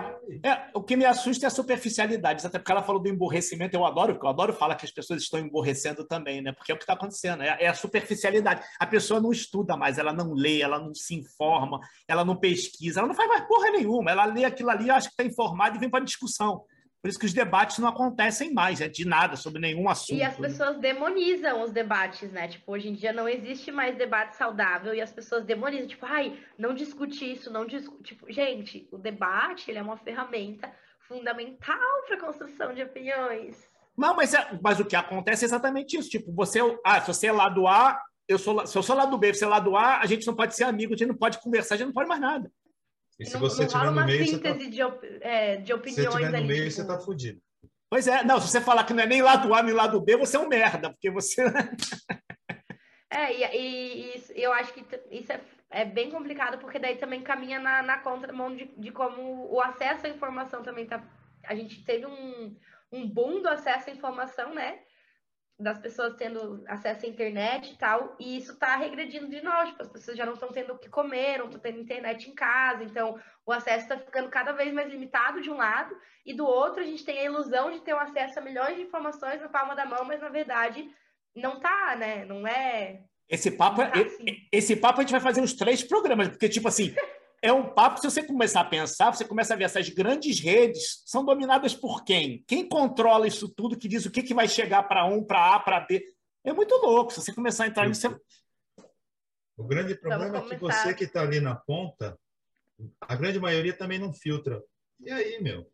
é, 0.47 0.69
o 0.73 0.81
que 0.81 0.95
me 0.95 1.05
assusta 1.05 1.45
é 1.45 1.47
a 1.47 1.51
superficialidade, 1.51 2.45
até 2.45 2.59
porque 2.59 2.71
ela 2.71 2.83
falou 2.83 3.01
do 3.01 3.09
emborrecimento, 3.09 3.75
eu 3.75 3.85
adoro, 3.85 4.17
eu 4.21 4.27
adoro 4.27 4.53
falar 4.53 4.75
que 4.75 4.85
as 4.85 4.91
pessoas 4.91 5.21
estão 5.21 5.39
emborrecendo 5.39 6.05
também, 6.05 6.41
né? 6.41 6.51
Porque 6.51 6.71
é 6.71 6.75
o 6.75 6.77
que 6.77 6.83
está 6.83 6.93
acontecendo, 6.93 7.43
é, 7.43 7.57
é, 7.59 7.67
a 7.67 7.73
superficialidade. 7.73 8.63
A 8.79 8.85
pessoa 8.85 9.19
não 9.19 9.31
estuda 9.31 9.75
mais, 9.77 9.97
ela 9.97 10.13
não 10.13 10.33
lê, 10.33 10.61
ela 10.61 10.79
não 10.79 10.93
se 10.93 11.15
informa, 11.15 11.79
ela 12.07 12.23
não 12.23 12.35
pesquisa, 12.35 12.99
ela 12.99 13.07
não 13.07 13.15
faz 13.15 13.29
mais 13.29 13.47
porra 13.47 13.71
nenhuma, 13.71 14.11
ela 14.11 14.25
lê 14.25 14.45
aquilo 14.45 14.69
ali, 14.69 14.89
acha 14.89 15.07
que 15.07 15.13
está 15.13 15.23
informada 15.23 15.75
e 15.75 15.79
vem 15.79 15.89
para 15.89 16.03
discussão. 16.03 16.63
Por 17.03 17.09
isso 17.09 17.19
que 17.19 17.25
os 17.25 17.33
debates 17.33 17.79
não 17.79 17.89
acontecem 17.89 18.53
mais, 18.53 18.79
é 18.79 18.87
de 18.87 19.05
nada, 19.05 19.35
sobre 19.35 19.59
nenhum 19.59 19.89
assunto. 19.89 20.17
E 20.17 20.23
as 20.23 20.37
pessoas 20.37 20.77
demonizam 20.77 21.61
os 21.61 21.69
debates, 21.69 22.31
né? 22.31 22.47
Tipo, 22.47 22.71
hoje 22.71 22.87
em 22.87 22.93
dia 22.93 23.11
não 23.11 23.27
existe 23.27 23.73
mais 23.73 23.97
debate 23.97 24.37
saudável 24.37 24.93
e 24.93 25.01
as 25.01 25.11
pessoas 25.11 25.43
demonizam, 25.43 25.85
tipo, 25.85 26.05
ai, 26.05 26.39
não 26.57 26.73
discute 26.73 27.29
isso, 27.29 27.51
não 27.51 27.65
discute. 27.65 28.15
Tipo, 28.15 28.31
gente, 28.31 28.87
o 28.89 28.97
debate 28.97 29.69
ele 29.69 29.79
é 29.79 29.81
uma 29.81 29.97
ferramenta 29.97 30.73
fundamental 31.01 31.77
para 32.07 32.15
a 32.15 32.21
construção 32.21 32.73
de 32.73 32.83
opiniões. 32.83 33.67
Não, 33.97 34.15
mas, 34.15 34.33
é, 34.33 34.57
mas 34.61 34.79
o 34.79 34.85
que 34.85 34.95
acontece 34.95 35.43
é 35.43 35.47
exatamente 35.47 35.97
isso. 35.97 36.09
Tipo, 36.09 36.31
você, 36.31 36.59
ah, 36.85 37.01
se 37.01 37.07
você 37.07 37.27
é 37.27 37.33
lado 37.33 37.67
A, 37.67 38.01
eu 38.29 38.39
sou, 38.39 38.65
se 38.65 38.77
eu 38.77 38.81
sou 38.81 38.95
lado 38.95 39.17
B, 39.17 39.33
você 39.33 39.43
é 39.43 39.47
lado 39.49 39.75
A, 39.75 39.99
a 39.99 40.05
gente 40.05 40.25
não 40.25 40.33
pode 40.33 40.55
ser 40.55 40.63
amigo, 40.63 40.93
a 40.93 40.97
gente 40.97 41.09
não 41.09 41.17
pode 41.17 41.41
conversar, 41.41 41.75
a 41.75 41.77
gente 41.79 41.87
não 41.87 41.93
pode 41.93 42.07
mais 42.07 42.21
nada. 42.21 42.49
E 43.23 43.25
se 43.25 43.37
você 43.37 43.63
estiver 43.63 43.91
no 43.91 44.05
meio. 44.05 44.25
Você 44.25 44.39
tá... 44.39 44.51
de, 44.51 44.83
op... 44.83 45.19
é, 45.21 45.57
de 45.57 45.73
opiniões. 45.73 45.95
Se 45.95 46.11
você 46.11 46.19
estiver 46.19 46.41
no 46.41 46.47
meio, 46.47 46.69
tipo... 46.69 46.75
você 46.75 46.87
tá 46.87 46.99
fudido. 46.99 47.41
Pois 47.89 48.07
é, 48.07 48.23
não, 48.23 48.41
se 48.41 48.47
você 48.47 48.59
falar 48.59 48.85
que 48.85 48.93
não 48.93 49.03
é 49.03 49.05
nem 49.05 49.21
lado 49.21 49.53
A 49.53 49.61
nem 49.61 49.73
lado 49.73 50.01
B, 50.01 50.17
você 50.17 50.35
é 50.35 50.39
um 50.39 50.47
merda, 50.47 50.89
porque 50.89 51.11
você. 51.11 51.43
é, 53.09 53.55
e, 53.55 54.15
e, 54.15 54.41
eu 54.41 54.51
acho 54.51 54.73
que 54.73 54.83
isso 55.11 55.31
é, 55.31 55.39
é, 55.69 55.85
bem 55.85 56.09
complicado, 56.09 56.57
porque 56.57 56.79
daí 56.79 56.95
também 56.95 57.21
caminha 57.21 57.59
na, 57.59 57.83
na 57.83 57.99
contramão 57.99 58.55
de, 58.55 58.65
de 58.77 58.91
como 58.91 59.47
o 59.47 59.61
acesso 59.61 60.07
à 60.07 60.09
informação 60.09 60.63
também 60.63 60.87
tá. 60.87 61.03
A 61.45 61.53
gente 61.53 61.83
teve 61.83 62.07
um, 62.07 62.57
um 62.91 63.07
boom 63.07 63.41
do 63.41 63.49
acesso 63.49 63.89
à 63.89 63.93
informação, 63.93 64.55
né? 64.55 64.79
Das 65.63 65.79
pessoas 65.79 66.15
tendo 66.15 66.63
acesso 66.67 67.05
à 67.05 67.09
internet 67.09 67.71
e 67.71 67.77
tal, 67.77 68.15
e 68.19 68.37
isso 68.37 68.51
está 68.51 68.75
regredindo 68.75 69.27
de 69.27 69.41
novo, 69.41 69.67
tipo, 69.67 69.81
as 69.81 69.89
pessoas 69.89 70.17
já 70.17 70.25
não 70.25 70.33
estão 70.33 70.51
tendo 70.51 70.73
o 70.73 70.77
que 70.77 70.89
comer, 70.89 71.39
não 71.39 71.45
estão 71.45 71.59
tendo 71.59 71.79
internet 71.79 72.29
em 72.29 72.35
casa, 72.35 72.83
então 72.83 73.19
o 73.45 73.51
acesso 73.51 73.83
está 73.83 73.97
ficando 73.97 74.29
cada 74.29 74.51
vez 74.51 74.73
mais 74.73 74.91
limitado 74.91 75.41
de 75.41 75.49
um 75.49 75.57
lado, 75.57 75.95
e 76.25 76.33
do 76.33 76.45
outro 76.45 76.81
a 76.81 76.85
gente 76.85 77.03
tem 77.03 77.19
a 77.19 77.23
ilusão 77.23 77.71
de 77.71 77.79
ter 77.79 77.93
um 77.93 77.99
acesso 77.99 78.37
a 78.37 78.41
milhões 78.41 78.75
de 78.75 78.83
informações 78.83 79.41
na 79.41 79.49
palma 79.49 79.75
da 79.75 79.85
mão, 79.85 80.03
mas 80.05 80.21
na 80.21 80.29
verdade 80.29 80.87
não 81.35 81.59
tá, 81.59 81.95
né? 81.95 82.25
Não 82.25 82.47
é. 82.47 83.01
Esse 83.27 83.49
papo, 83.51 83.77
tá 83.77 83.91
assim. 83.93 84.25
esse 84.51 84.75
papo 84.75 84.99
a 84.99 85.03
gente 85.03 85.11
vai 85.11 85.21
fazer 85.21 85.41
uns 85.41 85.53
três 85.53 85.81
programas, 85.83 86.27
porque, 86.29 86.49
tipo 86.49 86.67
assim, 86.67 86.93
é 87.43 87.51
um 87.51 87.73
papo, 87.73 87.99
se 87.99 88.09
você 88.09 88.23
começar 88.23 88.61
a 88.61 88.65
pensar, 88.65 89.13
você 89.13 89.25
começa 89.25 89.53
a 89.53 89.57
ver 89.57 89.65
essas 89.65 89.89
grandes 89.89 90.39
redes 90.39 91.03
são 91.05 91.25
dominadas 91.25 91.75
por 91.75 92.05
quem? 92.05 92.41
Quem 92.47 92.65
controla 92.65 93.27
isso 93.27 93.49
tudo, 93.49 93.77
que 93.77 93.89
diz 93.89 94.05
o 94.05 94.11
que, 94.11 94.23
que 94.23 94.33
vai 94.33 94.47
chegar 94.47 94.83
para 94.83 95.05
um, 95.05 95.21
para 95.21 95.55
A, 95.55 95.59
para 95.59 95.81
B? 95.81 96.01
É 96.41 96.53
muito 96.53 96.73
louco. 96.77 97.11
Se 97.11 97.21
você 97.21 97.33
começar 97.33 97.65
a 97.65 97.67
entrar 97.67 97.85
nisso. 97.85 98.17
O 99.57 99.65
grande 99.65 99.93
problema 99.93 100.37
é 100.37 100.41
que 100.41 100.55
você 100.55 100.93
que 100.93 101.03
está 101.03 101.21
ali 101.21 101.41
na 101.41 101.53
ponta, 101.53 102.17
a 103.01 103.13
grande 103.13 103.41
maioria 103.41 103.77
também 103.77 103.99
não 103.99 104.13
filtra. 104.13 104.63
E 105.01 105.11
aí, 105.11 105.41
meu? 105.41 105.69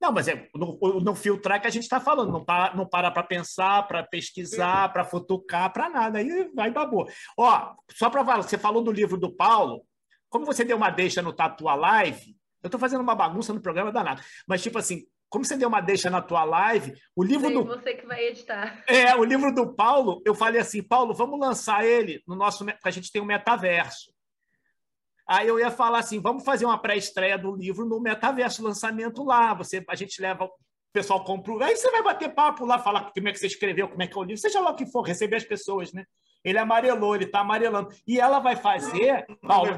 Não, 0.00 0.10
mas 0.10 0.26
é 0.26 0.48
no, 0.54 0.78
no 1.00 1.14
filtrar 1.14 1.60
que 1.60 1.66
a 1.66 1.70
gente 1.70 1.82
está 1.82 2.00
falando, 2.00 2.32
não, 2.32 2.44
para 2.44 2.74
não 2.74 2.86
para 2.86 3.10
para 3.10 3.22
pensar, 3.24 3.86
para 3.86 4.02
pesquisar, 4.02 4.90
para 4.92 5.04
futucar, 5.04 5.70
para 5.72 5.90
nada. 5.90 6.18
Aí 6.18 6.48
vai 6.54 6.70
babou. 6.70 7.06
Ó, 7.36 7.74
só 7.90 8.08
para 8.08 8.24
falar, 8.24 8.42
você 8.42 8.56
falou 8.56 8.82
do 8.82 8.92
livro 8.92 9.18
do 9.18 9.30
Paulo, 9.30 9.84
como 10.28 10.44
você 10.46 10.64
deu 10.64 10.76
uma 10.76 10.90
deixa 10.90 11.22
no 11.22 11.32
Tatua 11.32 11.74
Live, 11.74 12.36
eu 12.62 12.68
estou 12.68 12.80
fazendo 12.80 13.00
uma 13.00 13.14
bagunça 13.14 13.52
no 13.52 13.60
programa 13.60 13.92
danado, 13.92 14.22
mas 14.46 14.62
tipo 14.62 14.78
assim, 14.78 15.06
como 15.28 15.44
você 15.44 15.56
deu 15.56 15.68
uma 15.68 15.80
deixa 15.80 16.08
na 16.08 16.22
tua 16.22 16.44
live, 16.44 16.94
o 17.14 17.22
livro 17.22 17.48
Sim, 17.48 17.54
do 17.54 17.64
você 17.64 17.94
que 17.94 18.06
vai 18.06 18.24
editar. 18.24 18.82
É, 18.86 19.14
o 19.14 19.22
livro 19.22 19.54
do 19.54 19.74
Paulo, 19.74 20.22
eu 20.24 20.34
falei 20.34 20.60
assim, 20.60 20.82
Paulo, 20.82 21.14
vamos 21.14 21.38
lançar 21.38 21.84
ele 21.84 22.22
no 22.26 22.34
nosso, 22.34 22.64
a 22.82 22.90
gente 22.90 23.12
tem 23.12 23.20
um 23.20 23.26
metaverso. 23.26 24.12
Aí 25.28 25.46
eu 25.46 25.58
ia 25.58 25.70
falar 25.70 25.98
assim, 25.98 26.18
vamos 26.20 26.42
fazer 26.42 26.64
uma 26.64 26.80
pré-estreia 26.80 27.36
do 27.36 27.54
livro 27.54 27.84
no 27.84 28.00
metaverso, 28.00 28.64
lançamento 28.64 29.22
lá. 29.22 29.52
Você, 29.52 29.84
a 29.86 29.94
gente 29.94 30.22
leva 30.22 30.44
o 30.44 30.50
pessoal 30.90 31.22
compra, 31.22 31.66
aí 31.66 31.76
você 31.76 31.90
vai 31.90 32.02
bater 32.02 32.34
papo 32.34 32.64
lá, 32.64 32.78
falar 32.78 33.12
como 33.12 33.28
é 33.28 33.32
que 33.32 33.38
você 33.38 33.46
escreveu, 33.46 33.88
como 33.88 34.02
é 34.02 34.06
que 34.06 34.16
é 34.16 34.20
o 34.20 34.24
livro, 34.24 34.40
seja 34.40 34.60
lá 34.60 34.70
o 34.70 34.74
que 34.74 34.86
for, 34.86 35.02
receber 35.02 35.36
as 35.36 35.44
pessoas, 35.44 35.92
né? 35.92 36.06
Ele 36.44 36.58
amarelou, 36.58 37.14
ele 37.14 37.24
está 37.24 37.40
amarelando. 37.40 37.92
E 38.06 38.20
ela 38.20 38.38
vai 38.38 38.56
fazer, 38.56 39.08
é 39.08 39.26
Paulo, 39.46 39.70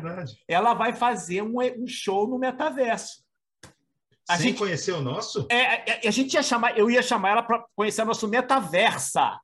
ela 0.46 0.74
vai 0.74 0.92
fazer 0.92 1.42
um, 1.42 1.56
um 1.58 1.86
show 1.86 2.28
no 2.28 2.38
metaverso. 2.38 3.24
A 4.28 4.36
Sem 4.36 4.48
gente, 4.48 4.58
conhecer 4.58 4.92
o 4.92 5.00
nosso? 5.00 5.46
É, 5.50 6.06
é, 6.06 6.08
a 6.08 6.10
gente 6.10 6.34
ia 6.34 6.42
chamar, 6.42 6.78
eu 6.78 6.88
ia 6.88 7.02
chamar 7.02 7.30
ela 7.30 7.42
para 7.42 7.64
conhecer 7.74 8.02
o 8.02 8.06
nosso 8.06 8.28
metaversa. 8.28 9.40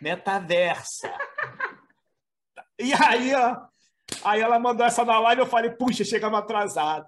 Metaversa. 0.00 1.12
e 2.78 2.94
aí, 2.94 3.34
ó, 3.34 3.56
aí 4.24 4.40
ela 4.40 4.58
mandou 4.58 4.86
essa 4.86 5.04
na 5.04 5.18
live, 5.18 5.42
eu 5.42 5.46
falei, 5.46 5.70
puxa, 5.70 6.02
chegamos 6.04 6.38
atrasado. 6.38 7.06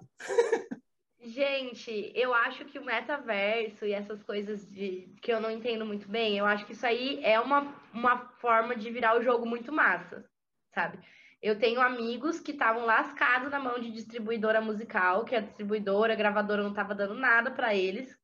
Gente, 1.23 2.11
eu 2.15 2.33
acho 2.33 2.65
que 2.65 2.79
o 2.79 2.83
metaverso 2.83 3.85
e 3.85 3.93
essas 3.93 4.23
coisas 4.23 4.67
de, 4.71 5.07
que 5.21 5.31
eu 5.31 5.39
não 5.39 5.51
entendo 5.51 5.85
muito 5.85 6.07
bem, 6.07 6.35
eu 6.35 6.47
acho 6.47 6.65
que 6.65 6.73
isso 6.73 6.85
aí 6.85 7.23
é 7.23 7.39
uma, 7.39 7.75
uma 7.93 8.17
forma 8.39 8.75
de 8.75 8.89
virar 8.89 9.15
o 9.15 9.21
jogo 9.21 9.45
muito 9.45 9.71
massa, 9.71 10.27
sabe? 10.73 10.97
Eu 11.39 11.59
tenho 11.59 11.79
amigos 11.79 12.39
que 12.39 12.51
estavam 12.51 12.85
lascados 12.85 13.51
na 13.51 13.59
mão 13.59 13.79
de 13.79 13.91
distribuidora 13.91 14.61
musical, 14.61 15.23
que 15.23 15.35
a 15.35 15.41
distribuidora, 15.41 16.13
a 16.13 16.15
gravadora 16.15 16.63
não 16.63 16.71
estava 16.71 16.95
dando 16.95 17.13
nada 17.13 17.51
para 17.51 17.75
eles, 17.75 18.17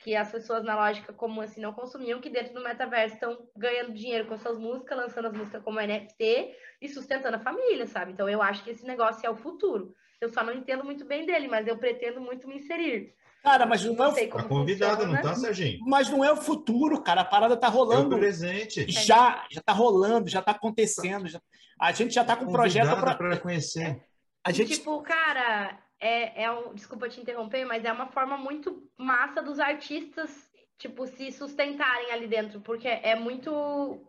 que 0.00 0.16
as 0.16 0.32
pessoas 0.32 0.64
na 0.64 0.74
lógica 0.74 1.12
comum 1.12 1.40
assim 1.40 1.60
não 1.60 1.72
consumiam, 1.72 2.20
que 2.20 2.28
dentro 2.28 2.52
do 2.52 2.64
metaverso 2.64 3.14
estão 3.14 3.48
ganhando 3.56 3.94
dinheiro 3.94 4.26
com 4.26 4.36
suas 4.36 4.58
músicas, 4.58 4.98
lançando 4.98 5.28
as 5.28 5.34
músicas 5.34 5.62
como 5.62 5.80
NFT 5.80 6.52
e 6.82 6.88
sustentando 6.88 7.36
a 7.36 7.40
família, 7.40 7.86
sabe? 7.86 8.10
Então 8.10 8.28
eu 8.28 8.42
acho 8.42 8.64
que 8.64 8.70
esse 8.70 8.84
negócio 8.84 9.24
é 9.24 9.30
o 9.30 9.36
futuro. 9.36 9.94
Eu 10.20 10.28
só 10.28 10.42
não 10.42 10.54
entendo 10.54 10.84
muito 10.84 11.04
bem 11.04 11.26
dele, 11.26 11.48
mas 11.48 11.66
eu 11.66 11.76
pretendo 11.76 12.20
muito 12.20 12.48
me 12.48 12.56
inserir. 12.56 13.14
Cara, 13.42 13.66
mas 13.66 13.84
não, 13.84 13.94
não 13.94 14.04
é 14.06 14.08
o... 14.08 14.30
Tá 14.30 14.42
convidado, 14.44 15.06
não 15.06 15.20
tá, 15.20 15.34
Serginho? 15.34 15.78
Mas 15.84 16.08
não 16.08 16.24
é 16.24 16.32
o 16.32 16.36
futuro, 16.36 17.02
cara. 17.02 17.20
A 17.20 17.24
parada 17.26 17.54
tá 17.56 17.68
rolando. 17.68 18.14
É 18.14 18.16
o 18.16 18.18
presente. 18.18 18.90
Já, 18.90 19.46
já 19.50 19.60
tá 19.60 19.72
rolando, 19.72 20.30
já 20.30 20.40
tá 20.40 20.52
acontecendo. 20.52 21.28
Já... 21.28 21.38
A 21.78 21.92
gente 21.92 22.14
já 22.14 22.24
tá 22.24 22.36
com 22.36 22.46
um 22.46 22.52
projeto 22.52 22.98
para 22.98 23.36
conhecer. 23.36 24.02
A 24.42 24.50
gente... 24.50 24.72
Tipo, 24.72 25.02
cara, 25.02 25.78
é, 26.00 26.44
é 26.44 26.50
um... 26.50 26.74
desculpa 26.74 27.06
te 27.08 27.20
interromper, 27.20 27.66
mas 27.66 27.84
é 27.84 27.92
uma 27.92 28.06
forma 28.06 28.38
muito 28.38 28.82
massa 28.96 29.42
dos 29.42 29.60
artistas, 29.60 30.30
tipo, 30.78 31.06
se 31.06 31.30
sustentarem 31.30 32.12
ali 32.12 32.26
dentro, 32.26 32.62
porque 32.62 32.88
é 32.88 33.14
muito 33.14 34.00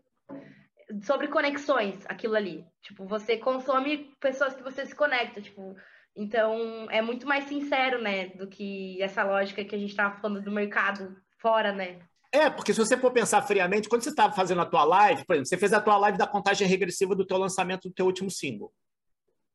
sobre 1.01 1.27
conexões 1.27 2.05
aquilo 2.05 2.35
ali. 2.35 2.65
Tipo, 2.81 3.05
você 3.05 3.37
consome 3.37 4.15
pessoas 4.19 4.55
que 4.55 4.63
você 4.63 4.85
se 4.85 4.95
conecta, 4.95 5.41
tipo, 5.41 5.75
então, 6.15 6.87
é 6.89 7.01
muito 7.01 7.27
mais 7.27 7.45
sincero, 7.45 8.01
né, 8.01 8.27
do 8.29 8.47
que 8.47 9.01
essa 9.01 9.23
lógica 9.23 9.65
que 9.65 9.75
a 9.75 9.77
gente 9.77 9.89
estava 9.89 10.15
falando 10.19 10.41
do 10.41 10.51
mercado 10.51 11.15
fora, 11.37 11.73
né? 11.73 11.99
É, 12.31 12.49
porque 12.49 12.73
se 12.73 12.79
você 12.79 12.97
for 12.97 13.11
pensar 13.11 13.41
friamente, 13.41 13.87
quando 13.87 14.03
você 14.03 14.09
estava 14.09 14.33
fazendo 14.33 14.61
a 14.61 14.65
tua 14.65 14.83
live, 14.83 15.25
por 15.25 15.35
exemplo, 15.35 15.47
você 15.47 15.57
fez 15.57 15.73
a 15.73 15.81
tua 15.81 15.97
live 15.97 16.17
da 16.17 16.27
contagem 16.27 16.67
regressiva 16.67 17.15
do 17.15 17.25
teu 17.25 17.37
lançamento 17.37 17.87
do 17.87 17.93
teu 17.93 18.05
último 18.05 18.29
single. 18.29 18.73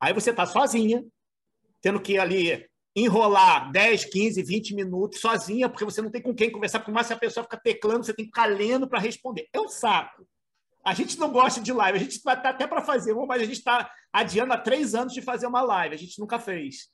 Aí 0.00 0.12
você 0.12 0.30
está 0.30 0.46
sozinha, 0.46 1.04
tendo 1.80 2.00
que 2.00 2.18
ali 2.18 2.66
enrolar 2.94 3.70
10, 3.70 4.06
15, 4.06 4.42
20 4.42 4.74
minutos 4.74 5.20
sozinha, 5.20 5.68
porque 5.68 5.84
você 5.84 6.02
não 6.02 6.10
tem 6.10 6.22
com 6.22 6.34
quem 6.34 6.50
conversar, 6.50 6.80
por 6.80 6.92
mais 6.92 7.06
que 7.06 7.12
a 7.12 7.18
pessoa 7.18 7.44
fica 7.44 7.60
teclando, 7.62 8.04
você 8.04 8.14
tem 8.14 8.24
que 8.24 8.30
ficar 8.30 8.46
lendo 8.46 8.88
para 8.88 8.98
responder. 8.98 9.48
É 9.52 9.60
um 9.60 9.68
saco. 9.68 10.26
A 10.84 10.94
gente 10.94 11.18
não 11.18 11.30
gosta 11.30 11.60
de 11.60 11.72
live, 11.72 11.98
a 11.98 12.00
gente 12.00 12.20
vai 12.24 12.34
até 12.34 12.66
para 12.66 12.82
fazer 12.82 13.12
uma, 13.12 13.26
mas 13.26 13.42
a 13.42 13.44
gente 13.44 13.58
está 13.58 13.90
adiando 14.12 14.52
há 14.52 14.58
três 14.58 14.94
anos 14.94 15.12
de 15.12 15.20
fazer 15.20 15.46
uma 15.46 15.60
live, 15.60 15.94
a 15.94 15.98
gente 15.98 16.18
nunca 16.18 16.38
fez. 16.38 16.88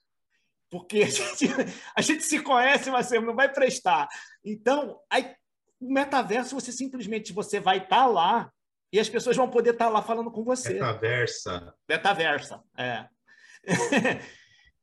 Porque 0.71 1.03
a 1.03 1.07
gente, 1.09 1.49
a 1.95 2.01
gente 2.01 2.23
se 2.23 2.41
conhece, 2.41 2.91
mas 2.91 3.11
não 3.11 3.35
vai 3.35 3.53
prestar. 3.53 4.09
Então, 4.45 4.99
aí, 5.11 5.35
o 5.81 5.93
metaverso, 5.93 6.55
você 6.55 6.73
simplesmente 6.73 7.33
você 7.33 7.61
vai 7.61 7.79
estar 7.79 7.89
tá 7.89 8.07
lá 8.07 8.51
e 8.93 8.99
as 8.99 9.09
pessoas 9.09 9.37
vão 9.37 9.49
poder 9.49 9.71
estar 9.71 9.87
tá 9.87 9.91
lá 9.91 10.03
falando 10.03 10.31
com 10.31 10.43
você. 10.43 10.75
Metaversa. 10.75 11.75
Metaversa, 11.89 12.63
é. 12.77 13.09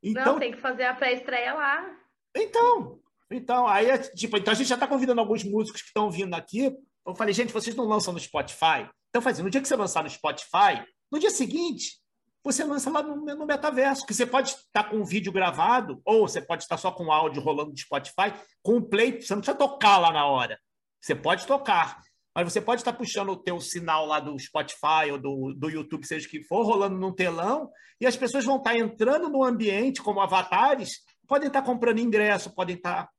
então, 0.01 0.33
não, 0.33 0.39
tem 0.39 0.51
que 0.51 0.61
fazer 0.61 0.83
a 0.83 0.93
pré-estreia 0.93 1.53
lá. 1.53 1.89
Então, 2.35 2.99
então, 3.31 3.67
aí, 3.67 3.97
tipo, 4.15 4.37
então 4.37 4.51
a 4.51 4.55
gente 4.55 4.67
já 4.67 4.75
está 4.75 4.87
convidando 4.87 5.19
alguns 5.19 5.43
músicos 5.43 5.81
que 5.81 5.87
estão 5.87 6.09
vindo 6.09 6.33
aqui 6.35 6.75
eu 7.05 7.15
falei, 7.15 7.33
gente, 7.33 7.53
vocês 7.53 7.75
não 7.75 7.85
lançam 7.85 8.13
no 8.13 8.19
Spotify? 8.19 8.89
Então, 9.09 9.21
fazendo, 9.21 9.45
no 9.45 9.51
dia 9.51 9.61
que 9.61 9.67
você 9.67 9.75
lançar 9.75 10.03
no 10.03 10.09
Spotify, 10.09 10.83
no 11.11 11.19
dia 11.19 11.29
seguinte, 11.29 11.99
você 12.43 12.63
lança 12.63 12.89
lá 12.89 13.01
no, 13.01 13.15
no 13.15 13.45
metaverso, 13.45 14.05
que 14.05 14.13
você 14.13 14.25
pode 14.25 14.49
estar 14.49 14.85
com 14.85 14.97
um 14.97 15.05
vídeo 15.05 15.31
gravado, 15.31 16.01
ou 16.03 16.27
você 16.27 16.41
pode 16.41 16.63
estar 16.63 16.77
só 16.77 16.91
com 16.91 17.11
áudio 17.11 17.41
rolando 17.41 17.71
do 17.71 17.79
Spotify, 17.79 18.33
com 18.61 18.77
o 18.77 18.81
play, 18.81 19.21
você 19.21 19.33
não 19.33 19.41
precisa 19.41 19.57
tocar 19.57 19.97
lá 19.97 20.11
na 20.11 20.25
hora. 20.25 20.59
Você 21.01 21.15
pode 21.15 21.45
tocar, 21.45 22.01
mas 22.35 22.51
você 22.51 22.59
pode 22.59 22.81
estar 22.81 22.93
puxando 22.93 23.29
o 23.29 23.37
teu 23.37 23.59
sinal 23.59 24.05
lá 24.05 24.19
do 24.19 24.37
Spotify 24.39 25.11
ou 25.11 25.17
do, 25.17 25.53
do 25.53 25.69
YouTube, 25.69 26.05
seja 26.05 26.27
o 26.27 26.29
que 26.29 26.43
for, 26.43 26.65
rolando 26.65 26.97
num 26.97 27.13
telão, 27.13 27.69
e 28.01 28.07
as 28.07 28.17
pessoas 28.17 28.43
vão 28.43 28.57
estar 28.57 28.75
entrando 28.77 29.29
no 29.29 29.43
ambiente 29.43 30.01
como 30.01 30.19
avatares, 30.19 30.99
podem 31.27 31.47
estar 31.47 31.61
comprando 31.61 31.99
ingresso, 31.99 32.53
podem 32.53 32.75
estar 32.75 33.09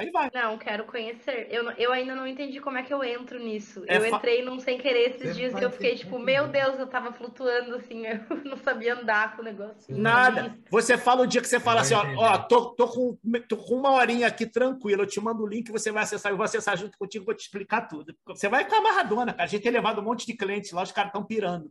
Aí 0.00 0.10
vai. 0.10 0.30
Não, 0.32 0.56
quero 0.56 0.84
conhecer. 0.84 1.46
Eu, 1.50 1.70
eu 1.72 1.92
ainda 1.92 2.14
não 2.14 2.26
entendi 2.26 2.58
como 2.58 2.78
é 2.78 2.82
que 2.82 2.92
eu 2.92 3.04
entro 3.04 3.38
nisso. 3.38 3.84
É 3.86 3.98
eu 3.98 4.06
entrei 4.06 4.42
num 4.42 4.58
sem 4.58 4.78
querer 4.78 5.10
esses 5.10 5.36
dias 5.36 5.52
e 5.52 5.62
eu 5.62 5.70
fiquei 5.70 5.94
tipo, 5.94 6.18
meu 6.18 6.48
Deus, 6.48 6.78
eu 6.78 6.86
tava 6.86 7.12
flutuando 7.12 7.74
assim, 7.74 8.06
eu 8.08 8.20
não 8.42 8.56
sabia 8.56 8.94
andar 8.94 9.36
com 9.36 9.42
o 9.42 9.44
negócio. 9.44 9.94
Nada. 9.94 10.56
Você 10.70 10.96
fala 10.96 11.22
o 11.22 11.26
dia 11.26 11.42
que 11.42 11.48
você 11.48 11.60
fala 11.60 11.82
assim, 11.82 11.92
ó, 11.92 12.02
ó 12.16 12.38
tô, 12.38 12.70
tô, 12.70 12.88
com, 12.88 13.18
tô 13.46 13.58
com 13.58 13.74
uma 13.74 13.90
horinha 13.90 14.26
aqui 14.26 14.46
tranquilo, 14.46 15.02
eu 15.02 15.06
te 15.06 15.20
mando 15.20 15.42
o 15.42 15.46
link, 15.46 15.70
você 15.70 15.92
vai 15.92 16.04
acessar, 16.04 16.32
eu 16.32 16.36
vou 16.36 16.44
acessar 16.44 16.78
junto 16.78 16.96
contigo, 16.96 17.26
vou 17.26 17.34
te 17.34 17.42
explicar 17.42 17.82
tudo. 17.82 18.16
Você 18.26 18.48
vai 18.48 18.64
ficar 18.64 18.78
amarradona, 18.78 19.32
cara. 19.32 19.44
A 19.44 19.46
gente 19.46 19.62
tem 19.62 19.72
levado 19.72 20.00
um 20.00 20.04
monte 20.04 20.26
de 20.26 20.32
clientes 20.32 20.72
lá, 20.72 20.82
os 20.82 20.92
caras 20.92 21.10
estão 21.10 21.22
pirando. 21.22 21.70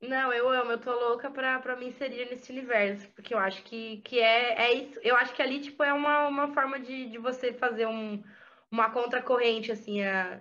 Não, 0.00 0.32
eu 0.32 0.48
amo, 0.50 0.72
eu 0.72 0.78
tô 0.78 0.92
louca 0.92 1.30
pra, 1.30 1.58
pra 1.58 1.74
me 1.74 1.86
inserir 1.86 2.28
nesse 2.28 2.52
universo, 2.52 3.08
porque 3.14 3.32
eu 3.32 3.38
acho 3.38 3.62
que, 3.62 3.98
que 4.02 4.20
é, 4.20 4.66
é 4.66 4.72
isso. 4.74 5.00
Eu 5.02 5.16
acho 5.16 5.34
que 5.34 5.40
ali, 5.40 5.60
tipo, 5.60 5.82
é 5.82 5.92
uma, 5.92 6.28
uma 6.28 6.52
forma 6.52 6.78
de, 6.78 7.08
de 7.08 7.18
você 7.18 7.52
fazer 7.54 7.86
um, 7.86 8.22
uma 8.70 8.90
contracorrente, 8.90 9.72
assim, 9.72 10.02
a, 10.02 10.40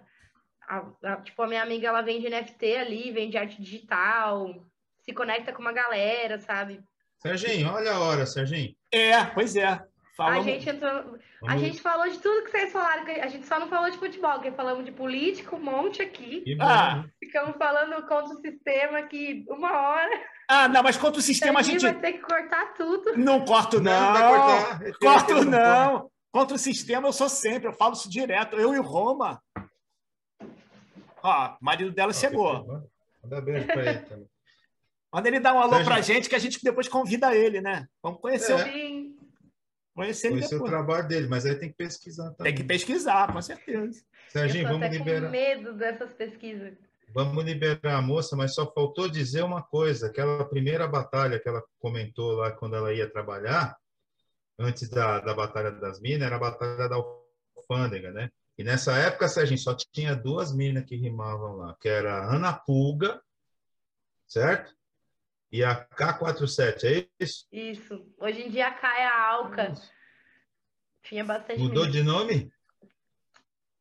a, 0.67 0.85
a, 1.03 1.17
tipo, 1.21 1.41
a 1.41 1.47
minha 1.47 1.63
amiga, 1.63 1.87
ela 1.87 2.01
vende 2.01 2.27
NFT 2.29 2.75
ali, 2.75 3.11
vende 3.11 3.37
arte 3.37 3.61
digital, 3.61 4.65
se 5.01 5.13
conecta 5.13 5.53
com 5.53 5.61
uma 5.61 5.71
galera, 5.71 6.37
sabe? 6.39 6.83
Serginho, 7.17 7.71
olha 7.71 7.93
a 7.93 7.99
hora, 7.99 8.25
Serginho. 8.25 8.75
É, 8.91 9.23
pois 9.25 9.55
é. 9.55 9.79
Falamos... 10.15 10.47
A 10.47 10.49
gente 10.49 10.69
entrou... 10.69 11.19
A 11.45 11.57
gente 11.57 11.81
falou 11.81 12.09
de 12.09 12.17
tudo 12.19 12.45
que 12.45 12.51
vocês 12.51 12.71
falaram, 12.71 13.03
a 13.03 13.27
gente 13.27 13.45
só 13.45 13.59
não 13.59 13.67
falou 13.67 13.89
de 13.89 13.97
futebol, 13.97 14.33
porque 14.33 14.51
falamos 14.51 14.85
de 14.85 14.91
político, 14.91 15.57
um 15.57 15.63
monte 15.63 16.01
aqui. 16.01 16.43
Ah. 16.59 17.03
Ficamos 17.19 17.57
falando 17.57 18.01
contra 18.07 18.33
o 18.33 18.41
sistema 18.41 18.99
aqui 18.99 19.45
uma 19.49 19.71
hora. 19.71 20.21
Ah, 20.47 20.67
não, 20.67 20.81
mas 20.81 20.95
contra 20.95 21.19
o 21.19 21.23
sistema 21.23 21.59
a 21.59 21.63
gente. 21.63 21.81
vai 21.81 21.93
ter 21.93 22.13
que 22.13 22.19
cortar 22.19 22.73
tudo. 22.73 23.17
Não 23.17 23.43
corto, 23.43 23.81
não. 23.81 24.13
não 24.13 24.93
corto, 24.99 25.45
não. 25.45 26.09
Contra 26.31 26.55
o 26.55 26.59
sistema 26.59 27.07
eu 27.07 27.13
sou 27.13 27.29
sempre, 27.29 27.67
eu 27.67 27.73
falo 27.73 27.93
isso 27.93 28.09
direto. 28.09 28.55
Eu 28.55 28.73
e 28.73 28.79
Roma. 28.79 29.41
Ó, 31.21 31.47
o 31.49 31.57
marido 31.61 31.91
dela 31.91 32.13
chegou. 32.13 32.65
Manda 33.23 33.41
beijo 33.41 33.65
pra 33.65 33.85
ele 33.85 33.99
também. 33.99 34.27
Manda 35.13 35.27
ele 35.27 35.39
dar 35.39 35.53
um 35.53 35.59
alô 35.59 35.75
Sérgio... 35.75 35.85
pra 35.85 36.01
gente 36.01 36.29
que 36.29 36.35
a 36.35 36.39
gente 36.39 36.61
depois 36.61 36.87
convida 36.87 37.35
ele, 37.35 37.61
né? 37.61 37.87
Vamos 38.03 38.19
conhecer 38.19 38.51
é. 38.51 38.55
o... 38.55 39.04
Conhecer, 39.95 40.29
conhecer 40.29 40.55
o 40.57 40.63
trabalho 40.65 41.07
dele, 41.07 41.25
mas 41.27 41.45
aí 41.45 41.55
tem 41.55 41.69
que 41.69 41.77
pesquisar 41.77 42.31
também. 42.31 42.53
Tem 42.53 42.55
que 42.55 42.67
pesquisar, 42.67 43.31
com 43.31 43.41
certeza. 43.41 44.03
Serginho, 44.27 44.67
vamos 44.67 44.89
liberar. 44.91 45.27
Com 45.27 45.31
medo 45.31 45.73
dessas 45.73 46.13
pesquisas. 46.13 46.73
Vamos 47.13 47.45
liberar 47.45 47.95
a 47.95 48.01
moça, 48.01 48.35
mas 48.35 48.53
só 48.53 48.69
faltou 48.73 49.07
dizer 49.07 49.41
uma 49.43 49.63
coisa: 49.63 50.07
aquela 50.07 50.43
primeira 50.43 50.85
batalha 50.85 51.39
que 51.39 51.47
ela 51.47 51.63
comentou 51.79 52.33
lá 52.33 52.51
quando 52.51 52.75
ela 52.75 52.93
ia 52.93 53.09
trabalhar, 53.09 53.77
antes 54.59 54.89
da, 54.89 55.21
da 55.21 55.33
Batalha 55.33 55.71
das 55.71 56.01
Minas, 56.01 56.27
era 56.27 56.35
a 56.35 56.39
Batalha 56.39 56.89
da 56.89 56.97
Alfândega, 57.55 58.11
né? 58.11 58.29
E 58.57 58.65
nessa 58.65 58.97
época, 58.97 59.29
Serginho, 59.29 59.59
só 59.59 59.73
tinha 59.93 60.13
duas 60.13 60.53
minas 60.53 60.83
que 60.83 60.97
rimavam 60.97 61.55
lá, 61.55 61.77
que 61.79 61.87
era 61.87 62.15
a 62.17 62.35
Ana 62.35 62.51
Pulga, 62.51 63.21
certo? 64.27 64.73
E 65.51 65.63
a 65.63 65.85
K47, 65.87 66.83
é 66.83 67.07
isso? 67.19 67.47
Isso. 67.51 68.13
Hoje 68.17 68.41
em 68.41 68.49
dia 68.49 68.67
a 68.67 68.71
K 68.71 68.99
é 68.99 69.05
a 69.05 69.27
Alca. 69.29 69.73
Tinha 71.03 71.23
bastante 71.23 71.59
Mudou 71.59 71.85
mina. 71.85 71.91
de 71.91 72.03
nome? 72.03 72.51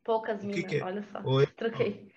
Poucas 0.04 0.42
minas, 0.42 0.60
que 0.60 0.68
que 0.68 0.76
é? 0.76 0.84
olha 0.84 1.02
só. 1.02 1.22
Oi? 1.24 1.46
Troquei. 1.46 2.12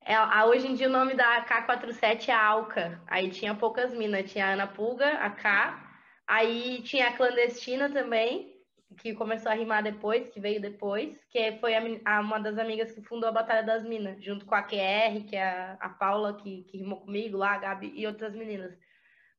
É, 0.00 0.14
a, 0.14 0.44
hoje 0.46 0.66
em 0.66 0.74
dia 0.74 0.88
o 0.88 0.92
nome 0.92 1.14
da 1.14 1.44
K47 1.46 2.28
é 2.28 2.32
Alca. 2.32 3.02
Aí 3.06 3.30
tinha 3.30 3.54
poucas 3.54 3.92
minas. 3.92 4.30
Tinha 4.30 4.46
a 4.46 4.52
Ana 4.52 4.66
Pulga, 4.66 5.08
a 5.18 5.30
K. 5.30 5.98
Aí 6.26 6.82
tinha 6.82 7.08
a 7.08 7.16
Clandestina 7.16 7.90
também 7.90 8.53
que 8.94 9.14
começou 9.14 9.50
a 9.50 9.54
rimar 9.54 9.82
depois, 9.82 10.28
que 10.30 10.40
veio 10.40 10.60
depois, 10.60 11.18
que 11.30 11.58
foi 11.58 11.74
a, 11.74 11.82
a, 12.04 12.20
uma 12.20 12.38
das 12.38 12.58
amigas 12.58 12.92
que 12.92 13.02
fundou 13.02 13.28
a 13.28 13.32
Batalha 13.32 13.62
das 13.62 13.84
Minas, 13.84 14.22
junto 14.22 14.46
com 14.46 14.54
a 14.54 14.62
QR, 14.62 15.24
que 15.28 15.36
é 15.36 15.44
a, 15.44 15.72
a 15.80 15.88
Paula, 15.88 16.36
que, 16.36 16.64
que 16.64 16.78
rimou 16.78 17.00
comigo 17.00 17.36
lá, 17.36 17.54
a 17.54 17.58
Gabi 17.58 17.92
e 17.94 18.06
outras 18.06 18.34
meninas. 18.34 18.76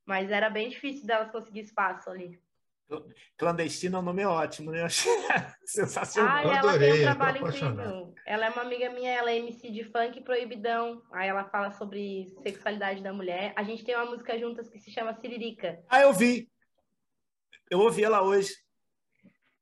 Mas 0.06 0.30
era 0.30 0.50
bem 0.50 0.70
difícil 0.70 1.08
delas 1.08 1.32
conseguir 1.32 1.62
espaço 1.62 2.10
ali. 2.10 2.40
Clandestina 3.38 3.98
é 3.98 4.00
um 4.00 4.04
nome 4.04 4.24
ótimo, 4.26 4.72
né? 4.72 4.82
Eu 4.82 4.86
achei 4.86 5.12
sensacional. 5.66 6.38
Ah, 6.38 6.42
ela 6.42 6.60
adorei, 6.60 6.92
tem 6.92 7.00
um 7.02 7.04
trabalho 7.04 7.48
incrível. 7.48 8.16
Ela 8.26 8.46
é 8.46 8.50
uma 8.50 8.62
amiga 8.62 8.90
minha, 8.92 9.12
ela 9.12 9.32
é 9.32 9.38
MC 9.38 9.72
de 9.72 9.84
funk 9.86 10.22
proibidão. 10.22 11.02
Aí 11.12 11.28
ela 11.28 11.46
fala 11.46 11.72
sobre 11.72 12.28
sexualidade 12.44 13.02
da 13.02 13.12
mulher. 13.12 13.54
A 13.56 13.64
gente 13.64 13.84
tem 13.84 13.96
uma 13.96 14.06
música 14.06 14.38
juntas 14.38 14.70
que 14.70 14.80
se 14.80 14.92
chama 14.92 15.16
Siririca. 15.16 15.84
Ah, 15.90 16.02
eu 16.02 16.14
vi. 16.14 16.50
Eu 17.70 17.80
ouvi 17.80 18.04
ela 18.04 18.22
hoje. 18.22 18.54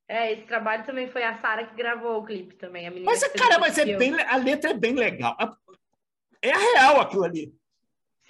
É, 0.07 0.33
esse 0.33 0.43
trabalho 0.43 0.85
também 0.85 1.09
foi 1.09 1.23
a 1.23 1.39
Sara 1.39 1.65
que 1.65 1.75
gravou 1.75 2.19
o 2.19 2.25
clipe 2.25 2.55
também. 2.55 2.87
A 2.87 2.91
menina 2.91 3.09
mas, 3.09 3.25
cara, 3.29 3.57
mas 3.57 3.77
é 3.77 3.97
bem, 3.97 4.13
a 4.21 4.35
letra 4.35 4.71
é 4.71 4.73
bem 4.73 4.93
legal. 4.93 5.35
É 6.41 6.51
real 6.51 6.99
aquilo 7.01 7.23
ali. 7.23 7.53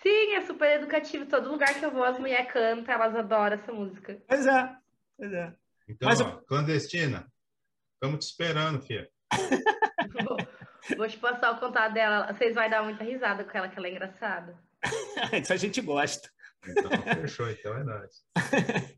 Sim, 0.02 0.34
é 0.36 0.42
super 0.42 0.80
educativo. 0.80 1.26
Todo 1.26 1.50
lugar 1.50 1.74
que 1.74 1.84
eu 1.84 1.92
vou, 1.92 2.04
as 2.04 2.20
mulheres 2.20 2.52
cantam, 2.52 2.94
elas 2.94 3.16
adoram 3.16 3.56
essa 3.56 3.72
música. 3.72 4.22
Pois 4.28 4.46
é, 4.46 4.76
pois 5.18 5.34
é. 5.34 5.54
Então, 5.88 6.08
mas, 6.08 6.22
ó, 6.22 6.42
clandestina, 6.48 7.32
estamos 7.96 8.26
te 8.26 8.30
esperando, 8.30 8.82
filha. 8.82 9.10
vou, 10.28 10.38
vou, 10.98 11.08
te 11.08 11.18
passar 11.18 11.52
o 11.52 11.60
contato 11.60 11.94
dela. 11.94 12.32
Vocês 12.32 12.54
vão 12.54 12.70
dar 12.70 12.84
muita 12.84 13.04
risada 13.04 13.44
com 13.44 13.58
ela, 13.58 13.68
que 13.68 13.78
ela 13.78 13.88
é 13.88 13.92
engraçada. 13.92 14.58
Isso 15.42 15.54
a 15.54 15.58
gente 15.58 15.82
gosta. 15.82 16.30
Então, 16.68 16.92
fechou, 17.22 17.50
então 17.50 17.76
é 17.76 17.84
nóis. 17.84 18.26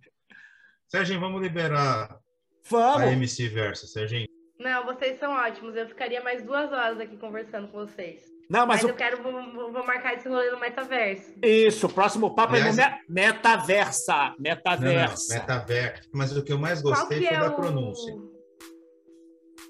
Serginho, 0.87 1.19
vamos 1.19 1.41
liberar 1.41 2.19
Vamos. 2.69 3.01
A 3.01 3.11
MC 3.11 3.47
Versa, 3.49 3.87
Serginho. 3.87 4.27
Não, 4.59 4.85
vocês 4.85 5.19
são 5.19 5.31
ótimos. 5.33 5.75
Eu 5.75 5.87
ficaria 5.87 6.21
mais 6.23 6.43
duas 6.43 6.71
horas 6.71 6.99
aqui 6.99 7.17
conversando 7.17 7.67
com 7.67 7.85
vocês. 7.85 8.23
Não, 8.49 8.65
mas, 8.65 8.81
mas 8.81 8.83
o... 8.83 8.87
eu 8.89 8.95
quero, 8.95 9.23
vou, 9.23 9.71
vou, 9.71 9.85
marcar 9.85 10.13
esse 10.13 10.27
rolê 10.27 10.51
no 10.51 10.59
metaverso. 10.59 11.33
Isso, 11.41 11.87
o 11.87 11.89
próximo 11.89 12.33
papo 12.35 12.53
Aliás, 12.53 12.77
é 12.77 12.89
no 12.89 12.97
metaversa. 13.09 14.35
Metaversa. 14.39 15.33
Não, 15.33 15.39
não, 15.39 15.41
metaverso. 15.41 16.09
Mas 16.13 16.37
o 16.37 16.43
que 16.43 16.53
eu 16.53 16.59
mais 16.59 16.81
gostei 16.81 17.25
foi 17.25 17.35
é 17.35 17.39
da 17.39 17.49
o... 17.49 17.55
pronúncia. 17.55 18.13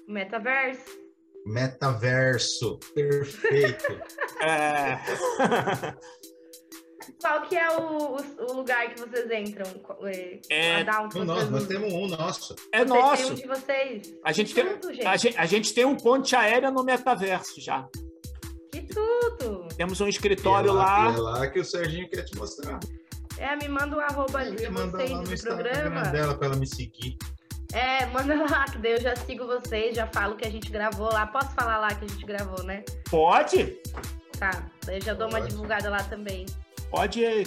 Metaverso. 0.06 1.06
Metaverso. 1.46 2.78
Perfeito. 2.94 4.00
é. 4.42 4.98
Qual 7.20 7.42
que 7.42 7.56
é 7.56 7.68
o, 7.70 8.16
o, 8.16 8.50
o 8.50 8.52
lugar 8.54 8.88
que 8.92 9.00
vocês 9.00 9.30
entram? 9.30 9.66
É, 10.48 10.84
Down, 10.84 11.08
o 11.14 11.24
nosso, 11.24 11.50
nós 11.50 11.66
temos 11.66 11.92
um 11.92 12.06
nosso. 12.08 12.54
É 12.72 12.84
vocês 12.84 12.88
nosso. 12.88 13.32
um 13.32 13.34
de 13.34 13.46
vocês. 13.46 14.14
A 14.24 14.32
gente, 14.32 14.54
tudo, 14.54 14.80
tem, 14.80 14.94
gente. 14.94 15.06
A, 15.06 15.16
gente, 15.16 15.38
a 15.38 15.46
gente 15.46 15.74
tem 15.74 15.84
um 15.84 15.96
ponte 15.96 16.34
aérea 16.34 16.70
no 16.70 16.84
metaverso 16.84 17.60
já. 17.60 17.86
Que 18.72 18.82
tudo! 18.82 19.68
Temos 19.76 20.00
um 20.00 20.08
escritório 20.08 20.70
é 20.70 20.72
lá. 20.72 21.08
lá. 21.08 21.14
É 21.14 21.18
lá 21.18 21.46
que 21.48 21.60
o 21.60 21.64
Serginho 21.64 22.08
quer 22.08 22.24
te 22.24 22.36
mostrar. 22.36 22.78
É, 23.38 23.54
me 23.56 23.68
manda 23.68 23.96
o 23.96 23.98
um 23.98 24.02
arroba 24.02 24.38
ali 24.38 24.56
de 24.56 24.66
vocês 24.66 25.10
lá 25.10 25.16
no 25.18 25.24
do 25.24 25.42
programa. 25.42 26.02
dela 26.02 26.34
para 26.36 26.46
ela 26.48 26.56
me 26.56 26.66
seguir. 26.66 27.16
É, 27.72 28.06
manda 28.06 28.34
lá, 28.50 28.64
que 28.64 28.78
daí 28.78 28.92
eu 28.92 29.00
já 29.00 29.14
sigo 29.16 29.46
vocês, 29.46 29.94
já 29.94 30.06
falo 30.06 30.36
que 30.36 30.46
a 30.46 30.50
gente 30.50 30.70
gravou 30.70 31.12
lá. 31.12 31.26
Posso 31.26 31.50
falar 31.54 31.78
lá 31.78 31.94
que 31.94 32.04
a 32.04 32.08
gente 32.08 32.24
gravou, 32.24 32.62
né? 32.64 32.84
Pode? 33.10 33.78
Tá, 34.38 34.66
daí 34.84 34.96
eu 34.96 35.02
já 35.02 35.14
dou 35.14 35.28
Pode. 35.28 35.42
uma 35.42 35.48
divulgada 35.48 35.90
lá 35.90 36.02
também. 36.04 36.46
Pode. 36.96 37.24
É, 37.26 37.42
é 37.42 37.44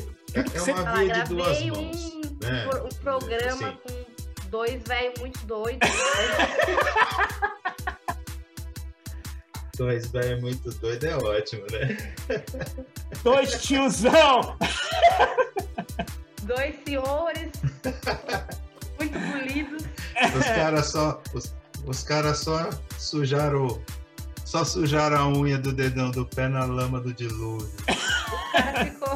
uma 0.62 0.94
via 0.94 1.12
de 1.12 1.24
duas 1.30 1.60
mãos. 1.64 2.14
Um, 2.14 2.22
né? 2.40 2.70
um 2.84 2.90
programa 3.02 3.76
com 3.78 4.06
dois 4.52 4.84
velhos 4.84 5.20
muito 5.20 5.44
doidos. 5.48 5.90
dois 9.76 10.12
velhos 10.12 10.40
muito 10.40 10.70
doidos 10.78 11.04
é 11.04 11.18
ótimo, 11.18 11.66
né? 11.72 11.98
Dois 13.24 13.60
tiozão! 13.64 14.56
Dois 16.44 16.76
senhores 16.86 17.52
muito 19.00 19.20
polidos. 19.32 19.84
Os 20.38 20.46
caras 20.46 20.92
só, 20.92 21.24
os, 21.34 21.56
os 21.88 22.04
cara 22.04 22.36
só 22.36 22.70
sujaram 23.00 23.82
só 24.50 24.66
sujaram 24.66 25.16
a 25.16 25.28
unha 25.28 25.60
do 25.60 25.72
dedão 25.72 26.10
do 26.10 26.26
pé 26.26 26.48
na 26.48 26.66
lama 26.66 27.00
do 27.00 27.14
dilúvio. 27.14 27.72
O 27.88 28.52
cara 28.52 28.84
ficou. 28.84 29.14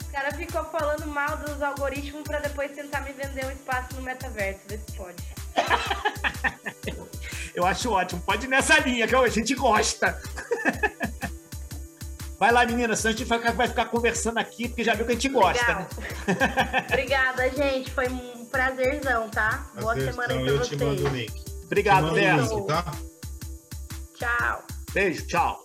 o 0.00 0.04
cara 0.10 0.32
ficou 0.32 0.64
falando 0.64 1.06
mal 1.08 1.36
dos 1.36 1.60
algoritmos 1.60 2.22
para 2.22 2.38
depois 2.38 2.72
tentar 2.72 3.02
me 3.02 3.12
vender 3.12 3.44
um 3.44 3.50
espaço 3.50 3.94
no 3.96 4.00
metaverso. 4.00 4.60
Vê 4.66 4.78
se 4.78 4.92
pode. 4.96 5.22
Eu 7.54 7.66
acho 7.66 7.90
ótimo. 7.90 8.22
Pode 8.22 8.46
ir 8.46 8.48
nessa 8.48 8.78
linha 8.78 9.06
que 9.06 9.14
a 9.14 9.28
gente 9.28 9.54
gosta. 9.54 10.18
Vai 12.40 12.50
lá, 12.50 12.64
menina, 12.64 12.96
senão 12.96 13.14
a 13.14 13.16
gente 13.16 13.28
vai 13.54 13.68
ficar 13.68 13.84
conversando 13.84 14.38
aqui, 14.38 14.66
porque 14.66 14.82
já 14.82 14.94
viu 14.94 15.06
que 15.06 15.12
a 15.12 15.14
gente 15.14 15.28
gosta, 15.28 15.64
Legal. 15.64 15.86
né? 16.26 16.86
Obrigada, 16.88 17.48
gente. 17.50 17.92
Foi 17.92 18.08
um 18.08 18.44
prazerzão, 18.46 19.28
tá? 19.28 19.64
Boa 19.78 19.94
semana 19.94 20.34
aí 20.34 20.44
pra 20.44 20.56
vocês. 20.56 21.51
Obrigado, 21.72 22.12
Beijo. 22.12 22.66
Tá? 22.66 22.84
Tchau. 24.14 24.62
Beijo, 24.92 25.26
tchau. 25.26 25.64